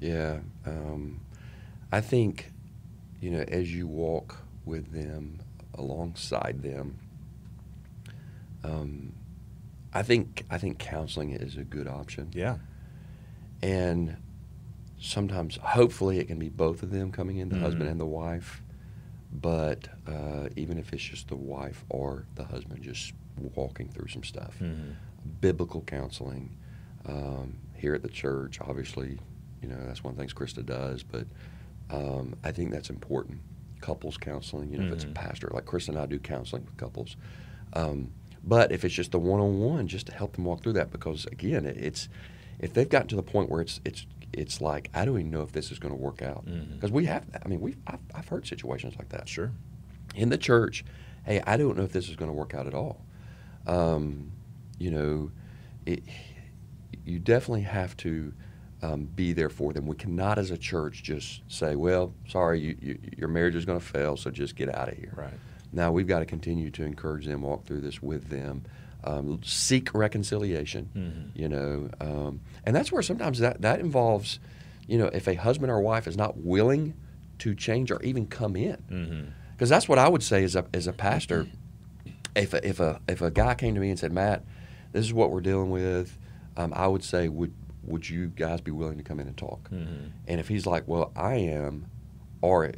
Yeah. 0.00 0.40
Um, 0.66 1.20
I 1.90 2.00
think, 2.00 2.52
you 3.20 3.30
know, 3.30 3.44
as 3.48 3.72
you 3.72 3.86
walk 3.86 4.36
with 4.64 4.92
them, 4.92 5.38
alongside 5.74 6.62
them, 6.62 6.98
um, 8.64 9.12
I 9.94 10.02
think 10.02 10.44
I 10.50 10.58
think 10.58 10.78
counseling 10.78 11.30
is 11.30 11.56
a 11.56 11.64
good 11.64 11.86
option. 11.88 12.30
yeah, 12.34 12.56
And 13.62 14.16
sometimes, 14.98 15.56
hopefully, 15.56 16.18
it 16.18 16.26
can 16.26 16.38
be 16.38 16.48
both 16.48 16.82
of 16.82 16.90
them 16.90 17.12
coming 17.12 17.38
in, 17.38 17.48
the 17.48 17.58
husband 17.58 17.88
Mhm. 17.88 17.92
and 17.92 18.00
the 18.00 18.06
wife. 18.06 18.62
But 19.32 19.88
uh, 20.06 20.48
even 20.56 20.78
if 20.78 20.92
it's 20.92 21.02
just 21.02 21.28
the 21.28 21.36
wife 21.36 21.84
or 21.88 22.26
the 22.36 22.44
husband 22.44 22.82
just 22.82 23.12
walking 23.54 23.88
through 23.88 24.08
some 24.08 24.22
stuff, 24.24 24.58
Mhm. 24.60 24.94
biblical 25.40 25.82
counseling 25.82 26.56
um, 27.04 27.58
here 27.74 27.94
at 27.94 28.02
the 28.02 28.08
church, 28.08 28.60
obviously, 28.60 29.18
you 29.62 29.68
know, 29.68 29.76
that's 29.86 30.02
one 30.02 30.12
of 30.12 30.16
the 30.16 30.22
things 30.22 30.32
Krista 30.34 30.64
does, 30.64 31.02
but 31.02 31.26
um, 31.90 32.34
I 32.42 32.50
think 32.50 32.70
that's 32.72 32.90
important. 32.90 33.38
Couples 33.80 34.16
counseling, 34.16 34.70
you 34.72 34.78
know, 34.78 34.86
if 34.86 34.92
it's 34.92 35.04
a 35.04 35.08
Mhm. 35.08 35.14
pastor, 35.14 35.48
like 35.52 35.66
Krista 35.66 35.90
and 35.90 35.98
I 35.98 36.06
do 36.06 36.18
counseling 36.18 36.64
with 36.64 36.76
couples. 36.76 37.16
Um, 37.74 38.10
but 38.42 38.72
if 38.72 38.84
it's 38.84 38.94
just 38.94 39.12
the 39.12 39.18
one-on-one, 39.20 39.86
just 39.88 40.06
to 40.06 40.12
help 40.14 40.34
them 40.34 40.44
walk 40.44 40.62
through 40.62 40.72
that, 40.74 40.90
because 40.90 41.26
again, 41.26 41.66
it's 41.66 42.08
if 42.58 42.72
they've 42.72 42.88
gotten 42.88 43.08
to 43.08 43.16
the 43.16 43.22
point 43.22 43.50
where 43.50 43.60
it's 43.60 43.80
it's 43.84 44.06
it's 44.36 44.60
like 44.60 44.90
I 44.94 45.04
don't 45.04 45.18
even 45.18 45.30
know 45.30 45.42
if 45.42 45.52
this 45.52 45.70
is 45.72 45.78
going 45.78 45.92
to 45.94 46.00
work 46.00 46.22
out 46.22 46.44
because 46.74 46.92
we 46.92 47.06
have. 47.06 47.24
I 47.44 47.48
mean, 47.48 47.60
we 47.60 47.74
I've, 47.86 48.00
I've 48.14 48.28
heard 48.28 48.46
situations 48.46 48.94
like 48.98 49.08
that 49.10 49.28
Sure. 49.28 49.50
in 50.14 50.28
the 50.28 50.38
church. 50.38 50.84
Hey, 51.24 51.40
I 51.46 51.56
don't 51.56 51.76
know 51.76 51.82
if 51.84 51.92
this 51.92 52.08
is 52.08 52.14
going 52.16 52.30
to 52.30 52.34
work 52.36 52.54
out 52.54 52.66
at 52.66 52.74
all. 52.74 53.04
Um, 53.66 54.30
you 54.78 54.90
know, 54.90 55.30
it, 55.86 56.04
you 57.04 57.18
definitely 57.18 57.62
have 57.62 57.96
to 57.98 58.32
um, 58.82 59.04
be 59.06 59.32
there 59.32 59.48
for 59.48 59.72
them. 59.72 59.86
We 59.86 59.96
cannot, 59.96 60.38
as 60.38 60.50
a 60.50 60.58
church, 60.58 61.02
just 61.02 61.42
say, 61.48 61.74
"Well, 61.74 62.12
sorry, 62.28 62.60
you, 62.60 62.76
you, 62.80 62.98
your 63.16 63.28
marriage 63.28 63.54
is 63.54 63.64
going 63.64 63.80
to 63.80 63.84
fail, 63.84 64.16
so 64.16 64.30
just 64.30 64.54
get 64.54 64.72
out 64.74 64.88
of 64.88 64.96
here." 64.98 65.12
Right. 65.16 65.32
Now 65.72 65.90
we've 65.92 66.06
got 66.06 66.20
to 66.20 66.26
continue 66.26 66.70
to 66.70 66.84
encourage 66.84 67.26
them, 67.26 67.42
walk 67.42 67.64
through 67.66 67.80
this 67.80 68.00
with 68.00 68.28
them, 68.28 68.64
um, 69.06 69.40
seek 69.44 69.92
reconciliation. 69.94 70.90
Mhm. 70.94 71.38
You 71.40 71.48
know, 71.48 71.90
um, 72.00 72.40
and 72.64 72.74
that's 72.74 72.90
where 72.92 73.02
sometimes 73.02 73.38
that 73.38 73.62
that 73.62 73.80
involves, 73.80 74.38
you 74.86 74.98
know, 74.98 75.06
if 75.06 75.26
a 75.28 75.34
husband 75.34 75.70
or 75.70 75.80
wife 75.80 76.06
is 76.06 76.16
not 76.16 76.36
willing 76.38 76.94
to 77.38 77.54
change 77.54 77.90
or 77.90 78.02
even 78.02 78.26
come 78.26 78.56
in, 78.56 79.32
because 79.52 79.68
that's 79.68 79.88
what 79.88 79.98
I 79.98 80.08
would 80.08 80.22
say 80.22 80.42
as 80.44 80.56
a 80.56 80.64
as 80.74 80.86
a 80.86 80.92
pastor. 80.92 81.46
If 82.34 82.52
a, 82.52 82.66
if 82.68 82.80
a 82.80 83.00
if 83.08 83.22
a 83.22 83.30
guy 83.30 83.54
came 83.54 83.74
to 83.74 83.80
me 83.80 83.88
and 83.90 83.98
said, 83.98 84.12
Matt, 84.12 84.44
this 84.92 85.04
is 85.06 85.12
what 85.14 85.30
we're 85.30 85.40
dealing 85.40 85.70
with, 85.70 86.18
um, 86.56 86.72
I 86.74 86.86
would 86.86 87.02
say, 87.04 87.28
would 87.28 87.52
would 87.84 88.08
you 88.10 88.26
guys 88.28 88.60
be 88.60 88.72
willing 88.72 88.98
to 88.98 89.04
come 89.04 89.20
in 89.20 89.26
and 89.28 89.36
talk? 89.36 89.70
Mhm. 89.70 90.10
And 90.26 90.40
if 90.40 90.48
he's 90.48 90.66
like, 90.66 90.86
well, 90.88 91.12
I 91.16 91.34
am, 91.36 91.86
or 92.42 92.72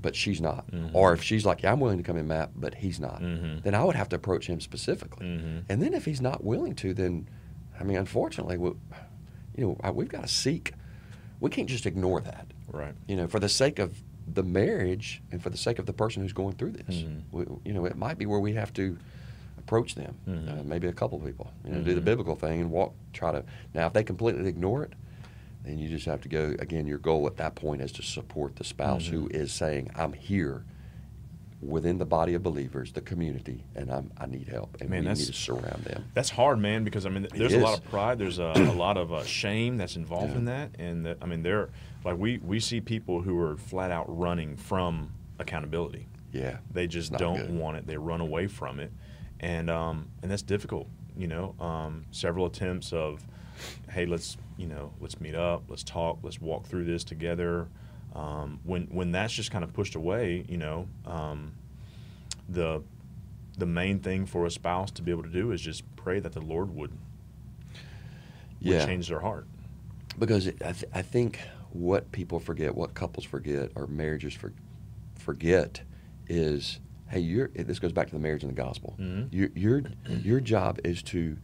but 0.00 0.16
she's 0.16 0.40
not, 0.40 0.70
Mhm. 0.70 0.90
or 0.94 1.12
if 1.12 1.22
she's 1.22 1.44
like, 1.44 1.62
yeah, 1.62 1.72
I'm 1.72 1.80
willing 1.80 1.98
to 1.98 2.04
come 2.04 2.16
in, 2.16 2.26
Matt, 2.28 2.50
but 2.56 2.74
he's 2.76 2.98
not, 3.00 3.20
Mhm. 3.20 3.62
then 3.62 3.74
I 3.74 3.84
would 3.84 3.96
have 3.96 4.08
to 4.10 4.16
approach 4.16 4.46
him 4.46 4.60
specifically. 4.60 5.26
Mhm. 5.26 5.62
And 5.68 5.82
then 5.82 5.94
if 5.94 6.04
he's 6.04 6.20
not 6.20 6.42
willing 6.44 6.74
to, 6.76 6.94
then 6.94 7.28
I 7.78 7.82
mean, 7.84 7.96
unfortunately, 7.96 8.58
we, 8.58 8.68
you 9.56 9.64
know, 9.66 9.76
I- 9.82 9.90
we've 9.90 10.08
got 10.08 10.20
to 10.22 10.28
seek. 10.28 10.74
We 11.40 11.48
can't 11.48 11.66
just 11.68 11.86
ignore 11.86 12.20
that 12.20 12.46
Right. 12.70 12.92
you 13.08 13.16
know, 13.16 13.26
for 13.26 13.40
the 13.40 13.48
sake 13.48 13.78
of 13.78 14.02
the 14.32 14.42
marriage 14.42 15.22
and 15.32 15.42
for 15.42 15.48
the 15.48 15.56
sake 15.56 15.78
of 15.78 15.86
the 15.86 15.94
person 15.94 16.22
who's 16.22 16.34
going 16.34 16.56
through 16.56 16.72
this. 16.72 16.96
Mhm. 17.02 17.22
We, 17.32 17.44
you 17.64 17.72
know, 17.72 17.86
it 17.86 17.96
might 17.96 18.18
be 18.18 18.26
where 18.26 18.38
we 18.38 18.52
have 18.52 18.70
to 18.74 18.98
approach 19.58 19.94
them, 19.94 20.14
Mhm. 20.28 20.60
uh, 20.60 20.62
maybe 20.64 20.88
a 20.88 20.92
couple 20.92 21.18
people, 21.20 21.50
you 21.64 21.72
know, 21.72 21.80
do 21.80 21.94
the 21.94 22.00
Mhm. 22.02 22.04
biblical 22.04 22.34
thing 22.36 22.60
and 22.60 22.70
walk, 22.70 22.92
try 23.14 23.32
to. 23.32 23.44
Now, 23.74 23.86
if 23.86 23.94
they 23.94 24.04
completely 24.04 24.46
ignore 24.46 24.82
it, 24.84 24.92
then 25.64 25.78
you 25.78 25.88
just 25.88 26.06
have 26.06 26.20
to 26.22 26.28
go, 26.28 26.54
again, 26.58 26.86
your 26.86 26.98
goal 26.98 27.26
at 27.26 27.36
that 27.36 27.54
point 27.54 27.82
is 27.82 27.92
to 27.92 28.02
support 28.02 28.56
the 28.56 28.64
spouse 28.64 29.06
who 29.06 29.28
Mhm. 29.28 29.34
is 29.34 29.52
saying, 29.52 29.90
I'm 29.94 30.12
here 30.14 30.64
within 31.60 31.98
the 31.98 32.06
body 32.06 32.32
of 32.32 32.42
believers, 32.42 32.92
the 32.92 33.02
community, 33.02 33.62
and 33.74 33.92
I'm, 33.92 34.10
I 34.16 34.24
need 34.24 34.48
help. 34.48 34.78
And 34.80 34.88
Man, 34.88 35.04
we 35.04 35.10
need 35.10 35.16
to 35.26 35.32
surround 35.34 35.84
them. 35.84 36.06
That's 36.14 36.30
hard, 36.30 36.58
man, 36.58 36.84
because 36.84 37.04
I 37.04 37.10
mean, 37.10 37.26
there's 37.34 37.52
a 37.52 37.58
lot 37.58 37.76
of 37.78 37.84
pride. 37.84 38.18
There's 38.18 38.38
a, 38.38 38.52
a 38.56 38.72
lot 38.72 38.96
of 38.96 39.12
uh, 39.12 39.22
shame 39.42 39.76
that's 39.76 39.96
involved 39.96 40.32
Yeah. 40.32 40.38
in 40.38 40.44
that, 40.46 40.70
and 40.78 41.04
that, 41.04 41.18
I 41.20 41.26
mean, 41.26 41.42
there, 41.42 41.68
like 42.02 42.16
we 42.16 42.38
we 42.38 42.60
see 42.60 42.80
people 42.80 43.20
who 43.20 43.38
are 43.38 43.56
flat 43.58 43.90
out 43.90 44.06
running 44.08 44.56
from 44.56 45.12
accountability. 45.38 46.06
Yeah. 46.32 46.58
They 46.72 46.86
just 46.86 47.12
don't 47.12 47.36
good. 47.36 47.54
want 47.54 47.76
it. 47.76 47.86
They 47.86 47.98
run 47.98 48.22
away 48.22 48.46
from 48.46 48.80
it, 48.80 48.90
and 49.40 49.68
um, 49.68 50.08
and 50.22 50.30
that's 50.30 50.42
difficult. 50.42 50.86
You 51.14 51.26
know, 51.26 51.54
um, 51.60 52.06
several 52.10 52.46
attempts 52.46 52.94
of, 52.94 53.22
hey, 53.90 54.06
let's 54.06 54.38
you 54.60 54.66
know, 54.66 54.92
let's 55.00 55.20
meet 55.20 55.34
up, 55.34 55.62
let's 55.68 55.82
talk, 55.82 56.18
let's 56.22 56.40
walk 56.40 56.66
through 56.66 56.84
this 56.84 57.02
together. 57.02 57.66
Um, 58.14 58.60
when 58.64 58.82
when 58.86 59.10
that's 59.12 59.32
just 59.32 59.50
kind 59.50 59.64
of 59.64 59.72
pushed 59.72 59.94
away, 59.94 60.44
you 60.48 60.58
know, 60.58 60.86
um, 61.06 61.52
the 62.48 62.82
the 63.56 63.66
main 63.66 64.00
thing 64.00 64.26
for 64.26 64.44
a 64.46 64.50
spouse 64.50 64.90
to 64.92 65.02
be 65.02 65.10
able 65.10 65.22
to 65.22 65.28
do 65.30 65.50
is 65.52 65.60
just 65.60 65.82
pray 65.96 66.18
that 66.20 66.32
the 66.32 66.40
Lord 66.40 66.74
would, 66.74 66.90
would 66.90 66.98
Yeah. 68.60 68.84
change 68.86 69.08
their 69.08 69.20
heart. 69.20 69.46
because 70.18 70.46
it, 70.46 70.60
I, 70.62 70.72
th- 70.72 70.92
I 70.94 71.02
think 71.02 71.40
what 71.72 72.10
people 72.12 72.38
forget, 72.40 72.74
what 72.74 72.94
couples 72.94 73.24
forget, 73.24 73.70
or 73.76 73.86
marriages 73.86 74.34
for, 74.34 74.52
forget, 75.18 75.80
is 76.28 76.80
hey, 77.08 77.20
you're. 77.20 77.48
This 77.54 77.78
goes 77.78 77.92
back 77.92 78.06
to 78.08 78.12
the 78.12 78.18
marriage 78.20 78.42
and 78.44 78.52
the 78.52 78.56
gospel. 78.62 78.94
Mhm. 78.98 79.28
Your 79.32 79.48
your 79.54 79.82
your 80.22 80.40
job 80.40 80.78
is 80.84 81.02
to 81.04 81.36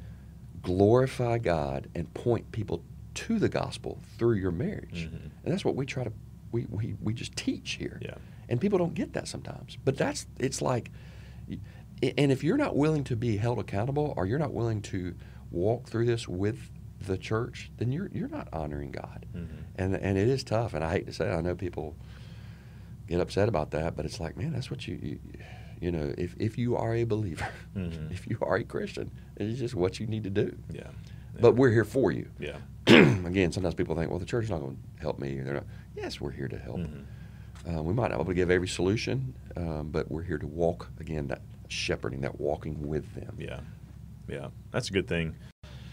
glorify 0.62 1.38
God 1.38 1.88
and 1.94 2.12
point 2.14 2.50
people 2.52 2.82
to 3.16 3.38
the 3.38 3.48
gospel 3.48 3.98
through 4.18 4.34
your 4.36 4.50
marriage, 4.52 5.08
Mhm. 5.10 5.30
and 5.44 5.52
that's 5.52 5.64
what 5.64 5.74
we 5.76 5.84
try 5.86 6.04
to 6.04 6.12
we, 6.52 6.64
we, 6.70 6.94
we 7.02 7.12
just 7.12 7.34
teach 7.36 7.72
here. 7.72 7.98
Yeah. 8.00 8.14
And 8.48 8.60
people 8.60 8.78
don't 8.78 8.94
get 8.94 9.12
that 9.14 9.26
sometimes. 9.28 9.76
But 9.84 9.96
that's 9.98 10.26
it's 10.38 10.62
like 10.62 10.90
and 12.02 12.30
if 12.32 12.44
you're 12.44 12.56
not 12.56 12.76
willing 12.76 13.04
to 13.04 13.16
be 13.16 13.36
held 13.36 13.58
accountable 13.58 14.14
or 14.16 14.26
you're 14.26 14.38
not 14.38 14.52
willing 14.52 14.80
to 14.82 15.14
walk 15.50 15.88
through 15.88 16.06
this 16.06 16.28
with 16.28 16.70
the 17.00 17.18
church, 17.18 17.70
then 17.78 17.90
you're 17.92 18.08
you're 18.12 18.28
not 18.28 18.48
honoring 18.52 18.90
God. 18.92 19.26
Mhm. 19.34 19.46
And 19.76 19.96
and 19.96 20.16
it 20.18 20.28
is 20.28 20.44
tough 20.44 20.72
and 20.74 20.84
I 20.84 20.92
hate 20.92 21.06
to 21.06 21.12
say 21.12 21.28
it, 21.28 21.34
I 21.34 21.40
know 21.40 21.54
people 21.56 21.96
get 23.08 23.20
upset 23.20 23.48
about 23.48 23.70
that, 23.72 23.96
but 23.96 24.04
it's 24.04 24.20
like, 24.20 24.36
man, 24.36 24.52
that's 24.52 24.70
what 24.70 24.86
you 24.86 24.98
you, 25.02 25.18
you 25.80 25.90
know, 25.92 26.14
if 26.16 26.34
if 26.38 26.56
you 26.58 26.76
are 26.76 26.94
a 26.94 27.04
believer, 27.04 27.48
Mhm. 27.76 28.10
if 28.16 28.26
you 28.28 28.38
are 28.40 28.56
a 28.56 28.64
Christian, 28.64 29.10
it's 29.36 29.58
just 29.58 29.74
what 29.74 29.98
you 30.00 30.06
need 30.06 30.24
to 30.24 30.30
do. 30.30 30.56
Yeah. 30.72 30.90
But 31.40 31.54
we're 31.56 31.70
here 31.70 31.84
for 31.84 32.10
you. 32.12 32.28
yeah. 32.38 32.56
Again, 32.86 33.50
sometimes 33.50 33.74
people 33.74 33.96
think, 33.96 34.10
well, 34.10 34.20
the 34.20 34.24
church 34.26 34.44
is 34.44 34.50
not 34.50 34.60
going 34.60 34.76
to 34.96 35.02
help 35.02 35.18
me. 35.18 35.40
They're 35.40 35.54
not. 35.54 35.64
Yes, 35.96 36.20
we're 36.20 36.30
here 36.30 36.46
to 36.48 36.56
help. 36.58 36.78
Mhm. 36.78 37.04
Uh, 37.68 37.82
we 37.82 37.92
might 37.92 38.10
not 38.10 38.18
be 38.18 38.22
able 38.22 38.24
to 38.26 38.34
give 38.34 38.48
every 38.50 38.68
solution, 38.68 39.34
um, 39.56 39.88
but 39.90 40.08
we're 40.10 40.22
here 40.22 40.38
to 40.38 40.46
walk 40.46 40.88
again 41.00 41.26
that 41.26 41.42
shepherding, 41.68 42.20
that 42.20 42.38
walking 42.40 42.86
with 42.86 43.12
them. 43.16 43.34
Yeah, 43.40 43.58
yeah, 44.28 44.48
that's 44.70 44.88
a 44.88 44.92
good 44.92 45.08
thing. 45.08 45.34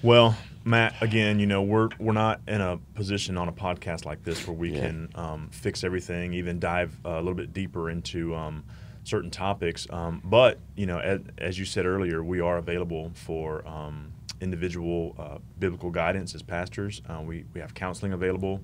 Well, 0.04 0.38
Matt, 0.66 0.94
again, 1.02 1.40
you 1.40 1.48
know, 1.48 1.64
we're 1.64 1.90
we're 1.98 2.14
not 2.14 2.42
in 2.48 2.62
a 2.62 2.78
position 2.94 3.38
on 3.40 3.48
a 3.50 3.52
podcast 3.54 4.06
like 4.06 4.24
this 4.24 4.46
where 4.48 4.56
we 4.56 4.72
Yeah. 4.74 4.82
can 4.82 5.10
um, 5.16 5.50
fix 5.52 5.84
everything, 5.84 6.34
even 6.34 6.60
dive 6.60 6.96
uh, 7.04 7.10
a 7.12 7.18
little 7.18 7.34
bit 7.34 7.54
deeper 7.54 7.90
into 7.90 8.36
um, 8.36 8.64
certain 9.04 9.32
topics. 9.32 9.88
Um, 9.90 10.22
but 10.24 10.60
you 10.76 10.86
know, 10.86 11.00
as, 11.00 11.22
as 11.40 11.58
you 11.58 11.66
said 11.66 11.88
earlier, 11.88 12.24
we 12.24 12.40
are 12.40 12.58
available 12.58 13.12
for 13.16 13.68
um, 13.68 14.13
individual 14.44 15.16
uh, 15.18 15.38
biblical 15.58 15.90
guidance 15.90 16.36
as 16.36 16.44
pastors. 16.44 17.02
Uh, 17.10 17.22
we 17.22 17.46
we 17.54 17.62
have 17.62 17.74
counseling 17.74 18.14
available. 18.14 18.62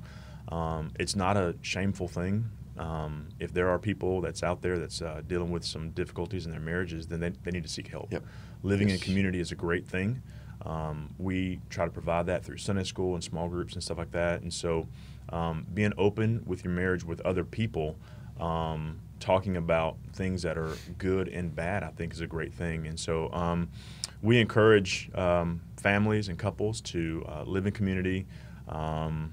Um, 0.49 0.91
it's 0.99 1.15
not 1.15 1.37
a 1.37 1.55
shameful 1.61 2.07
thing. 2.07 2.49
Um, 2.77 3.27
if 3.39 3.53
there 3.53 3.69
are 3.69 3.79
people 3.79 4.21
that's 4.21 4.41
out 4.43 4.61
there 4.61 4.77
that's 4.77 5.01
uh, 5.01 5.21
dealing 5.27 5.51
with 5.51 5.65
some 5.65 5.91
difficulties 5.91 6.45
in 6.45 6.51
their 6.51 6.61
marriages, 6.61 7.07
then 7.07 7.19
they, 7.19 7.29
they 7.43 7.51
need 7.51 7.63
to 7.63 7.69
seek 7.69 7.87
help. 7.87 8.11
Yep. 8.11 8.23
Living 8.63 8.89
in 8.89 8.95
Yes. 8.95 9.03
community 9.03 9.39
is 9.39 9.51
a 9.51 9.55
great 9.55 9.85
thing. 9.87 10.21
Um, 10.65 11.13
we 11.17 11.59
try 11.69 11.85
to 11.85 11.91
provide 11.91 12.25
that 12.27 12.43
through 12.43 12.57
Sunday 12.57 12.83
school 12.83 13.15
and 13.15 13.23
small 13.23 13.47
groups 13.49 13.73
and 13.73 13.83
stuff 13.83 13.97
like 13.97 14.11
that. 14.11 14.41
And 14.41 14.53
so, 14.53 14.87
um, 15.29 15.65
being 15.73 15.93
open 15.97 16.41
with 16.45 16.63
your 16.63 16.73
marriage 16.73 17.03
with 17.03 17.21
other 17.21 17.43
people, 17.43 17.97
um, 18.39 18.99
talking 19.19 19.57
about 19.57 19.97
things 20.13 20.41
that 20.41 20.57
are 20.57 20.73
good 20.97 21.27
and 21.27 21.53
bad, 21.55 21.83
I 21.83 21.89
think 21.89 22.13
is 22.13 22.21
a 22.21 22.27
great 22.27 22.53
thing. 22.53 22.87
And 22.87 22.99
so, 22.99 23.31
um, 23.33 23.69
we 24.21 24.39
encourage 24.39 25.09
um, 25.15 25.61
families 25.77 26.27
and 26.27 26.37
couples 26.37 26.81
to 26.81 27.23
uh, 27.27 27.43
live 27.43 27.65
in 27.65 27.71
community 27.73 28.25
um, 28.67 29.31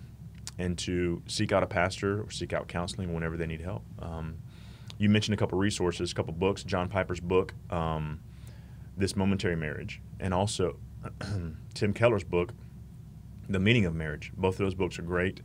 and 0.59 0.79
to 0.79 1.23
seek 1.27 1.53
out 1.53 1.63
a 1.63 1.67
pastor 1.67 2.23
or 2.23 2.31
seek 2.31 2.53
out 2.53 2.69
counseling 2.69 3.13
whenever 3.13 3.37
they 3.37 3.47
need 3.47 3.61
help. 3.61 3.83
Um, 3.99 4.37
you 4.99 5.09
mentioned 5.11 5.35
a 5.35 5.37
couple 5.37 5.59
resources, 5.59 6.13
a 6.13 6.15
couple 6.15 6.33
books. 6.33 6.63
John 6.65 6.89
Piper's 6.89 7.21
book, 7.21 7.53
um, 7.71 8.21
"This 8.97 9.15
Momentary 9.17 9.57
Marriage," 9.57 10.01
and 10.21 10.33
also 10.33 10.77
Tim 11.75 11.93
Keller's 11.93 12.25
book, 12.25 12.55
"The 13.49 13.59
Meaning 13.61 13.85
of 13.85 13.95
Marriage." 13.95 14.33
Both 14.37 14.55
of 14.55 14.59
those 14.59 14.75
books 14.75 14.99
are 14.99 15.03
great. 15.03 15.43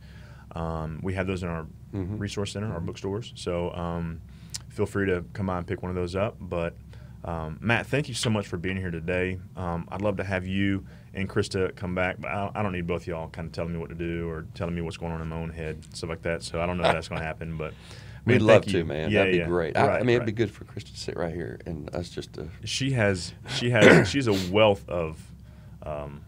Um, 0.54 1.00
we 1.02 1.14
have 1.14 1.26
those 1.26 1.42
in 1.42 1.48
our 1.48 1.66
Mhm. 1.92 2.18
resource 2.18 2.52
center, 2.52 2.72
our 2.72 2.80
bookstores. 2.80 3.32
So 3.36 3.70
um, 3.74 4.22
feel 4.70 4.86
free 4.86 5.04
to 5.06 5.22
come 5.34 5.44
by 5.46 5.58
and 5.58 5.66
pick 5.66 5.82
one 5.82 5.90
of 5.90 5.96
those 5.96 6.16
up. 6.16 6.36
But 6.40 6.74
um, 7.24 7.58
Matt, 7.60 7.86
thank 7.86 8.08
you 8.08 8.14
so 8.14 8.30
much 8.30 8.46
for 8.48 8.56
being 8.56 8.76
here 8.76 8.90
today. 8.90 9.38
Um, 9.56 9.88
I'd 9.90 10.02
love 10.02 10.16
to 10.16 10.24
have 10.24 10.46
you 10.46 10.84
and 11.14 11.28
Krista 11.28 11.74
come 11.76 11.94
back, 11.94 12.16
but 12.20 12.28
I, 12.30 12.50
I 12.54 12.62
don't 12.62 12.72
need 12.72 12.86
both 12.86 13.02
of 13.02 13.06
y'all 13.06 13.28
kind 13.28 13.46
of 13.46 13.52
telling 13.52 13.72
me 13.72 13.78
what 13.78 13.90
to 13.90 13.94
do 13.94 14.28
or 14.28 14.46
telling 14.54 14.74
me 14.74 14.80
what's 14.80 14.96
going 14.96 15.12
on 15.12 15.20
in 15.20 15.28
my 15.28 15.36
own 15.36 15.50
head, 15.50 15.84
stuff 15.94 16.10
like 16.10 16.22
that. 16.22 16.42
So 16.42 16.60
I 16.60 16.66
don't 16.66 16.78
know 16.78 16.84
if 16.88 16.92
that's 16.94 17.08
going 17.08 17.20
to 17.20 17.24
happen, 17.26 17.56
but 17.56 17.74
We'd 18.24 18.40
love 18.40 18.64
you. 18.66 18.72
to, 18.80 18.84
man. 18.84 19.10
Yeah, 19.10 19.20
That'd 19.20 19.32
be 19.32 19.38
yeah. 19.38 19.46
great. 19.46 19.76
I, 19.76 19.80
I 19.82 19.86
Right, 19.88 20.04
mean, 20.06 20.16
it'd 20.16 20.26
be 20.26 20.32
good 20.32 20.50
for 20.50 20.64
Chris 20.64 20.84
to 20.84 20.96
sit 20.96 21.16
right 21.16 21.34
here 21.34 21.58
and 21.66 21.92
us 21.94 22.08
just 22.08 22.32
to. 22.34 22.48
She 22.64 22.92
has, 22.92 23.34
she 23.48 23.70
has, 23.72 24.08
she's 24.08 24.26
a 24.28 24.52
wealth 24.52 24.88
of 24.88 25.20
um, 25.82 26.22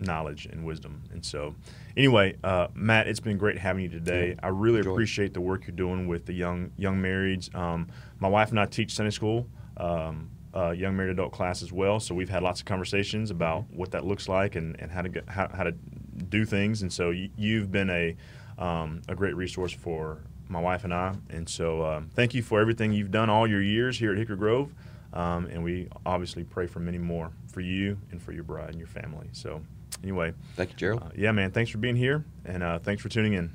knowledge 0.00 0.46
and 0.46 0.64
wisdom. 0.64 1.02
And 1.12 1.24
so, 1.24 1.54
anyway, 1.96 2.36
uh, 2.42 2.68
Matt, 2.74 3.08
it's 3.08 3.20
been 3.20 3.36
great 3.38 3.58
having 3.58 3.82
you 3.82 3.88
today. 3.90 4.36
I 4.42 4.48
really 4.48 4.78
Enjoy. 4.78 4.92
appreciate 4.92 5.34
the 5.34 5.40
work 5.40 5.66
you're 5.66 5.76
doing 5.76 6.06
with 6.08 6.26
the 6.26 6.32
young 6.32 6.72
young 6.76 6.96
marrieds. 7.00 7.54
Um, 7.54 7.88
my 8.20 8.28
wife 8.28 8.50
and 8.50 8.58
I 8.58 8.64
teach 8.66 8.94
Sunday 8.94 9.10
school. 9.10 9.46
Um, 9.78 10.30
uh, 10.54 10.70
young 10.70 10.96
married 10.96 11.10
adult 11.10 11.30
class 11.30 11.62
as 11.62 11.72
well, 11.72 12.00
so 12.00 12.14
we've 12.14 12.30
had 12.30 12.42
lots 12.42 12.60
of 12.60 12.66
conversations 12.66 13.30
about 13.30 13.64
what 13.70 13.90
that 13.90 14.04
looks 14.06 14.28
like 14.28 14.56
and, 14.56 14.80
and 14.80 14.90
how 14.90 15.02
to 15.02 15.08
get, 15.08 15.28
how, 15.28 15.46
how 15.48 15.62
to 15.62 15.72
do 15.72 16.44
things. 16.46 16.80
And 16.82 16.92
so 16.92 17.10
you, 17.10 17.28
you've 17.36 17.70
been 17.70 17.90
a 17.90 18.16
um, 18.58 19.02
a 19.08 19.14
great 19.14 19.36
resource 19.36 19.72
for 19.72 20.18
my 20.48 20.60
wife 20.60 20.84
and 20.84 20.92
I. 20.92 21.14
And 21.30 21.48
so 21.48 21.84
um, 21.84 22.10
thank 22.14 22.34
you 22.34 22.42
for 22.42 22.60
everything 22.60 22.92
you've 22.92 23.10
done 23.10 23.30
all 23.30 23.46
your 23.46 23.62
years 23.62 23.98
here 23.98 24.12
at 24.12 24.18
Hickory 24.18 24.36
Grove. 24.36 24.72
Um, 25.12 25.46
and 25.46 25.62
we 25.62 25.88
obviously 26.04 26.44
pray 26.44 26.66
for 26.66 26.80
many 26.80 26.98
more 26.98 27.30
for 27.52 27.60
you 27.60 27.98
and 28.10 28.20
for 28.20 28.32
your 28.32 28.44
bride 28.44 28.70
and 28.70 28.78
your 28.78 28.88
family. 28.88 29.28
So, 29.32 29.62
anyway, 30.02 30.34
Thank 30.56 30.70
you, 30.72 30.76
Gerald. 30.76 31.02
uh, 31.02 31.10
yeah, 31.16 31.32
man, 31.32 31.50
thanks 31.50 31.70
for 31.70 31.78
being 31.78 31.96
here 31.96 32.24
and 32.44 32.62
uh, 32.62 32.78
thanks 32.78 33.02
for 33.02 33.08
tuning 33.08 33.34
in. 33.34 33.54